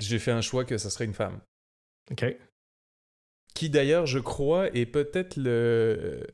J'ai 0.00 0.18
fait 0.18 0.30
un 0.32 0.40
choix 0.40 0.64
que 0.64 0.78
ça 0.78 0.90
serait 0.90 1.04
une 1.04 1.14
femme. 1.14 1.40
OK. 2.10 2.24
Qui 3.54 3.68
d'ailleurs, 3.70 4.06
je 4.06 4.18
crois, 4.18 4.68
est 4.74 4.86
peut-être 4.86 5.36
le. 5.36 6.26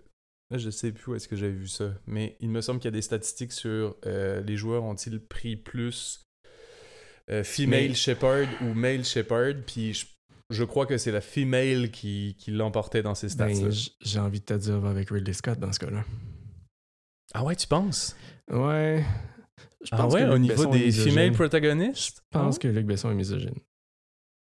Là, 0.50 0.58
je 0.58 0.70
sais 0.70 0.92
plus 0.92 1.10
où 1.12 1.14
est-ce 1.16 1.26
que 1.26 1.34
j'avais 1.34 1.52
vu 1.52 1.66
ça, 1.66 1.92
mais 2.06 2.36
il 2.40 2.48
me 2.50 2.60
semble 2.60 2.78
qu'il 2.78 2.86
y 2.86 2.94
a 2.94 2.96
des 2.96 3.02
statistiques 3.02 3.50
sur 3.52 3.96
euh, 4.06 4.40
les 4.42 4.56
joueurs 4.56 4.84
ont-ils 4.84 5.18
pris 5.18 5.56
plus 5.56 6.22
euh, 7.30 7.42
female 7.42 7.88
Mais- 7.88 7.94
shepherd 7.94 8.48
ou 8.62 8.72
male 8.74 9.04
shepherd, 9.04 9.62
puis 9.66 9.92
je, 9.92 10.06
je 10.50 10.62
crois 10.62 10.86
que 10.86 10.98
c'est 10.98 11.10
la 11.10 11.20
female 11.20 11.90
qui, 11.90 12.36
qui 12.38 12.52
l'emportait 12.52 13.02
dans 13.02 13.16
ces 13.16 13.28
stats. 13.28 13.46
Ben, 13.48 13.72
j'ai 14.00 14.18
envie 14.20 14.38
de 14.38 14.44
te 14.44 14.54
dire 14.54 14.78
va 14.78 14.90
avec 14.90 15.10
Ridley 15.10 15.32
Scott 15.32 15.58
dans 15.58 15.72
ce 15.72 15.80
cas-là. 15.80 16.04
ah 17.34 17.42
ouais, 17.42 17.56
tu 17.56 17.66
penses? 17.66 18.14
Ouais. 18.48 19.04
Je 19.82 19.88
Ah 19.92 19.96
pense 19.98 20.14
ouais, 20.14 20.20
que 20.22 20.26
au 20.28 20.32
Luc 20.32 20.40
niveau 20.42 20.54
Besson 20.56 20.72
est 20.74 20.78
des 20.78 20.84
misogyne. 20.86 21.12
female 21.12 21.32
protagonistes? 21.32 22.22
Je 22.32 22.38
pense 22.38 22.58
que 22.58 22.68
Luc 22.68 22.86
Besson 22.86 23.10
est 23.10 23.14
misogyne. 23.14 23.54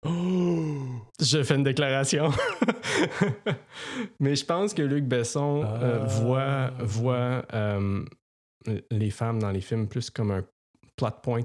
Oh! 0.06 0.86
Je 1.20 1.42
fais 1.42 1.54
une 1.56 1.62
déclaration. 1.64 2.30
Mais 4.20 4.36
je 4.36 4.44
pense 4.44 4.74
que 4.74 4.82
Luc 4.82 5.04
Besson 5.04 5.62
euh, 5.64 6.00
Ah. 6.02 6.06
voit, 6.06 6.70
voit 6.84 7.44
euh, 7.54 8.04
les 8.90 9.10
femmes 9.10 9.38
dans 9.40 9.50
les 9.50 9.60
films 9.60 9.88
plus 9.88 10.10
comme 10.10 10.30
un 10.30 10.44
plot 10.96 11.10
point 11.22 11.40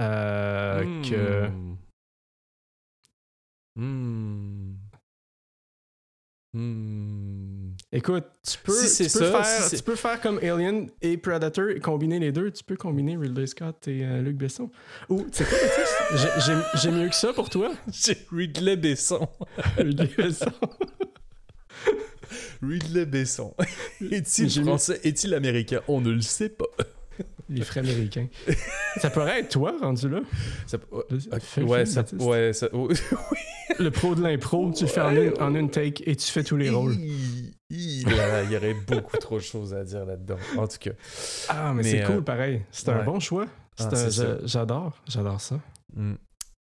euh, 0.00 1.02
que. 1.02 1.48
Hmm. 3.76 4.74
Hmm. 6.54 7.72
Écoute, 7.90 8.24
tu 8.48 8.58
peux, 8.62 8.72
Si 8.72 8.88
c'est 8.88 9.06
tu 9.08 9.18
peux 9.18 9.24
ça, 9.24 9.30
faire, 9.42 9.44
si 9.44 9.68
c'est- 9.70 9.76
tu 9.78 9.82
peux 9.82 9.96
faire 9.96 10.20
comme 10.20 10.38
Alien 10.38 10.88
et 11.02 11.16
Predator 11.16 11.70
et 11.70 11.80
combiner 11.80 12.20
les 12.20 12.30
deux. 12.30 12.52
Tu 12.52 12.62
peux 12.62 12.76
combiner 12.76 13.16
Ridley 13.16 13.46
Scott 13.48 13.88
et 13.88 14.04
euh, 14.04 14.22
Luc 14.22 14.36
Besson. 14.36 14.70
Ou, 15.08 15.24
tu 15.32 15.42
sais 15.42 15.44
quoi? 15.44 15.58
J'ai- 16.80 16.90
mieux 16.92 17.08
que 17.08 17.14
ça 17.16 17.32
pour 17.32 17.50
toi, 17.50 17.72
J'ai 17.92 18.16
Ridley 18.32 18.76
Besson. 18.76 19.28
Ridley 19.76 20.08
Besson. 20.16 20.52
Ridley 22.62 23.04
Besson. 23.06 23.54
Est-il 24.10 24.50
français? 24.62 25.00
Est-il 25.04 25.34
américain? 25.34 25.80
On 25.88 26.00
ne 26.00 26.10
le 26.12 26.20
sait 26.22 26.48
pas. 26.48 26.64
Les 27.48 27.62
frais 27.62 27.80
américains. 27.80 28.28
ça 28.96 29.10
pourrait 29.10 29.40
être 29.40 29.50
toi, 29.50 29.74
rendu 29.80 30.08
là. 30.08 30.20
Ça- 30.66 30.78
le 31.58 31.64
ouais, 31.64 31.84
ça, 31.86 32.04
ouais, 32.18 32.52
ça, 32.52 32.68
oh, 32.72 32.88
Le 33.78 33.90
pro 33.90 34.14
de 34.14 34.22
l'impro, 34.22 34.70
tu 34.72 34.84
le 34.84 34.90
fais 34.90 35.00
en 35.00 35.10
une, 35.16 35.32
en 35.40 35.54
une 35.54 35.70
take 35.70 36.02
et 36.08 36.14
tu 36.16 36.30
fais 36.30 36.44
tous 36.44 36.56
les 36.56 36.70
rôles. 36.70 36.94
Il 37.70 38.02
y 38.50 38.56
aurait 38.56 38.74
beaucoup 38.86 39.16
trop 39.16 39.36
de 39.38 39.42
choses 39.42 39.74
à 39.74 39.84
dire 39.84 40.04
là-dedans. 40.04 40.36
En 40.56 40.68
tout 40.68 40.78
cas. 40.78 40.92
Ah, 41.48 41.72
mais, 41.74 41.82
Mais, 41.82 41.90
c'est 41.90 42.04
euh, 42.04 42.06
cool, 42.06 42.24
pareil. 42.24 42.62
C'est 42.70 42.88
un 42.90 43.04
bon 43.04 43.20
choix. 43.20 43.46
Ah, 43.78 43.88
J'adore, 44.44 45.00
j'adore 45.08 45.40
ça. 45.40 45.60
hmm. 45.96 46.14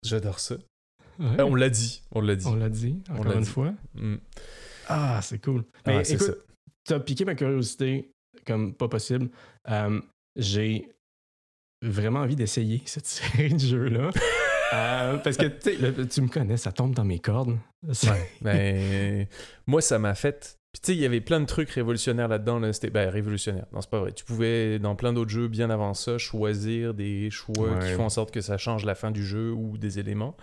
J'adore 0.05 0.39
ça. 0.39 0.57
Ouais, 1.19 1.41
Euh, 1.41 1.45
on 1.45 1.55
l'a 1.55 1.71
dit. 1.71 2.03
On 2.13 2.21
l'a 2.21 2.37
dit. 2.37 2.47
on 2.47 2.55
l'a 2.55 2.69
dit, 2.69 3.03
encore 3.11 3.33
une 3.33 3.41
dit. 3.41 3.49
fois. 3.51 3.73
Hmm. 3.95 4.17
Ah, 4.89 5.21
c'est 5.23 5.39
cool. 5.43 5.65
Ah, 5.79 5.81
Mais 5.87 6.05
c'est 6.05 6.15
écoute, 6.15 6.39
t'as 6.85 7.01
piqué 7.01 7.25
ma 7.25 7.35
curiosité 7.35 8.11
comme 8.47 8.75
pas 8.75 8.89
possible. 8.89 9.31
Euh, 9.71 10.01
J'ai 10.37 10.89
vraiment 11.83 12.21
envie 12.21 12.37
d'essayer 12.37 12.83
cette 12.87 13.07
série 13.07 13.55
de 13.55 13.59
jeux-là. 13.59 14.11
Euh, 14.73 15.19
parce 15.19 15.37
que 15.37 15.47
tu 15.47 15.57
sais, 15.61 15.77
le- 15.77 16.09
tu 16.09 16.21
me 16.21 16.27
connais, 16.27 16.57
ça 16.57 16.73
tombe 16.73 16.95
dans 16.97 17.05
mes 17.05 17.21
cordes. 17.21 17.57
Ben, 18.41 19.25
moi, 19.69 19.81
ça 19.81 20.01
m'a 20.01 20.17
fait. 20.17 20.59
Puis 20.73 20.81
tu 20.81 20.87
sais, 20.87 20.97
il 20.97 21.01
y 21.03 21.07
avait 21.07 21.21
plein 21.21 21.39
de 21.39 21.45
trucs 21.45 21.71
révolutionnaires 21.71 22.27
là-dedans. 22.27 22.59
Là. 22.59 22.73
C'était 22.73 22.91
ben, 22.91 23.09
révolutionnaire. 23.09 23.67
Non, 23.73 23.81
c'est 23.83 23.91
pas 23.91 24.01
vrai. 24.01 24.11
Tu 24.11 24.25
pouvais, 24.25 24.81
dans 24.81 24.97
plein 24.97 25.13
d'autres 25.13 25.31
jeux, 25.31 25.47
bien 25.47 25.71
avant 25.71 25.95
ça, 25.95 26.19
choisir 26.19 26.93
des 26.93 27.31
choix 27.31 27.79
qui 27.79 27.93
font 27.93 28.07
en 28.07 28.09
sorte 28.09 28.33
que 28.33 28.41
ça 28.41 28.57
change 28.59 28.85
la 28.85 28.97
fin 28.97 29.13
du 29.13 29.25
jeu 29.25 29.53
ou 29.53 29.79
des 29.79 30.01
éléments. 30.01 30.37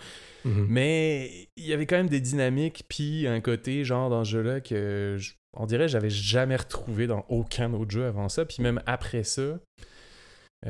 Mhm. 0.46 0.68
Mais 0.70 1.50
il 1.58 1.66
y 1.66 1.74
avait 1.74 1.86
quand 1.88 1.98
même 1.98 2.08
des 2.08 2.22
dynamiques, 2.22 2.86
puis 2.88 3.28
un 3.28 3.42
côté, 3.42 3.84
genre, 3.84 4.10
dans 4.10 4.24
ce 4.24 4.30
jeu-là, 4.32 4.62
que 4.62 5.18
je- 5.20 5.34
on 5.58 5.66
dirait 5.66 5.86
que 5.86 5.92
j'avais 5.92 6.10
jamais 6.10 6.56
retrouvé 6.56 7.08
dans 7.08 7.26
aucun 7.30 7.74
autre 7.74 7.92
jeu 7.92 8.06
avant 8.06 8.30
ça. 8.30 8.46
Puis 8.46 8.62
même 8.64 8.82
après 8.86 9.24
ça, 9.24 9.42
euh, 9.42 9.58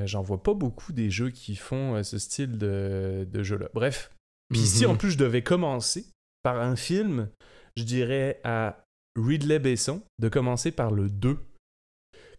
j'en 0.05 0.21
vois 0.21 0.41
pas 0.41 0.53
beaucoup 0.53 0.93
des 0.93 1.09
jeux 1.11 1.29
qui 1.29 1.55
font 1.55 1.95
euh, 1.95 2.03
ce 2.03 2.17
style 2.17 2.57
de, 2.57 3.27
de 3.29 3.43
jeu-là. 3.43 3.69
Bref. 3.73 4.11
Puis 4.49 4.65
si 4.65 4.85
Mhm. 4.85 4.91
en 4.91 4.95
plus 4.97 5.11
je 5.11 5.17
devais 5.17 5.43
commencer 5.43 6.05
par 6.43 6.59
un 6.59 6.75
film, 6.75 7.29
je 7.77 7.83
dirais 7.83 8.39
à 8.43 8.83
Ridley 9.17 9.59
Besson 9.59 10.01
de 10.19 10.29
commencer 10.29 10.71
par 10.71 10.91
le 10.91 11.09
2. 11.09 11.37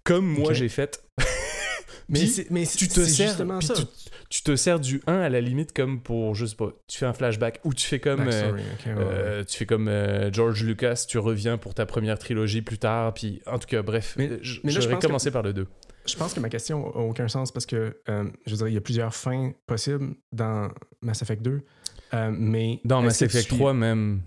Comme 0.04 0.26
moi 0.26 0.52
j'ai 0.52 0.68
fait. 0.68 1.04
Mais, 2.08 2.20
mais 2.50 2.66
tu 2.66 2.88
te 2.88 3.00
sers, 3.00 3.36
tu, 3.36 3.82
tu 4.28 4.42
te 4.42 4.56
sers 4.56 4.80
du 4.80 5.00
1 5.06 5.20
à 5.20 5.28
la 5.28 5.40
limite 5.40 5.72
comme 5.72 6.00
pour, 6.00 6.34
je 6.34 6.46
sais 6.46 6.56
pas, 6.56 6.70
tu 6.88 6.98
fais 6.98 7.06
un 7.06 7.12
flashback 7.12 7.60
ou 7.64 7.72
tu 7.74 7.86
fais 7.86 8.00
comme, 8.00 8.28
euh, 8.28 8.52
ouais. 8.52 8.62
euh, 8.86 9.44
tu 9.44 9.56
fais 9.58 9.66
comme 9.66 9.88
euh, 9.88 10.32
George 10.32 10.64
Lucas, 10.64 11.04
tu 11.08 11.18
reviens 11.18 11.58
pour 11.58 11.74
ta 11.74 11.86
première 11.86 12.18
trilogie 12.18 12.62
plus 12.62 12.78
tard, 12.78 13.14
puis 13.14 13.40
en 13.46 13.58
tout 13.58 13.66
cas, 13.68 13.82
bref, 13.82 14.14
Mais- 14.18 14.30
euh, 14.30 14.38
j- 14.42 14.60
mais 14.64 14.72
là, 14.72 14.80
je 14.80 14.88
que- 15.30 15.30
par 15.30 15.42
le 15.42 15.52
2. 15.52 15.66
Je 16.04 16.16
pense 16.16 16.34
que 16.34 16.40
ma 16.40 16.48
question 16.48 16.80
n'a 16.80 16.96
aucun 16.96 17.28
sens 17.28 17.52
parce 17.52 17.64
que, 17.66 17.96
je 18.46 18.56
dire, 18.56 18.68
il 18.68 18.74
y 18.74 18.76
a 18.76 18.80
plusieurs 18.80 19.14
fins 19.14 19.52
possibles 19.66 20.14
dans 20.32 20.68
Mass 21.00 21.22
Effect 21.22 21.42
2. 21.42 21.60
euh, 22.14 22.30
mais 22.36 22.80
Dans 22.84 23.00
Mass 23.02 23.22
Effect 23.22 23.46
suis- 23.46 23.56
3 23.56 23.72
même, 23.72 24.22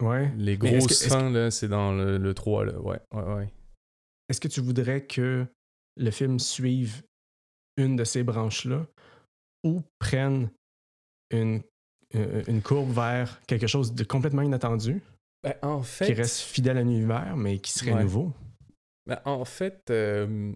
Ouais. 0.00 0.30
les 0.38 0.56
grosses 0.56 0.86
que- 1.02 1.08
fins, 1.08 1.28
là, 1.30 1.50
c'est 1.50 1.68
dans 1.68 1.92
le, 1.92 2.16
le 2.18 2.34
3, 2.34 2.64
là, 2.64 2.78
ouais, 2.80 2.98
ouais, 3.12 3.22
ouais. 3.34 3.48
Est-ce 4.28 4.40
que 4.40 4.48
tu 4.48 4.60
voudrais 4.60 5.04
que 5.04 5.46
le 5.96 6.10
film 6.10 6.38
suive 6.38 7.02
une 7.76 7.96
de 7.96 8.04
ces 8.04 8.22
branches-là 8.22 8.86
ou 9.64 9.82
prenne 9.98 10.50
une, 11.30 11.62
euh, 12.14 12.42
une 12.46 12.62
courbe 12.62 12.90
vers 12.92 13.40
quelque 13.46 13.66
chose 13.66 13.94
de 13.94 14.04
complètement 14.04 14.42
inattendu, 14.42 15.02
Ben, 15.42 15.54
en 15.62 15.82
qui 15.82 16.12
reste 16.12 16.38
fidèle 16.40 16.78
à 16.78 16.82
l'univers, 16.82 17.36
mais 17.36 17.58
qui 17.58 17.72
serait 17.72 17.92
Ouais. 17.92 18.02
nouveau? 18.02 18.32
ben, 19.06 19.20
en 19.24 19.44
fait, 19.44 19.90
euh, 19.90 20.52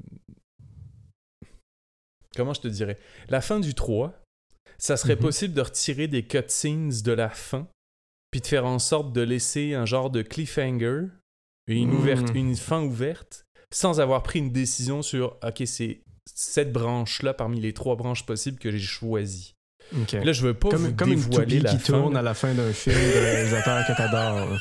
comment 2.36 2.54
je 2.54 2.60
te 2.60 2.68
dirais, 2.68 2.98
la 3.28 3.40
fin 3.40 3.60
du 3.60 3.74
3, 3.74 4.14
ça 4.78 4.96
serait 4.96 5.16
Mhm. 5.16 5.22
possible 5.22 5.54
de 5.54 5.60
retirer 5.60 6.08
des 6.08 6.24
cutscenes 6.26 7.02
de 7.02 7.12
la 7.12 7.28
fin, 7.28 7.68
puis 8.30 8.40
de 8.40 8.46
faire 8.46 8.64
en 8.66 8.78
sorte 8.78 9.12
de 9.12 9.20
laisser 9.20 9.74
un 9.74 9.86
genre 9.86 10.10
de 10.10 10.22
cliffhanger, 10.22 11.06
une, 11.66 11.92
ouverte, 11.94 12.30
une 12.34 12.56
fin 12.56 12.82
ouverte, 12.82 13.44
sans 13.72 14.00
avoir 14.00 14.22
pris 14.22 14.38
une 14.38 14.50
décision 14.52 15.02
sur, 15.02 15.38
ok, 15.42 15.62
c'est 15.66 16.00
cette 16.34 16.72
branche-là 16.72 17.34
parmi 17.34 17.60
les 17.60 17.72
trois 17.72 17.96
branches 17.96 18.24
possibles 18.26 18.58
que 18.58 18.70
j'ai 18.70 18.78
choisies. 18.78 19.54
Là, 20.12 20.32
je 20.32 20.42
veux 20.46 20.54
pas 20.54 20.68
vous 20.68 20.76
Comme, 20.86 20.96
comme 20.96 21.12
une 21.12 21.20
dévoiler 21.20 21.60
la 21.60 21.70
qui 21.70 21.78
fin. 21.78 21.92
tourne 21.94 22.16
à 22.16 22.22
la 22.22 22.34
fin 22.34 22.54
d'un 22.54 22.72
film 22.72 22.96
de 22.96 23.18
réalisateur 23.20 23.86
que 23.86 23.96
t'adores. 23.96 24.58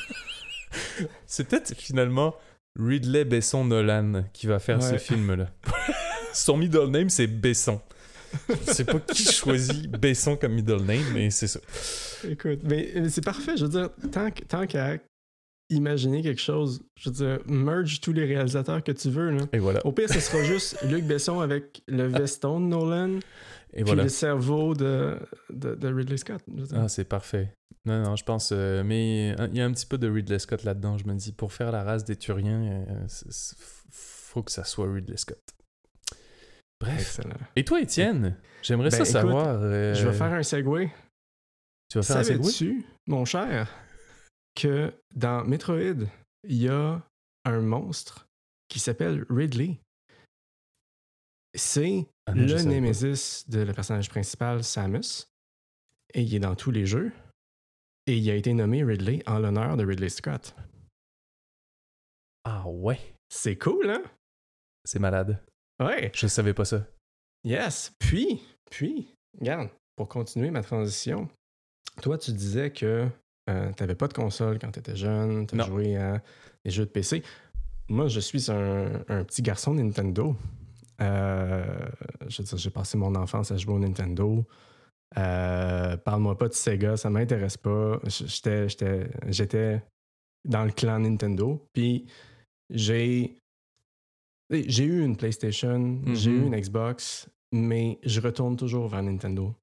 C'est 1.25 1.47
peut-être 1.47 1.75
finalement 1.75 2.35
Ridley 2.79 3.25
Besson 3.25 3.65
Nolan 3.65 4.23
qui 4.33 4.47
va 4.47 4.59
faire 4.59 4.81
ce 4.81 4.97
film-là. 4.97 5.47
Son 6.33 6.57
middle 6.57 6.89
name, 6.89 7.09
c'est 7.09 7.27
Besson. 7.27 7.79
Je 8.49 8.71
sais 8.73 8.85
pas 8.85 8.99
qui 8.99 9.23
choisit 9.31 9.89
Besson 9.89 10.35
comme 10.35 10.53
middle 10.53 10.83
name, 10.83 11.03
mais 11.13 11.29
c'est 11.31 11.47
ça. 11.47 11.59
Écoute, 12.27 12.59
mais 12.63 12.91
mais 12.95 13.09
c'est 13.09 13.23
parfait. 13.23 13.57
Je 13.57 13.65
veux 13.65 13.69
dire, 13.71 13.89
tant, 14.11 14.29
tant 14.47 14.67
qu'à 14.67 14.97
imaginer 15.69 16.21
quelque 16.21 16.41
chose, 16.41 16.81
je 16.99 17.09
veux 17.09 17.15
dire, 17.15 17.39
merge 17.45 18.01
tous 18.01 18.11
les 18.13 18.25
réalisateurs 18.25 18.83
que 18.83 18.91
tu 18.91 19.09
veux. 19.09 19.29
Là. 19.31 19.43
Et 19.53 19.59
voilà. 19.59 19.85
Au 19.85 19.91
pire, 19.91 20.09
ce 20.11 20.19
sera 20.19 20.43
juste 20.43 20.81
Luc 20.89 21.03
Besson 21.05 21.39
avec 21.39 21.81
le 21.87 22.07
veston 22.07 22.59
de 22.59 22.65
Nolan, 22.65 23.19
Et 23.73 23.77
puis 23.77 23.83
voilà. 23.83 24.03
le 24.03 24.09
cerveau 24.09 24.73
de, 24.73 25.17
de, 25.51 25.75
de 25.75 25.93
Ridley 25.93 26.17
Scott. 26.17 26.41
Ah, 26.73 26.87
c'est 26.87 27.05
parfait. 27.05 27.53
Non, 27.85 28.01
non, 28.03 28.15
je 28.15 28.23
pense. 28.23 28.51
euh, 28.51 28.83
mais 28.83 29.29
il 29.51 29.55
y 29.57 29.61
a 29.61 29.65
un 29.65 29.71
petit 29.71 29.85
peu 29.85 29.97
de 29.97 30.09
Ridley 30.09 30.39
Scott 30.39 30.63
là-dedans. 30.63 30.97
Je 30.97 31.05
me 31.05 31.13
dis, 31.13 31.31
pour 31.31 31.53
faire 31.53 31.71
la 31.71 31.83
race 31.83 32.03
des 32.03 32.15
Turiens, 32.15 32.61
euh, 32.89 33.03
c'est- 33.07 33.31
c'est- 33.31 33.55
faut 33.91 34.43
que 34.43 34.51
ça 34.51 34.63
soit 34.63 34.91
Ridley 34.91 35.17
Scott. 35.17 35.39
Bref. 36.81 36.99
Excellent. 37.19 37.35
Et 37.55 37.63
toi, 37.65 37.81
Étienne? 37.81 38.35
J'aimerais 38.61 38.89
Ben, 38.89 38.91
ça 38.91 38.97
écoute, 39.03 39.11
savoir. 39.11 39.59
euh, 39.61 39.93
Je 39.93 40.07
vais 40.07 40.13
faire 40.13 40.33
un 40.33 40.43
segue. 40.43 40.89
Tu 41.89 41.97
vas 41.97 42.03
faire 42.03 42.17
un 42.17 42.23
segway? 42.23 42.75
Mon 43.07 43.25
cher, 43.25 43.67
que 44.61 44.93
dans 45.15 45.43
Metroid, 45.45 46.05
il 46.43 46.55
y 46.61 46.69
a 46.69 47.01
un 47.45 47.61
monstre 47.61 48.27
qui 48.67 48.79
s'appelle 48.79 49.25
Ridley? 49.29 49.79
C'est 51.55 52.05
Ah 52.27 52.33
le 52.33 52.45
pas. 52.55 52.63
némésis 52.63 53.47
de 53.49 53.59
le 53.61 53.73
personnage 53.73 54.09
principal, 54.09 54.63
Samus. 54.63 55.25
Et 56.13 56.21
il 56.21 56.33
est 56.35 56.39
dans 56.39 56.55
tous 56.55 56.71
les 56.71 56.85
jeux. 56.85 57.11
Et 58.07 58.17
il 58.17 58.29
a 58.29 58.35
été 58.35 58.53
nommé 58.53 58.83
Ridley 58.83 59.23
en 59.27 59.39
l'honneur 59.39 59.77
de 59.77 59.85
Ridley 59.85 60.09
Scott. 60.09 60.55
Ah 62.43 62.67
ouais, 62.67 62.99
C'est 63.29 63.57
cool, 63.57 63.89
hein? 63.89 64.03
c'est 64.85 64.99
malade. 64.99 65.43
Ouais. 65.79 66.11
Je 66.15 66.25
savais 66.27 66.53
pas 66.53 66.65
ça. 66.65 66.87
Yes. 67.43 67.91
Puis, 67.99 68.41
puis, 68.71 69.07
regarde, 69.39 69.69
pour 69.95 70.07
continuer 70.07 70.49
ma 70.49 70.63
transition, 70.63 71.29
toi, 72.01 72.17
tu 72.17 72.31
disais 72.31 72.71
que 72.71 73.07
tu 73.75 73.83
n'avais 73.83 73.95
pas 73.95 74.07
de 74.07 74.13
console 74.13 74.59
quand 74.59 74.71
tu 74.71 74.79
étais 74.79 74.95
jeune, 74.95 75.47
tu 75.47 75.55
as 75.55 75.57
Non. 75.59 75.65
joué 75.65 75.95
à 75.97 76.21
des 76.65 76.71
jeux 76.71 76.85
de 76.85 76.89
PC. 76.91 77.23
Moi, 77.89 78.07
je 78.07 78.19
suis 78.19 78.51
un, 78.51 79.03
un 79.07 79.23
petit 79.23 79.41
garçon 79.41 79.73
Nintendo. 79.73 80.35
Euh, 81.01 81.65
je 82.27 82.41
j'ai 82.55 82.69
passé 82.69 82.97
mon 82.97 83.15
enfance 83.15 83.51
à 83.51 83.57
jouer 83.57 83.73
au 83.73 83.79
Nintendo. 83.79 84.45
Euh, 85.17 85.97
Parle-moi 85.97 86.37
pas 86.37 86.47
de 86.49 86.53
Sega, 86.53 86.97
ça 86.97 87.09
m'intéresse 87.09 87.57
pas. 87.57 87.99
J'étais, 88.05 88.69
j'étais, 88.69 89.09
j'étais 89.27 89.81
dans 90.47 90.65
le 90.65 90.71
clan 90.71 90.99
Nintendo. 90.99 91.65
Puis 91.73 92.05
j'ai, 92.69 93.37
j'ai 94.51 94.83
eu 94.83 95.03
une 95.03 95.15
PlayStation, 95.17 95.99
j'ai 96.13 96.31
eu 96.31 96.39
Mhm. 96.41 96.47
une 96.53 96.59
Xbox, 96.59 97.27
mais 97.51 97.97
je 98.03 98.21
retourne 98.21 98.55
toujours 98.55 98.87
vers 98.87 99.01
Nintendo 99.01 99.55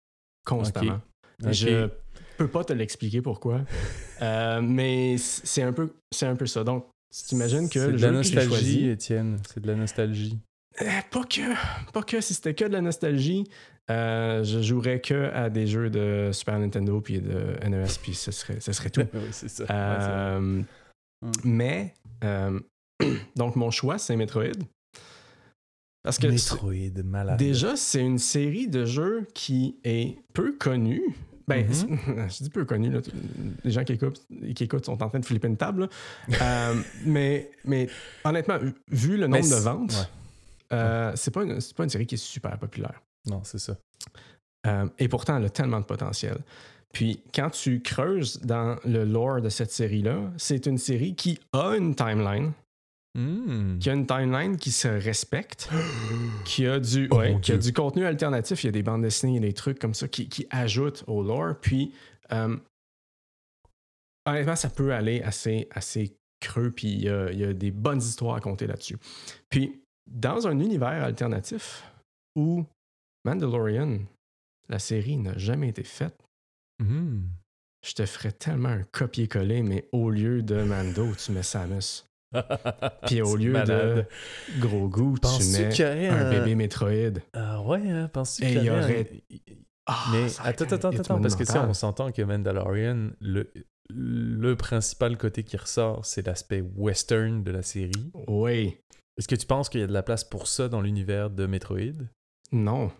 constamment. 0.44 1.00
Je 1.46 1.88
peux 2.36 2.48
pas 2.48 2.64
te 2.64 2.72
l'expliquer 2.72 3.20
pourquoi, 3.22 3.62
Euh, 4.22 4.62
mais 4.62 5.16
c'est 5.18 5.62
un 5.62 5.72
peu, 5.74 5.90
un 6.22 6.36
peu 6.36 6.46
ça. 6.46 6.64
Donc, 6.64 6.86
tu 7.14 7.24
t'imagines 7.24 7.68
que 7.68 7.78
C'est 7.80 7.92
de 7.92 7.98
la 7.98 8.10
nostalgie, 8.12 8.48
choisi, 8.48 8.88
Étienne. 8.88 9.38
C'est 9.52 9.60
de 9.60 9.66
la 9.66 9.74
nostalgie. 9.74 10.38
euh, 10.80 10.84
pas 11.10 11.24
que, 11.24 11.92
pas 11.92 12.02
que. 12.02 12.20
Si 12.22 12.32
c'était 12.32 12.54
que 12.54 12.64
de 12.64 12.72
la 12.72 12.80
nostalgie, 12.80 13.44
euh, 13.90 14.42
je 14.42 14.62
jouerais 14.62 15.00
que 15.02 15.30
à 15.34 15.50
des 15.50 15.66
jeux 15.66 15.90
de 15.90 16.30
Super 16.32 16.58
Nintendo 16.58 16.98
puis 17.02 17.20
de 17.20 17.56
NES, 17.68 17.84
puis 18.02 18.14
ce 18.14 18.32
serait, 18.32 18.58
ce 18.60 18.72
serait 18.72 18.88
tout. 18.90 19.02
oui, 19.14 19.20
c'est 19.32 19.48
ça. 19.50 19.64
Euh, 19.70 20.62
Mm. 21.22 21.30
mais, 21.44 21.94
euh, 22.24 22.60
donc 23.36 23.56
mon 23.56 23.70
choix, 23.70 23.96
c'est 23.98 24.16
Metroid. 24.16 24.52
Parce 26.02 26.18
que 26.18 26.26
Metroid, 26.26 27.02
malade. 27.04 27.38
déjà, 27.38 27.74
c'est 27.76 28.00
une 28.02 28.18
série 28.18 28.68
de 28.68 28.84
jeux 28.84 29.26
qui 29.34 29.76
est 29.82 30.18
peu 30.34 30.52
connue. 30.52 31.02
Ben, 31.48 31.66
je 31.70 32.42
dis 32.42 32.50
peu 32.54 32.64
connue, 32.64 32.90
là. 32.90 33.00
les 33.64 33.70
gens 33.70 33.84
qui 33.84 33.92
écoutent, 33.92 34.26
qui 34.54 34.64
écoutent 34.64 34.84
sont 34.86 35.00
en 35.02 35.08
train 35.08 35.20
de 35.20 35.24
flipper 35.24 35.46
une 35.48 35.56
table. 35.56 35.88
Euh, 36.40 36.74
mais, 37.04 37.50
mais 37.64 37.88
honnêtement, 38.24 38.58
vu 38.88 39.16
le 39.16 39.28
Mais 39.28 39.40
nombre 39.40 39.54
de 39.54 39.60
ventes, 39.62 39.92
ouais. 39.92 40.76
euh, 40.76 41.12
c'est 41.14 41.30
pas, 41.32 41.44
une- 41.44 41.58
pas 41.76 41.84
une 41.84 41.90
série 41.90 42.06
qui 42.06 42.16
est 42.16 42.18
super 42.18 42.58
populaire. 42.58 43.00
Non, 43.26 43.42
c'est 43.44 43.58
ça. 43.58 43.76
Euh, 44.66 44.88
et 44.98 45.08
pourtant, 45.08 45.36
elle 45.36 45.44
a 45.44 45.50
tellement 45.50 45.78
de 45.80 45.84
potentiel. 45.84 46.38
Puis, 46.92 47.20
quand 47.34 47.50
tu 47.50 47.80
creuses 47.82 48.40
dans 48.40 48.76
le 48.84 49.04
lore 49.04 49.40
de 49.40 49.48
cette 49.48 49.70
série-là, 49.70 50.18
c'est 50.38 50.66
une 50.66 50.78
série 50.78 51.14
qui 51.14 51.38
a 51.52 51.76
une 51.76 51.94
timeline, 51.94 52.52
Hmm. 53.16 53.78
qui 53.78 53.88
a 53.88 53.94
une 53.94 54.06
timeline 54.06 54.58
qui 54.58 54.70
se 54.70 54.88
respecte, 54.88 55.70
qui 56.44 56.66
a 56.66 56.78
du, 56.78 57.08
Oh 57.10 57.16
ouais, 57.16 57.40
qui 57.40 57.52
a 57.52 57.56
du 57.56 57.72
contenu 57.72 58.04
alternatif. 58.04 58.62
Il 58.62 58.66
y 58.66 58.68
a 58.68 58.72
des 58.72 58.82
bandes 58.82 59.00
dessinées 59.00 59.38
et 59.38 59.40
des 59.40 59.54
trucs 59.54 59.78
comme 59.78 59.94
ça 59.94 60.06
qui, 60.06 60.28
qui 60.28 60.46
ajoutent 60.50 61.02
au 61.06 61.22
lore. 61.22 61.54
Puis, 61.60 61.94
euh, 62.32 62.56
honnêtement, 64.26 64.56
ça 64.56 64.68
peut 64.68 64.92
aller 64.92 65.22
assez, 65.22 65.66
assez 65.70 66.14
creux. 66.40 66.70
Puis, 66.70 66.88
il 66.92 67.04
y, 67.04 67.08
a, 67.08 67.30
il 67.32 67.38
y 67.38 67.44
a 67.44 67.52
des 67.54 67.70
bonnes 67.70 68.00
histoires 68.00 68.36
à 68.36 68.40
compter 68.40 68.66
là-dessus. 68.66 68.98
Puis, 69.48 69.80
dans 70.06 70.46
un 70.46 70.60
univers 70.60 71.02
alternatif 71.02 71.90
où 72.36 72.66
Mandalorian, 73.24 74.00
la 74.68 74.78
série, 74.78 75.16
n'a 75.16 75.36
jamais 75.38 75.68
été 75.68 75.82
faite, 75.84 76.16
Hmm. 76.78 77.22
je 77.82 77.94
te 77.94 78.04
ferais 78.04 78.32
tellement 78.32 78.68
un 78.68 78.82
copier-coller, 78.92 79.62
mais 79.62 79.88
au 79.92 80.10
lieu 80.10 80.42
de 80.42 80.62
Mando, 80.62 81.14
tu 81.14 81.32
mets 81.32 81.42
Samus. 81.42 82.05
Puis 83.06 83.22
au 83.22 83.36
lieu 83.36 83.52
malade. 83.52 84.06
de 84.48 84.60
gros 84.60 84.88
goût, 84.88 85.16
tu 85.18 85.44
mets 85.52 85.82
un 85.82 86.14
un 86.26 86.30
bébé 86.30 86.54
Metroid? 86.54 87.20
Ah 87.32 87.62
ouais, 87.62 87.88
hein, 87.88 88.08
penses-tu 88.12 88.42
qu'il 88.42 88.58
il 88.58 88.64
y 88.64 88.70
aurait 88.70 89.10
Ah, 89.86 90.04
Mais 90.12 90.26
attends, 90.44 90.64
attends, 90.64 90.90
attends, 90.90 91.20
parce 91.20 91.36
que 91.36 91.44
tu 91.44 91.52
sais, 91.52 91.58
on 91.58 91.74
s'entend 91.74 92.10
que 92.12 92.22
Mandalorian, 92.22 93.10
le, 93.20 93.50
le 93.90 94.56
principal 94.56 95.16
côté 95.16 95.44
qui 95.44 95.56
ressort, 95.56 96.04
c'est 96.04 96.26
l'aspect 96.26 96.60
western 96.76 97.42
de 97.42 97.50
la 97.52 97.62
série. 97.62 98.10
Oui. 98.26 98.76
Est-ce 99.18 99.28
que 99.28 99.36
tu 99.36 99.46
penses 99.46 99.68
qu'il 99.68 99.80
y 99.80 99.84
a 99.84 99.86
de 99.86 99.92
la 99.92 100.02
place 100.02 100.24
pour 100.24 100.46
ça 100.48 100.68
dans 100.68 100.80
l'univers 100.80 101.30
de 101.30 101.46
Metroid? 101.46 102.04
Non. 102.52 102.90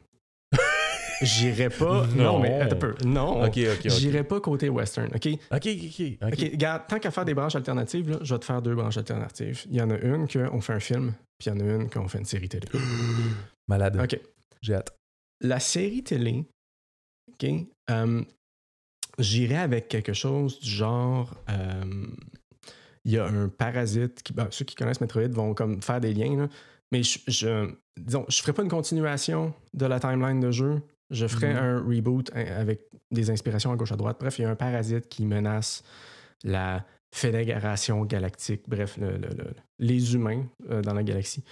J'irais 1.23 1.71
pas. 1.71 2.07
non. 2.15 2.25
Non. 2.35 2.41
mais 2.41 2.55
attends 2.61 2.77
un 2.77 2.79
peu. 2.79 2.95
Non. 3.05 3.43
Ok, 3.45 3.59
ok. 3.59 3.89
J'irais 3.91 4.25
pas 4.25 4.41
côté 4.41 4.69
western. 4.69 5.09
OK? 5.15 5.27
Ok, 5.51 5.67
ok, 5.67 6.01
ok. 6.23 6.33
OK, 6.33 6.39
regarde, 6.53 6.83
tant 6.89 6.99
qu'à 6.99 7.11
faire 7.11 7.25
des 7.25 7.35
branches 7.35 7.57
alternatives, 7.57 8.11
là, 8.11 8.19
je 8.23 8.35
vais 8.35 8.39
te 8.41 8.45
faire 8.45 8.61
deux 8.63 8.75
branches 8.75 8.97
alternatives. 8.99 9.65
Il 9.71 9.77
y 9.77 9.81
en 9.83 9.91
a 9.91 9.99
une 9.99 10.29
qu'on 10.29 10.61
fait 10.61 10.75
un 10.75 10.81
film, 10.81 11.15
puis 11.39 11.49
il 11.51 11.55
y 11.55 11.57
en 11.57 11.61
a 11.61 11.65
une 11.75 11.89
qu'on 11.91 12.07
fait 12.09 12.19
une 12.19 12.25
série 12.25 12.49
télé. 12.49 12.67
Malade. 13.69 13.99
OK. 14.03 14.21
J'ai 14.63 14.75
hâte. 14.75 14.95
La 15.41 15.61
série 15.61 16.03
télé, 16.03 16.45
OK, 17.33 17.51
euh, 17.91 18.23
j'irais 19.19 19.57
avec 19.59 19.89
quelque 19.89 20.13
chose 20.13 20.59
du 20.61 20.71
genre. 20.71 21.35
euh, 21.51 22.07
Il 23.05 23.13
y 23.13 23.19
a 23.19 23.27
un 23.27 23.49
parasite. 23.49 24.23
Qui, 24.23 24.33
ben, 24.33 24.49
ceux 24.51 24.65
qui 24.65 24.75
connaissent 24.75 25.01
Metroid 25.01 25.29
vont 25.29 25.55
comme 25.55 25.81
faire 25.83 26.01
des 26.01 26.13
liens, 26.15 26.37
là. 26.37 26.49
mais 26.93 27.03
je, 27.03 27.19
je, 27.29 27.71
disons, 28.01 28.25
je 28.29 28.41
ferais 28.41 28.53
pas 28.53 28.63
une 28.63 28.69
continuation 28.71 29.53
de 29.75 29.87
la 29.87 30.01
timeline 30.01 30.41
de 30.41 30.51
jeu. 30.51 30.81
Je 31.11 31.27
ferais 31.27 31.53
Mhm. 31.55 31.59
un 31.59 31.79
reboot 31.85 32.31
hein, 32.35 32.45
avec 32.57 32.81
des 33.11 33.31
inspirations 33.31 33.71
à 33.73 33.77
gauche 33.77 33.93
à 33.93 33.97
droite. 33.97 34.17
Bref, 34.19 34.39
il 34.39 34.43
y 34.43 34.45
a 34.45 34.51
un 34.51 34.57
parasite 34.57 35.09
qui 35.09 35.25
menace 35.27 35.83
la 36.45 36.85
Fédération 37.15 38.05
galactique, 38.05 38.63
bref, 38.69 38.97
le- 38.99 39.17
le- 39.17 39.29
le- 39.29 39.55
les 39.79 40.15
humains 40.15 40.45
euh, 40.71 40.83
dans 40.83 40.93
la 40.93 41.03
galaxie. 41.03 41.45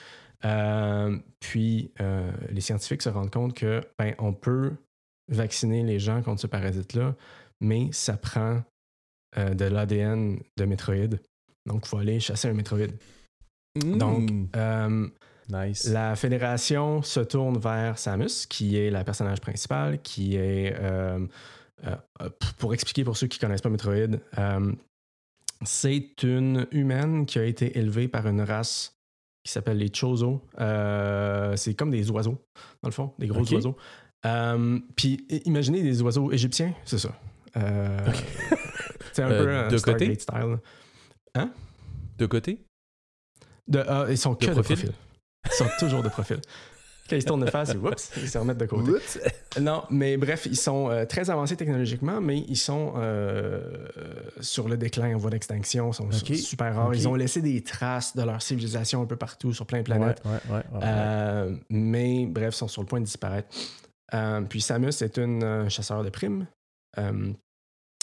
Euh, 0.44 1.16
puis 1.40 1.90
euh, 2.00 2.30
les 2.50 2.61
scientifiques 2.61 3.00
se 3.02 3.09
rendent 3.09 3.30
compte 3.30 3.55
que 3.57 3.80
ben, 3.98 4.14
on 4.18 4.34
peut 4.34 4.72
vacciner 5.32 5.82
les 5.84 5.98
gens 5.98 6.20
contre 6.22 6.42
ce 6.42 6.46
parasite-là, 6.48 7.14
mais 7.61 7.88
ça 7.92 8.16
prend 8.16 8.62
de 9.36 9.64
l'ADN 9.64 10.38
de 10.57 10.64
Metroid. 10.64 11.16
Donc, 11.66 11.86
il 11.86 11.88
faut 11.88 11.98
aller 11.98 12.20
chasser 12.20 12.46
un 12.48 12.52
Metroid. 12.52 12.86
Donc, 13.82 14.30
Mm. 14.30 14.46
euh, 14.57 15.09
nice. 15.49 15.88
la 15.88 16.16
fédération 16.16 17.03
se 17.03 17.20
tourne 17.20 17.59
vers 17.59 17.99
Samus, 17.99 18.47
qui 18.49 18.76
est 18.76 18.90
la 18.90 19.05
personnage 19.05 19.40
principale, 19.40 20.01
qui 20.03 20.36
est. 20.36 20.74
euh, 20.80 21.18
euh, 22.20 22.30
pour 22.59 22.72
expliquer 22.72 23.05
pour 23.05 23.16
ceux 23.16 23.26
qui 23.26 23.38
ne 23.38 23.40
connaissent 23.40 23.61
pas 23.61 23.68
Metroid, 23.68 24.18
euh, 24.38 24.72
c'est 25.64 26.22
une 26.22 26.66
humaine 26.70 27.26
qui 27.26 27.38
a 27.38 27.45
été 27.45 27.78
élevée 27.78 28.09
par 28.09 28.26
une 28.26 28.40
race 28.40 28.97
qui 29.42 29.53
s'appelle 29.53 29.78
les 29.78 29.92
Chozo. 29.92 30.40
C'est 31.57 31.74
comme 31.74 31.90
des 31.90 32.11
oiseaux, 32.11 32.38
dans 32.82 32.88
le 32.88 32.92
fond, 32.95 33.12
des 33.18 33.26
gros 33.26 33.45
oiseaux. 33.53 33.76
Puis 34.97 35.26
imaginez 35.45 35.82
des 35.82 36.01
oiseaux 36.03 36.32
égyptiens, 36.32 36.74
c'est 36.84 36.99
ça. 36.99 37.14
C'est 39.12 39.22
un 39.22 39.28
peu 39.28 39.49
un 39.49 39.68
de 39.68 39.78
côté? 39.78 40.14
Style. 40.18 40.59
De 42.18 42.26
côté? 42.26 42.64
De, 43.68 43.78
ah, 43.86 44.07
ils 44.11 44.18
sont 44.18 44.34
que 44.34 44.47
de 44.47 44.61
profil? 44.61 44.92
Ils 45.47 45.53
sont 45.53 45.66
toujours 45.78 46.03
de 46.03 46.09
profil. 46.09 46.40
Quand 47.09 47.16
ils 47.16 47.22
se 47.22 47.26
tournent 47.26 47.45
de 47.45 47.51
face, 47.51 47.70
ils, 47.74 47.76
oups, 47.76 48.12
ils 48.16 48.28
se 48.28 48.38
remettent 48.38 48.59
de 48.59 48.64
côté. 48.64 48.92
Non, 49.61 49.82
mais 49.90 50.16
bref, 50.16 50.47
ils 50.47 50.57
sont 50.57 50.88
euh, 50.88 51.05
très 51.05 51.28
avancés 51.28 51.55
technologiquement, 51.55 52.20
mais 52.20 52.38
ils 52.49 52.57
sont 52.57 52.95
euh, 52.97 53.61
sur 54.40 54.68
le 54.68 54.78
déclin 54.78 55.14
en 55.14 55.18
voie 55.18 55.30
d'extinction, 55.30 55.92
sont 55.92 56.11
super 56.11 56.74
rares. 56.74 56.95
Ils 56.95 57.07
ont 57.07 57.14
laissé 57.14 57.42
des 57.42 57.62
traces 57.62 58.16
de 58.16 58.22
leur 58.22 58.40
civilisation 58.40 59.03
un 59.03 59.07
peu 59.07 59.16
partout 59.16 59.53
sur 59.53 59.66
plein 59.66 59.78
de 59.78 59.84
planètes. 59.84 60.22
Ouais, 60.24 60.30
ouais, 60.30 60.38
ouais, 60.49 60.57
ouais, 60.57 60.78
ouais. 60.78 60.84
Euh, 60.84 61.57
mais 61.68 62.24
bref, 62.26 62.55
sont 62.55 62.68
sur 62.68 62.80
le 62.80 62.86
point 62.86 63.01
de 63.01 63.05
disparaître. 63.05 63.49
Euh, 64.14 64.42
puis 64.42 64.61
Samus 64.61 65.03
est 65.03 65.18
une 65.18 65.42
euh, 65.42 65.68
chasseur 65.68 66.05
de 66.05 66.11
primes 66.11 66.47
euh, 66.99 67.32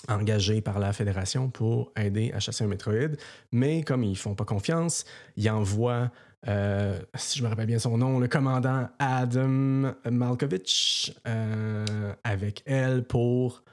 engagée 0.08 0.62
par 0.62 0.80
la 0.80 0.94
Fédération 0.94 1.50
pour 1.50 1.92
aider 1.96 2.32
à 2.34 2.40
chasser 2.40 2.64
un 2.64 2.68
Metroid. 2.68 3.16
Mais 3.52 3.84
comme 3.84 4.04
ils 4.04 4.18
font 4.18 4.36
pas 4.36 4.46
confiance, 4.46 5.06
ils 5.38 5.50
envoient, 5.50 6.12
euh, 6.48 7.00
si 7.16 7.38
je 7.40 7.44
me 7.44 7.50
rappelle 7.50 7.68
bien 7.68 7.80
son 7.80 7.98
nom, 7.98 8.20
le 8.20 8.28
commandant 8.28 8.90
Adam 9.00 9.94
Malkovich 10.10 11.14
euh, 11.28 12.14
avec 12.24 12.64
elle 12.66 13.04
pour 13.04 13.64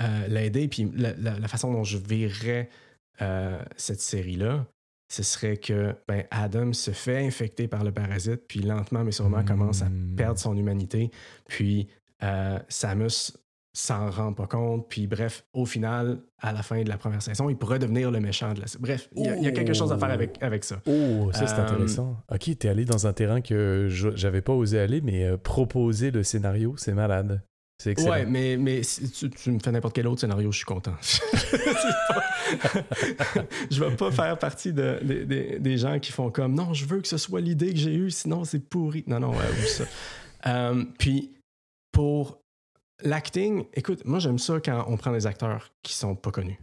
euh, 0.00 0.26
l'aider. 0.28 0.68
Puis 0.68 0.90
la, 0.94 1.12
la- 1.14 1.38
la 1.38 1.48
façon 1.48 1.72
dont 1.72 1.84
je 1.84 1.98
verrais 1.98 2.68
cette 3.76 4.00
série-là, 4.00 4.66
ce 5.12 5.22
serait 5.22 5.56
que 5.58 5.94
ben, 6.08 6.24
Adam 6.32 6.72
se 6.72 6.90
fait 6.90 7.24
infecter 7.24 7.68
par 7.68 7.84
le 7.84 7.92
parasite, 7.92 8.48
puis 8.48 8.60
lentement 8.60 9.04
mais 9.04 9.12
sûrement 9.12 9.44
commence 9.44 9.82
à 9.82 9.84
Hmm. 9.88 10.16
perdre 10.16 10.40
son 10.40 10.56
humanité. 10.56 11.12
Puis 11.46 11.86
Samus 12.68 13.32
s'en 13.74 14.10
rend 14.10 14.32
pas 14.34 14.46
compte. 14.46 14.86
Puis 14.88 15.06
bref, 15.06 15.44
au 15.54 15.64
final, 15.64 16.18
à 16.40 16.52
la 16.52 16.62
fin 16.62 16.82
de 16.82 16.88
la 16.88 16.98
première 16.98 17.22
saison, 17.22 17.48
il 17.48 17.56
pourrait 17.56 17.78
devenir 17.78 18.10
le 18.10 18.20
méchant 18.20 18.52
de 18.52 18.60
la 18.60 18.66
Bref, 18.78 19.08
il 19.16 19.24
y, 19.24 19.28
a- 19.28 19.36
il 19.36 19.42
y 19.42 19.46
a 19.46 19.52
quelque 19.52 19.72
chose 19.74 19.90
à 19.92 19.98
faire 19.98 20.10
avec, 20.10 20.36
avec 20.42 20.64
ça. 20.64 20.80
Oh, 20.86 21.30
ça 21.32 21.46
c'est 21.46 21.58
Euh, 21.58 21.64
intéressant. 21.64 22.16
Ok, 22.30 22.50
t'es 22.58 22.68
allé 22.68 22.84
dans 22.84 23.06
un 23.06 23.12
terrain 23.12 23.40
que 23.40 23.86
j'avais 23.88 24.42
pas 24.42 24.52
osé 24.52 24.78
aller, 24.78 25.00
mais 25.00 25.24
euh, 25.24 25.36
proposer 25.36 26.10
le 26.10 26.22
scénario, 26.22 26.74
c'est 26.76 26.92
malade. 26.94 27.42
C'est 27.82 27.90
excellent. 27.92 28.10
Ouais, 28.12 28.26
mais, 28.26 28.56
mais 28.58 28.82
si 28.84 29.10
tu, 29.10 29.28
tu 29.30 29.50
me 29.50 29.58
fais 29.58 29.72
n'importe 29.72 29.94
quel 29.96 30.06
autre 30.06 30.20
scénario, 30.20 30.52
je 30.52 30.58
suis 30.58 30.66
content. 30.66 30.94
Je 33.70 33.82
vais 33.84 33.96
pas 33.96 34.10
faire 34.10 34.38
partie 34.38 34.72
de, 34.72 34.98
de- 35.02 35.24
de- 35.24 35.58
des 35.58 35.78
gens 35.78 35.98
qui 35.98 36.12
font 36.12 36.30
comme 36.30 36.54
non, 36.54 36.74
je 36.74 36.84
veux 36.86 37.00
que 37.00 37.08
ce 37.08 37.16
soit 37.18 37.40
l'idée 37.40 37.72
que 37.72 37.78
j'ai 37.78 37.94
eue, 37.94 38.10
sinon 38.10 38.44
c'est 38.44 38.60
pourri. 38.60 39.04
Non, 39.06 39.20
non, 39.20 39.30
ouais, 39.30 39.48
oublie 39.52 39.66
ça. 39.68 39.84
Euh, 40.46 40.84
puis 40.98 41.32
pour 41.92 42.41
l'acting, 43.04 43.64
écoute, 43.74 44.04
moi 44.04 44.18
j'aime 44.18 44.38
ça 44.38 44.60
quand 44.60 44.84
on 44.88 44.96
prend 44.96 45.12
des 45.12 45.26
acteurs 45.26 45.70
qui 45.82 45.94
sont 45.94 46.14
pas 46.14 46.30
connus. 46.30 46.58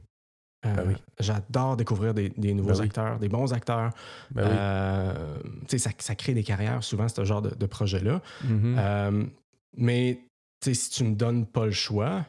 Euh, 0.65 0.73
Ben 0.75 0.83
oui. 0.89 0.93
J'adore 1.19 1.77
découvrir 1.77 2.13
des, 2.13 2.29
des 2.29 2.53
nouveaux 2.53 2.71
Ben 2.71 2.79
oui. 2.79 2.85
acteurs, 2.85 3.17
des 3.19 3.29
bons 3.29 3.53
acteurs. 3.53 3.91
Ben. 4.31 4.43
Euh, 4.43 5.37
ça, 5.67 5.89
ça 5.97 6.15
crée 6.15 6.33
des 6.33 6.43
carrières 6.43 6.83
souvent, 6.83 7.07
ce 7.07 7.23
genre 7.23 7.41
de, 7.41 7.55
de 7.55 7.65
projet-là. 7.65 8.21
Mhm. 8.43 8.75
Euh, 8.77 9.23
mais 9.77 10.19
si 10.61 10.89
tu 10.89 11.03
me 11.05 11.15
donnes 11.15 11.45
pas 11.45 11.65
le 11.65 11.71
choix, 11.71 12.25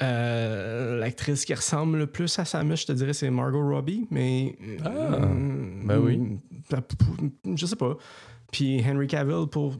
l'actrice 0.00 1.44
qui 1.44 1.52
ressemble 1.54 1.98
le 1.98 2.06
plus 2.06 2.38
à 2.38 2.44
Samus, 2.46 2.76
je 2.78 2.86
te 2.86 2.92
dirais, 2.92 3.12
c'est 3.12 3.30
Margot 3.30 3.62
Robbie, 3.68 4.06
mais. 4.10 4.56
Ah, 4.84 4.88
euh, 4.88 5.84
ben 5.84 5.98
oui. 5.98 6.38
euh, 6.72 7.54
Je 7.56 7.66
sais 7.66 7.76
pas. 7.76 7.96
Puis 8.52 8.82
Henry 8.82 9.06
Cavill 9.06 9.46
pour 9.50 9.76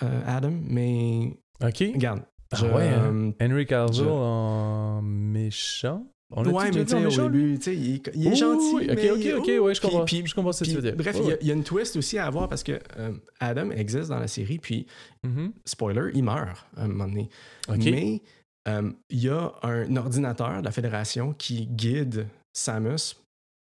Adam, 0.00 0.52
mais. 0.68 1.36
OK. 1.62 1.78
Regarde. 1.94 2.22
Ah 2.62 2.76
ouais, 2.76 2.88
hein? 2.88 3.32
Henry 3.40 3.66
Cavill 3.66 3.94
je- 3.94 4.04
en 4.04 5.02
méchant. 5.02 6.06
On 6.36 6.44
ouais, 6.46 6.70
mais 6.72 6.84
tu 6.84 6.90
sais, 6.90 7.20
au 7.20 7.28
lui? 7.28 7.38
début, 7.44 7.58
tu 7.58 7.64
sais, 7.64 7.76
il, 7.76 7.94
est- 7.96 8.10
il 8.14 8.26
est 8.26 8.30
Oui, 8.30 8.36
gentil. 8.36 8.74
oui, 8.74 8.86
mais 8.88 9.10
Ok, 9.10 9.18
ok, 9.18 9.38
ok, 9.38 9.62
ouais, 9.64 9.74
je 9.74 9.80
comprends. 9.80 10.04
puis- 10.04 10.26
je 10.26 10.34
comprends 10.34 10.52
ce 10.52 10.64
que 10.64 10.68
tu 10.70 10.74
veux 10.74 10.82
dire. 10.82 10.96
Bref, 10.96 11.16
il 11.20 11.22
y 11.22 11.26
a- 11.26 11.28
ouais. 11.28 11.38
il 11.42 11.46
y, 11.46 11.50
a 11.50 11.54
une 11.54 11.62
twist 11.62 11.96
aussi 11.96 12.18
à 12.18 12.26
avoir 12.26 12.48
parce 12.48 12.62
que 12.64 12.80
euh, 12.96 13.12
Adam 13.38 13.70
existe 13.70 14.08
dans 14.08 14.18
la 14.18 14.26
série, 14.26 14.58
puis 14.58 14.86
Mhm. 15.22 15.52
spoiler, 15.64 16.10
il 16.14 16.24
meurt 16.24 16.66
à 16.76 16.84
un 16.84 16.88
moment 16.88 17.06
donné. 17.06 17.28
OK. 17.68 17.76
Mais 17.84 18.20
euh, 18.66 18.90
il 19.10 19.18
y 19.22 19.28
a 19.28 19.52
un 19.62 19.94
ordinateur 19.96 20.60
de 20.60 20.64
la 20.64 20.72
Fédération 20.72 21.34
qui 21.34 21.66
guide 21.66 22.26
Samus 22.52 23.16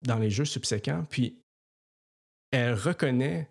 dans 0.06 0.18
les 0.18 0.30
jeux 0.30 0.44
subséquents, 0.46 1.04
puis 1.10 1.36
elle 2.52 2.74
reconnaît 2.74 3.48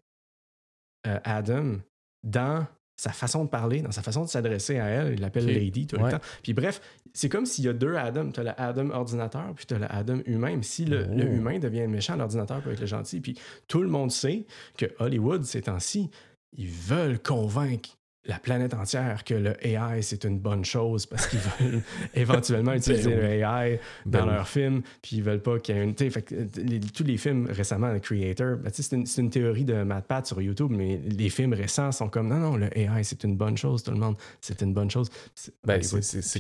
euh, 1.08 1.20
Adam 1.24 1.78
dans 2.24 2.66
sa 3.02 3.12
façon 3.12 3.46
de 3.46 3.50
parler, 3.50 3.82
dans 3.82 3.90
sa 3.92 4.04
façon 4.04 4.24
de 4.26 4.30
s'adresser 4.30 4.78
à 4.78 4.86
elle. 4.86 5.14
Il 5.14 5.22
l'appelle. 5.22 5.48
Lady 5.48 5.88
tout 5.88 5.96
Ouais. 5.96 6.04
le 6.06 6.12
temps. 6.12 6.24
Puis 6.44 6.54
bref, 6.54 6.80
c'est 7.14 7.30
comme 7.30 7.48
s'il 7.48 7.66
y 7.66 7.68
a 7.68 7.74
deux 7.74 7.96
Adam. 7.96 8.30
Tu 8.32 8.40
as 8.42 8.44
le 8.44 8.52
Adam 8.62 8.92
ordinateur, 8.92 9.54
puis 9.56 9.66
tu 9.66 9.74
as 9.74 9.80
le 9.80 9.88
Adam 9.92 10.20
humain. 10.28 10.56
Mais 10.58 10.62
si 10.64 10.86
le, 10.86 11.08
Oh. 11.10 11.16
le 11.16 11.26
humain 11.26 11.58
devient 11.58 11.88
méchant, 11.88 12.16
l'ordinateur 12.16 12.62
peut 12.62 12.72
être 12.72 12.80
le 12.80 12.86
gentil. 12.86 13.20
Puis 13.20 13.40
tout 13.68 13.82
le 13.82 13.90
monde 13.90 14.12
sait 14.12 14.46
que 14.78 14.86
Hollywood, 15.00 15.44
ces 15.46 15.62
temps-ci, 15.64 16.12
ils 16.54 16.70
veulent 16.70 17.18
convaincre 17.20 17.98
la 18.26 18.38
planète 18.38 18.76
entière 18.76 19.24
que 19.24 19.34
le 19.34 19.56
AI, 19.66 20.02
c'est 20.04 20.26
une 20.26 20.38
bonne 20.38 20.64
chose 20.64 21.08
parce 21.08 21.26
qu'ils 21.28 21.40
veulent 21.40 21.82
éventuellement 22.14 22.74
utiliser 22.74 23.10
Ben 23.16 23.20
le 23.20 23.26
AI 23.26 23.80
dans 24.06 24.12
Ben 24.20 24.28
oui. 24.28 24.34
leurs 24.36 24.48
films, 24.48 24.82
puis 25.02 25.18
ils 25.18 25.24
veulent 25.24 25.42
pas 25.42 25.58
qu'il 25.60 25.76
y 25.76 25.80
ait 25.80 25.84
une... 25.84 25.96
fait 25.96 26.22
que, 26.22 26.36
les- 26.58 26.80
tous 26.80 27.04
les 27.04 27.18
films 27.18 27.48
récemment, 27.50 27.92
le 27.92 28.00
Creator, 28.00 28.58
ben, 28.58 28.70
c'est 28.72 28.92
une, 28.96 29.06
une 29.18 29.30
théorie 29.32 29.66
de 29.66 29.82
Matt 29.82 30.06
Pat 30.06 30.26
sur 30.26 30.40
YouTube, 30.40 30.70
mais 30.72 30.98
les 31.04 31.30
films 31.30 31.54
récents 31.54 31.92
sont 31.92 32.10
comme, 32.10 32.28
non, 32.28 32.38
non, 32.38 32.58
le 32.58 32.70
AI, 32.78 33.04
c'est 33.04 33.24
une 33.24 33.36
bonne 33.36 33.58
chose, 33.58 33.82
tout 33.82 33.92
le 33.92 33.98
monde, 33.98 34.16
c'est 34.40 34.62
une 34.62 34.74
bonne 34.74 34.92
chose. 34.92 35.10
C'est- 35.34 35.54
Ben, 35.66 35.82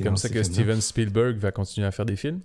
comme 0.03 0.17
ça 0.17 0.29
que. 0.29 0.43
Steven 0.43 0.81
Spielberg 0.81 1.37
va 1.37 1.51
continuer 1.51 1.87
à 1.87 1.91
faire 1.91 2.05
des 2.05 2.15
films? 2.15 2.41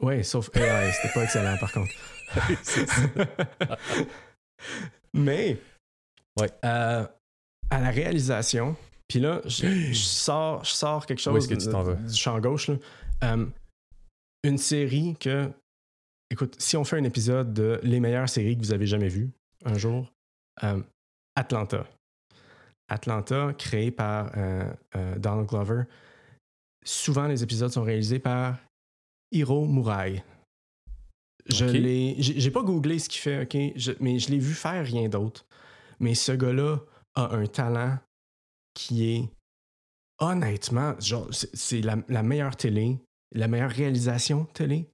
Ouais, 0.00 0.22
sauf 0.22 0.50
AI, 0.54 0.92
c'était 0.92 1.14
pas 1.14 1.24
excellent 1.24 1.56
par 1.58 1.72
contre. 1.72 1.92
Mais, 5.14 5.56
Ouais. 6.38 6.50
euh, 6.66 7.06
à 7.70 7.80
la 7.80 7.90
réalisation, 7.90 8.76
puis 9.08 9.18
là, 9.20 9.40
je, 9.44 9.66
je 9.66 9.94
sors, 9.94 10.64
je 10.64 10.70
sors 10.70 11.06
quelque 11.06 11.20
chose 11.20 11.34
Où 11.34 11.38
est-ce 11.38 11.48
que 11.48 11.54
tu 11.54 11.68
t'en 11.70 11.82
de- 11.84 11.90
vas? 11.90 11.94
du 11.94 12.14
champ 12.14 12.38
gauche. 12.40 12.68
là. 12.68 12.76
Euh, 13.24 13.46
une 14.44 14.58
série 14.58 15.16
que, 15.18 15.50
écoute, 16.30 16.54
si 16.58 16.76
on 16.76 16.84
fait 16.84 16.98
un 16.98 17.04
épisode 17.04 17.52
de 17.54 17.80
les 17.82 17.98
meilleures 18.00 18.28
séries 18.28 18.56
que 18.56 18.62
vous 18.62 18.72
avez 18.72 18.86
jamais 18.86 19.08
vues 19.08 19.30
un 19.64 19.76
jour, 19.78 20.12
euh, 20.62 20.80
Atlanta. 21.34 21.86
Atlanta, 22.88 23.52
créé 23.58 23.90
par 23.90 24.30
euh, 24.36 24.72
euh, 24.94 25.18
Donald 25.18 25.48
Glover. 25.48 25.82
Souvent, 26.84 27.26
les 27.26 27.42
épisodes 27.42 27.72
sont 27.72 27.82
réalisés 27.82 28.20
par 28.20 28.58
Hiro 29.32 29.66
Murai. 29.66 30.22
Je 31.48 31.64
Ok. 31.64 31.72
l'ai. 31.72 32.14
J'ai 32.18 32.38
j'ai 32.40 32.50
pas 32.50 32.62
googlé 32.62 32.98
ce 33.00 33.08
qu'il 33.08 33.20
fait, 33.20 33.42
OK? 33.42 33.72
Je- 33.76 33.92
mais 34.00 34.18
je 34.20 34.30
l'ai 34.30 34.38
vu 34.38 34.54
faire 34.54 34.84
rien 34.84 35.08
d'autre. 35.08 35.46
Mais 35.98 36.14
ce 36.14 36.30
gars-là 36.32 36.78
a 37.16 37.34
un 37.34 37.46
talent 37.46 37.98
qui 38.74 39.10
est 39.14 39.30
honnêtement, 40.18 40.94
genre, 41.00 41.28
c'est- 41.32 41.80
la, 41.82 41.96
la 42.08 42.22
meilleure 42.22 42.56
télé, 42.56 42.98
la 43.32 43.48
meilleure 43.48 43.70
réalisation 43.70 44.44
télé 44.46 44.90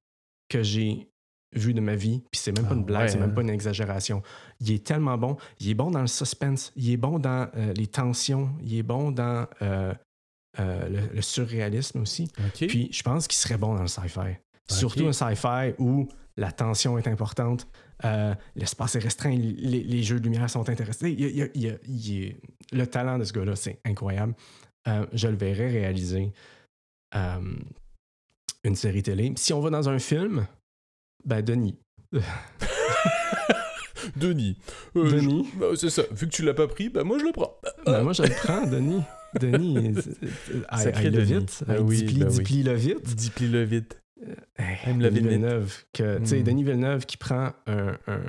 que 0.49 0.63
j'ai 0.63 1.09
vue 1.55 1.75
de 1.75 1.81
ma 1.81 1.95
vie. 1.95 2.23
Puis 2.31 2.41
c'est 2.41 2.53
même 2.53 2.65
pas 2.65 2.71
Ah 2.73 2.77
une 2.79 2.85
blague, 2.85 3.03
ouais, 3.03 3.09
c'est 3.09 3.19
même 3.19 3.31
hein? 3.31 3.35
pas 3.35 3.43
une 3.43 3.51
exagération. 3.51 4.23
Il 4.61 4.73
est 4.73 4.85
tellement 4.87 5.19
bon. 5.19 5.37
Il 5.61 5.69
est 5.69 5.75
bon 5.75 5.91
dans 5.91 6.01
le 6.01 6.07
suspense. 6.07 6.73
Il 6.77 6.91
est 6.91 6.97
bon 6.97 7.19
dans 7.19 7.49
euh, 7.57 7.73
les 7.75 7.87
tensions. 7.87 8.51
Il 8.63 8.75
est 8.75 8.83
bon 8.83 9.11
dans 9.13 9.47
euh, 9.61 9.93
euh, 10.59 10.89
le, 10.89 11.15
le 11.15 11.23
surréalisme 11.23 12.01
aussi. 12.01 12.31
Puis 12.69 12.89
je 12.93 13.03
pense 13.03 13.29
qu'il 13.29 13.37
serait 13.39 13.59
bon 13.59 13.75
dans 13.75 13.83
le 13.83 13.89
sci-fi. 13.89 14.37
Surtout 14.69 15.07
un 15.09 15.13
sci-fi 15.13 15.75
où 15.79 16.09
la 16.37 16.51
tension 16.53 16.97
est 16.99 17.07
importante, 17.09 17.69
euh, 18.05 18.35
l'espace 18.57 18.97
est 18.97 19.01
restreint, 19.01 19.31
les, 19.37 19.83
les 19.83 20.03
jeux 20.03 20.19
de 20.19 20.25
lumière 20.25 20.49
sont 20.51 20.69
intéressants. 20.69 21.07
Il 21.07 21.21
il 21.21 21.79
il 21.87 22.37
le 22.73 22.87
talent 22.87 23.19
de 23.19 23.25
ce 23.25 23.33
gars-là, 23.33 23.55
c'est 23.57 23.81
incroyable. 23.85 24.35
Euh, 24.89 25.07
je 25.13 25.29
le 25.29 25.37
verrais 25.37 25.69
réaliser 25.71 26.33
euh, 27.15 27.41
une 28.65 28.75
série 28.77 29.03
télé. 29.03 29.33
Si 29.37 29.53
on 29.53 29.61
va 29.61 29.71
dans 29.71 29.89
un 29.89 29.99
film, 29.99 30.47
ben 31.25 31.43
Denis. 31.43 31.79
Denis. 34.17 34.59
Denis. 34.95 35.49
bah, 35.57 35.67
c'est 35.77 35.91
ça. 35.91 36.03
Vu 36.11 36.27
que 36.27 36.33
tu 36.33 36.43
l'as 36.43 36.55
pas 36.55 36.67
pris, 36.67 36.89
bah 36.89 37.05
moi 37.05 37.19
je 37.19 37.25
le 37.25 37.33
prends. 37.33 37.57
Ben, 37.87 38.03
moi, 38.03 38.13
je 38.13 38.23
le 38.25 38.31
prends, 38.31 38.67
Denis. 38.67 39.03
Denis, 39.41 39.95
I, 40.73 40.79
Sacré 40.83 41.05
I 41.07 41.11
love 41.11 41.27
Denis. 41.27 41.43
it. 41.45 41.65
Ben 41.67 41.77
I 41.77 41.81
oui, 41.81 42.03
dipli- 42.03 42.19
ben 42.19 42.29
oui. 42.29 43.15
dipli-le 43.15 43.63
vite. 43.63 44.02
Aime 44.57 45.01
la 45.01 45.11
Denis. 45.11 45.29
Villeneuve, 45.29 45.85
que, 45.93 46.19
tu 46.19 46.27
sais, 46.27 46.41
Mm. 46.41 46.45
Denis 46.45 46.65
Villeneuve 46.65 47.07
qui 47.07 47.17
prend 47.17 47.53
un, 47.67 47.99
un 48.07 48.23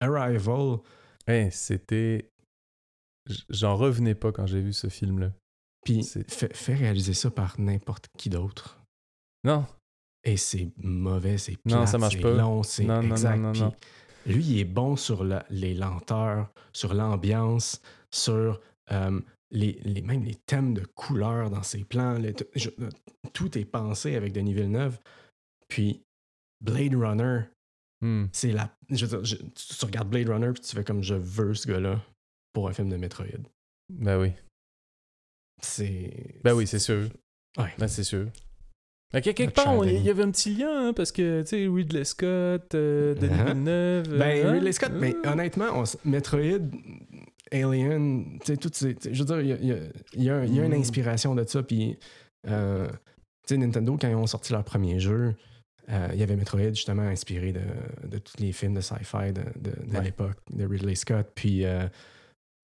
Arrival, 0.00 0.78
Hey, 1.26 1.50
c'était. 1.52 2.28
J'en 3.48 3.76
revenais 3.76 4.14
pas 4.16 4.32
quand 4.32 4.46
j'ai 4.46 4.60
vu 4.60 4.72
ce 4.72 4.88
film-là. 4.88 5.32
puis 5.84 6.02
fait, 6.04 6.54
fait 6.56 6.74
réaliser 6.74 7.14
ça 7.14 7.30
par 7.30 7.58
n'importe 7.60 8.08
qui 8.18 8.28
d'autre. 8.30 8.80
Non. 9.44 9.64
Et 10.24 10.36
c'est 10.36 10.70
mauvais, 10.78 11.38
c'est 11.38 11.56
Non, 11.64 11.86
ça 11.86 11.98
marche 11.98 12.14
c'est 12.14 12.20
pas. 12.20 12.32
long, 12.32 12.62
c'est 12.62 12.84
Non, 12.84 12.96
non, 13.02 13.02
non, 13.08 13.10
exact. 13.14 13.36
non, 13.38 13.52
Puis 13.52 13.60
non. 13.62 13.74
lui, 14.26 14.44
il 14.44 14.58
est 14.60 14.64
bon 14.64 14.96
sur 14.96 15.22
la- 15.24 15.44
les 15.50 15.74
lenteurs, 15.74 16.52
sur 16.72 16.94
l'ambiance, 16.94 17.80
sur 18.12 18.60
euh, 18.90 19.20
les, 19.50 19.78
les- 19.84 20.02
même 20.02 20.24
les 20.24 20.34
thèmes 20.46 20.74
de 20.74 20.84
couleurs 20.84 21.50
dans 21.50 21.62
ses 21.62 21.84
plans. 21.84 22.14
les- 22.18 22.34
je- 22.56 22.70
tout 23.32 23.56
est 23.58 23.64
pensé 23.64 24.14
avec 24.16 24.32
Denis 24.32 24.54
Villeneuve. 24.54 24.98
Puis 25.72 26.02
Blade 26.60 26.94
Runner, 26.94 27.40
Hmm. 28.02 28.26
c'est 28.32 28.52
la. 28.52 28.76
je 28.90 29.06
veux 29.06 29.16
dire, 29.22 29.24
je- 29.24 29.36
tu, 29.76 29.84
regardes 29.86 30.10
Blade 30.10 30.28
Runner 30.28 30.52
puis 30.52 30.60
tu 30.62 30.76
fais 30.76 30.84
comme 30.84 31.02
je 31.02 31.14
veux 31.14 31.54
ce 31.54 31.66
gars-là 31.66 31.98
pour 32.52 32.68
un 32.68 32.72
film 32.74 32.90
de 32.90 32.96
Metroid. 32.96 33.26
Ben 33.88 34.20
oui. 34.20 34.32
C'est. 35.62 36.40
Ben 36.44 36.54
oui, 36.54 36.66
c'est 36.66 36.78
sûr. 36.78 37.08
Ouais. 37.56 37.72
Ben 37.78 37.88
c'est 37.88 38.04
sûr. 38.04 38.26
Fait 39.12 39.20
qu'à 39.20 39.32
quelque 39.34 39.56
Notre 39.60 39.64
part, 39.76 39.86
il 39.86 40.02
y 40.02 40.10
avait 40.10 40.22
un 40.22 40.30
petit 40.30 40.54
lien, 40.54 40.88
hein, 40.88 40.92
parce 40.94 41.12
que, 41.12 41.42
tu 41.42 41.48
sais, 41.48 41.66
Ridley 41.68 42.04
Scott, 42.04 42.74
euh, 42.74 43.14
Denis 43.14 43.34
Uh-huh. 43.34 43.44
Villeneuve... 43.46 44.18
Ben, 44.18 44.46
euh, 44.46 44.52
Ridley 44.52 44.84
hein? 44.84 44.88
Mais 44.94 45.14
Euh. 45.14 45.32
honnêtement, 45.32 45.66
on 45.74 45.82
s- 45.82 45.98
Metroid, 46.04 46.70
Alien, 47.52 48.38
tu 48.40 48.46
sais, 48.46 48.56
toutes 48.56 48.74
ces. 48.74 48.96
Je 49.10 49.22
veux 49.22 49.26
dire, 49.26 49.40
il 49.42 49.48
y 49.48 49.52
a, 49.52 49.56
y 49.56 49.72
a- 49.72 49.88
il 50.14 50.22
y 50.22 50.30
a 50.30 50.36
un- 50.36 50.44
il 50.46 50.54
y 50.54 50.60
a 50.60 50.64
une 50.64 50.72
inspiration 50.74 51.34
de 51.34 51.44
ça. 51.46 51.62
Puis, 51.62 51.98
euh, 52.48 52.88
tu 52.88 53.54
sais, 53.54 53.56
Nintendo, 53.58 53.96
quand 54.00 54.08
ils 54.08 54.14
ont 54.14 54.26
sorti 54.26 54.52
leur 54.54 54.64
premier 54.64 54.98
jeu, 54.98 55.34
euh, 55.92 56.08
il 56.12 56.18
y 56.18 56.22
avait 56.22 56.36
Metroid 56.36 56.70
justement 56.74 57.02
inspiré 57.02 57.52
de, 57.52 57.62
de 58.08 58.18
tous 58.18 58.38
les 58.38 58.52
films 58.52 58.74
de 58.74 58.80
sci-fi 58.80 59.32
de, 59.32 59.42
de- 59.60 59.86
de 59.86 59.96
Ouais. 59.96 60.02
l'époque, 60.04 60.38
de 60.50 60.64
Ridley 60.66 60.94
Scott. 60.94 61.30
Puis, 61.34 61.64
euh, 61.64 61.86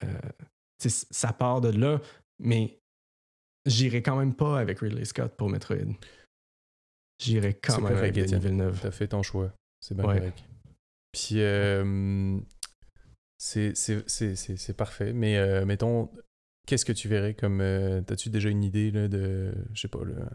euh, 0.04 0.18
ça 0.80 1.32
part 1.32 1.60
de 1.60 1.68
là, 1.70 2.00
mais 2.38 2.78
j'irai 3.66 4.02
quand 4.02 4.16
même 4.16 4.34
pas 4.34 4.58
avec 4.58 4.78
Ridley 4.80 5.04
Scott 5.04 5.36
pour 5.36 5.50
Metroid. 5.50 5.94
J'irai 7.20 7.54
quand 7.54 7.80
même 7.80 7.96
avec 7.96 8.14
Denis. 8.14 8.38
Villeneuve. 8.38 8.78
T'as 8.80 8.90
fait 8.92 9.08
ton 9.08 9.22
choix. 9.22 9.52
C'est 9.80 9.94
bien 9.94 10.04
Ouais. 10.06 10.18
correct. 10.18 10.38
Puis, 11.12 11.40
c'est 13.38 14.76
parfait. 14.76 15.12
Mais, 15.12 15.36
euh, 15.36 15.64
mettons, 15.64 16.10
qu'est-ce 16.66 16.84
que 16.84 16.92
tu 16.92 17.08
verrais 17.08 17.34
comme... 17.34 17.60
euh, 17.60 18.00
T'as-tu 18.02 18.30
déjà 18.30 18.48
une 18.48 18.62
idée, 18.64 18.90
là, 18.90 19.08
de... 19.08 19.52
Je 19.74 19.80
sais 19.80 19.88
pas, 19.88 20.04
là... 20.04 20.28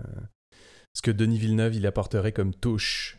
ce 0.94 1.02
que 1.02 1.12
Denis 1.12 1.38
Villeneuve, 1.38 1.76
il 1.76 1.86
apporterait 1.88 2.32
comme 2.32 2.54
touche 2.54 3.18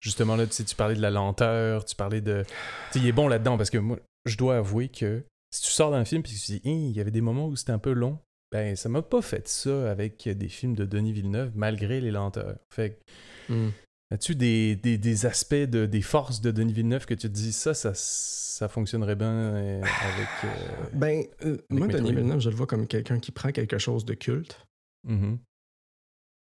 Justement, 0.00 0.36
là, 0.36 0.46
tu 0.46 0.52
sais, 0.52 0.64
tu 0.64 0.76
parlais 0.76 0.94
de 0.96 1.00
la 1.00 1.10
lenteur, 1.10 1.86
tu 1.86 1.96
parlais 1.96 2.20
de... 2.20 2.42
Tu 2.46 2.98
sais, 2.98 2.98
il 2.98 3.06
est 3.06 3.12
bon 3.12 3.26
là-dedans, 3.26 3.56
parce 3.56 3.70
que 3.70 3.78
moi, 3.78 3.98
je 4.26 4.36
dois 4.36 4.58
avouer 4.58 4.90
que 4.90 5.24
si 5.50 5.62
tu 5.62 5.70
sors 5.70 5.90
d'un 5.92 6.04
film 6.04 6.22
puis 6.22 6.32
que 6.34 6.38
tu 6.38 6.52
dis, 6.52 6.60
Hein, 6.66 6.88
il 6.90 6.92
y 6.92 7.00
avait 7.00 7.10
des 7.10 7.22
moments 7.22 7.46
où 7.46 7.56
c'était 7.56 7.72
un 7.72 7.78
peu 7.78 7.92
long, 7.92 8.18
ben 8.52 8.76
ça 8.76 8.90
m'a 8.90 9.00
pas 9.00 9.22
fait 9.22 9.48
ça 9.48 9.90
avec 9.90 10.28
des 10.28 10.48
films 10.48 10.74
de 10.74 10.84
Denis 10.84 11.12
Villeneuve, 11.12 11.52
malgré 11.54 12.02
les 12.02 12.10
lenteurs. 12.10 12.58
Fait 12.70 12.90
que, 12.90 13.52
Hmm. 13.52 13.70
as-tu 14.10 14.34
des, 14.34 14.76
des, 14.76 14.98
des 14.98 15.26
aspects, 15.26 15.54
de, 15.54 15.86
des 15.86 16.02
forces 16.02 16.40
de 16.42 16.50
Denis 16.50 16.72
Villeneuve 16.74 17.06
que 17.06 17.14
tu 17.14 17.28
te 17.28 17.32
dis, 17.32 17.52
ça, 17.52 17.72
ça, 17.72 17.92
ça 17.94 18.68
fonctionnerait 18.68 19.16
bien 19.16 19.32
euh, 19.32 19.80
avec... 19.82 20.28
euh, 20.44 20.86
Ben, 20.92 21.24
euh, 21.46 21.56
moi, 21.70 21.86
Denis 21.88 22.12
Villeneuve. 22.12 22.40
Je 22.40 22.50
le 22.50 22.56
vois 22.56 22.66
comme 22.66 22.86
quelqu'un 22.86 23.20
qui 23.20 23.32
prend 23.32 23.52
quelque 23.52 23.78
chose 23.78 24.04
de 24.04 24.12
culte, 24.14 24.60
mhm. 25.08 25.38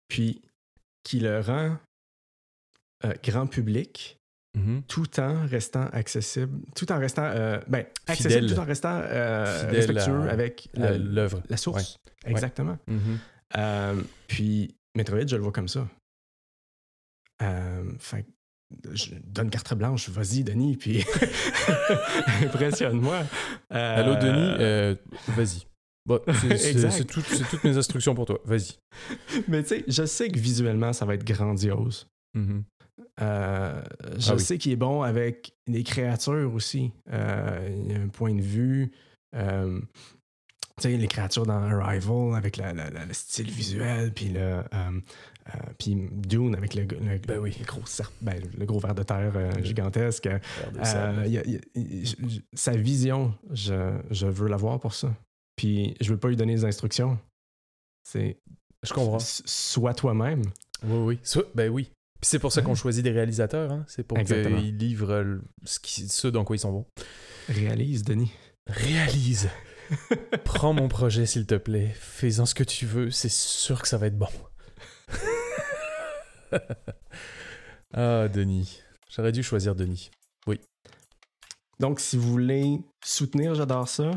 Puis 0.09 0.41
qui 1.05 1.21
le 1.21 1.41
rend 1.41 1.77
euh, 3.05 3.13
grand 3.23 3.47
public, 3.47 4.19
Mhm. 4.57 4.83
tout 4.89 5.21
en 5.21 5.47
restant 5.47 5.87
accessible, 5.93 6.59
tout 6.75 6.91
en 6.91 6.99
restant, 6.99 7.25
euh, 7.25 7.61
ben, 7.69 7.85
accessible, 8.07 8.33
Fidèle. 8.41 8.55
tout 8.55 8.59
en 8.61 8.65
restant 8.65 9.01
euh, 9.03 9.69
respectueux 9.71 10.23
à- 10.23 10.31
avec 10.33 10.71
l'œuvre. 10.75 11.43
la 11.51 11.57
source. 11.59 11.99
Exactement. 12.25 12.79
Mhm. 12.89 13.19
Euh, 13.59 14.03
puis, 14.29 14.75
Metroid, 14.97 15.27
je 15.27 15.37
le 15.37 15.43
vois 15.43 15.53
comme 15.53 15.69
ça. 15.69 15.87
Fait 17.99 18.25
je 18.93 19.15
donne 19.23 19.49
carte 19.51 19.75
blanche, 19.75 20.09
vas-y, 20.09 20.43
Denis, 20.43 20.77
puis 20.77 21.05
impressionne-moi. 22.43 23.25
Allô, 23.71 24.15
Denis, 24.17 24.99
vas-y. 25.29 25.67
Bon, 26.07 26.21
c'est- 26.57 27.05
tout- 27.05 27.21
toutes 27.51 27.65
mes 27.65 27.77
instructions 27.77 28.15
pour 28.15 28.27
toi. 28.27 28.39
Vas-y. 28.45 28.73
Mais 29.49 29.63
tu 29.63 29.69
sais, 29.71 29.85
je 29.89 30.05
sais 30.07 30.29
que 30.31 30.39
visuellement, 30.39 30.93
ça 30.93 31.05
va 31.05 31.15
être 31.15 31.25
grandiose. 31.27 32.07
Mhm. 32.35 32.65
Euh, 33.21 33.83
je 34.19 34.31
Ah 34.31 34.35
oui. 34.35 34.41
sais 34.41 34.59
qu'il 34.59 34.73
est 34.73 34.77
bon 34.77 35.03
avec 35.03 35.53
les 35.67 35.83
créatures 35.83 36.53
aussi. 36.55 36.93
Euh, 37.13 37.69
il 37.87 37.93
y 37.93 37.95
a 37.95 38.01
un 38.01 38.09
point 38.09 38.35
de 38.35 38.41
vue. 38.43 38.93
euh, 39.35 39.81
tu 40.79 40.91
sais, 40.91 40.97
les 40.97 41.09
créatures 41.09 41.47
dans 41.47 41.63
Arrival 41.63 42.35
avec 42.37 42.57
la- 42.59 42.73
la- 42.75 42.91
la- 42.91 43.07
le 43.07 43.13
style 43.15 43.51
visuel, 43.51 44.13
puis 44.13 44.29
le. 44.29 44.41
euh, 44.41 44.63
euh, 44.73 45.59
puis 45.79 45.97
Dune 46.13 46.55
avec 46.55 46.75
le, 46.75 46.83
le- 46.83 47.19
Ben 47.27 47.39
oui. 47.39 47.57
le 47.59 47.65
gros 47.65 47.81
serp- 47.87 48.13
ben, 48.21 48.41
le 48.59 48.65
gros 48.67 48.79
ver 48.79 48.95
de 48.95 49.03
terre 49.03 49.33
gigantesque. 49.65 50.29
De 50.29 51.27
y 51.29 51.39
a- 51.39 51.47
y 51.47 51.57
a- 51.57 52.17
sa 52.55 52.73
vision, 52.77 53.35
je, 53.51 53.99
je 54.11 54.27
veux 54.27 54.49
l'avoir 54.49 54.79
pour 54.79 54.93
ça. 54.95 55.15
Puis 55.57 55.95
je 56.01 56.11
veux 56.13 56.19
pas 56.19 56.29
lui 56.29 56.37
donner 56.37 56.55
des 56.55 56.65
instructions. 56.65 57.19
C'est 58.05 58.39
Je 58.83 58.93
comprends. 58.93 59.19
sois 59.19 59.95
toi-même. 59.95 60.43
Oui, 60.85 60.99
oui. 60.99 61.19
Ça, 61.23 61.41
ben 61.55 61.71
oui. 61.71 61.91
Puis 62.21 62.29
c'est 62.31 62.39
pour 62.39 62.53
ça 62.53 62.63
qu'on 62.63 62.75
choisit 62.75 63.03
des 63.05 63.11
réalisateurs. 63.11 63.73
Hein? 63.73 63.85
C'est 63.89 64.03
pour 64.03 64.19
qu'ils 64.19 64.77
livrent 64.77 65.41
ce, 65.65 65.79
qui- 65.81 66.09
ce 66.09 66.29
dans 66.29 66.45
quoi 66.45 66.57
ils 66.57 66.61
sont 66.61 66.73
bons. 66.73 66.87
Réalise, 67.49 68.03
Denis. 68.05 68.33
Réalise. 68.67 69.49
Prends 70.45 70.73
mon 70.73 70.89
projet, 70.89 71.27
s'il 71.27 71.47
te 71.47 71.55
plaît. 71.55 71.93
Fais-en 71.95 72.45
ce 72.47 72.55
que 72.55 72.65
tu 72.65 72.87
veux. 72.87 73.11
C'est 73.11 73.31
sûr 73.31 73.81
que 73.83 73.89
ça 73.89 73.99
va 73.99 74.07
être 74.09 74.19
bon. 74.19 74.29
ah, 77.95 78.29
Denis. 78.29 78.81
J'aurais 79.15 79.33
dû 79.33 79.43
choisir 79.43 79.75
Denis. 79.75 80.11
Donc, 81.79 82.01
si 82.01 82.17
vous 82.17 82.31
voulez 82.31 82.79
soutenir 83.05 83.55
J'adore 83.55 83.87
ça, 83.87 84.11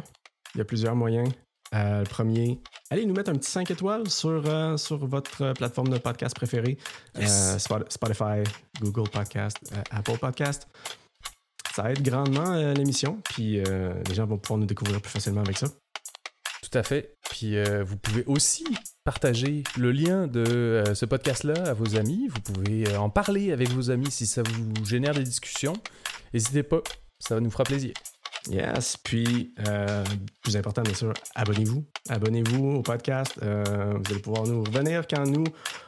il 0.55 0.57
y 0.59 0.61
a 0.61 0.65
plusieurs 0.65 0.95
moyens. 0.95 1.29
Euh, 1.75 1.99
le 1.99 2.05
premier, 2.05 2.59
allez 2.89 3.05
nous 3.05 3.13
mettre 3.13 3.29
un 3.29 3.35
petit 3.35 3.51
5 3.51 3.69
étoiles 3.69 4.09
sur, 4.09 4.41
euh, 4.47 4.75
sur 4.77 5.05
votre 5.05 5.53
plateforme 5.53 5.89
de 5.89 5.99
podcast 5.99 6.35
préférée. 6.35 6.77
Yes. 7.15 7.31
Euh, 7.31 7.59
Spot- 7.59 7.91
Spotify, 7.91 8.41
Google 8.81 9.07
Podcast, 9.09 9.57
Apple 9.91 10.17
Podcast. 10.17 10.67
Ça 11.75 11.91
aide 11.91 12.01
grandement 12.01 12.55
l'émission, 12.73 13.19
puis 13.23 13.61
les 13.61 14.13
gens 14.15 14.25
vont 14.25 14.39
pouvoir 14.39 14.57
nous 14.59 14.65
découvrir 14.65 14.99
plus 14.99 15.11
facilement 15.11 15.41
avec 15.41 15.57
ça. 15.59 15.67
Tout 16.63 16.77
à 16.77 16.81
fait. 16.83 17.13
Puis 17.29 17.55
vous 17.83 17.95
pouvez 17.97 18.23
aussi 18.25 18.65
partager 19.05 19.63
le 19.77 19.91
lien 19.91 20.25
de 20.27 20.83
ce 20.95 21.05
podcast-là 21.05 21.53
à 21.69 21.73
vos 21.73 21.95
amis. 21.95 22.27
Vous 22.29 22.41
pouvez 22.41 22.97
en 22.97 23.09
parler 23.11 23.51
avec 23.53 23.69
vos 23.69 23.91
amis 23.91 24.09
si 24.09 24.25
ça 24.25 24.41
vous 24.43 24.85
génère 24.85 25.13
des 25.13 25.23
discussions. 25.23 25.73
N'hésitez 26.33 26.63
pas, 26.63 26.81
ça 27.19 27.39
nous 27.39 27.51
fera 27.51 27.63
plaisir. 27.63 27.93
Yes, 28.47 28.97
puis 28.97 29.53
euh, 29.67 30.03
plus 30.41 30.55
important 30.55 30.81
bien 30.81 30.93
sûr, 30.93 31.13
abonnez-vous. 31.35 31.85
Abonnez-vous 32.09 32.75
au 32.77 32.81
podcast. 32.81 33.33
Euh, 33.43 33.97
vous 33.97 34.11
allez 34.11 34.21
pouvoir 34.21 34.45
nous 34.45 34.63
revenir 34.63 35.05
quand 35.07 35.25
nous, 35.25 35.43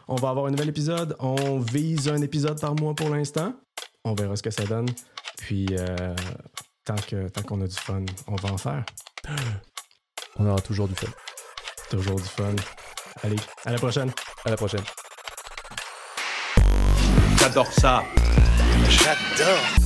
on 0.07 0.15
va 0.15 0.29
avoir 0.29 0.47
un 0.47 0.51
nouvel 0.51 0.69
épisode. 0.69 1.15
On 1.19 1.59
vise 1.59 2.09
un 2.09 2.21
épisode 2.21 2.59
par 2.59 2.75
mois 2.75 2.93
pour 2.93 3.09
l'instant. 3.09 3.53
On 4.03 4.13
verra 4.13 4.35
ce 4.35 4.43
que 4.43 4.51
ça 4.51 4.63
donne. 4.63 4.89
Puis 5.37 5.67
euh, 5.71 6.15
tant 6.85 6.95
que 6.95 7.29
tant 7.29 7.41
qu'on 7.43 7.61
a 7.61 7.67
du 7.67 7.75
fun, 7.75 8.03
on 8.27 8.35
va 8.35 8.51
en 8.51 8.57
faire. 8.57 8.85
On 10.37 10.47
aura 10.47 10.61
toujours 10.61 10.87
du 10.87 10.95
fun. 10.95 11.11
Toujours 11.89 12.15
du 12.15 12.23
fun. 12.23 12.55
Allez, 13.21 13.35
à 13.65 13.73
la 13.73 13.77
prochaine. 13.77 14.11
À 14.45 14.49
la 14.49 14.55
prochaine. 14.55 14.83
J'adore 17.37 17.67
ça. 17.67 18.01
J'adore 18.87 19.80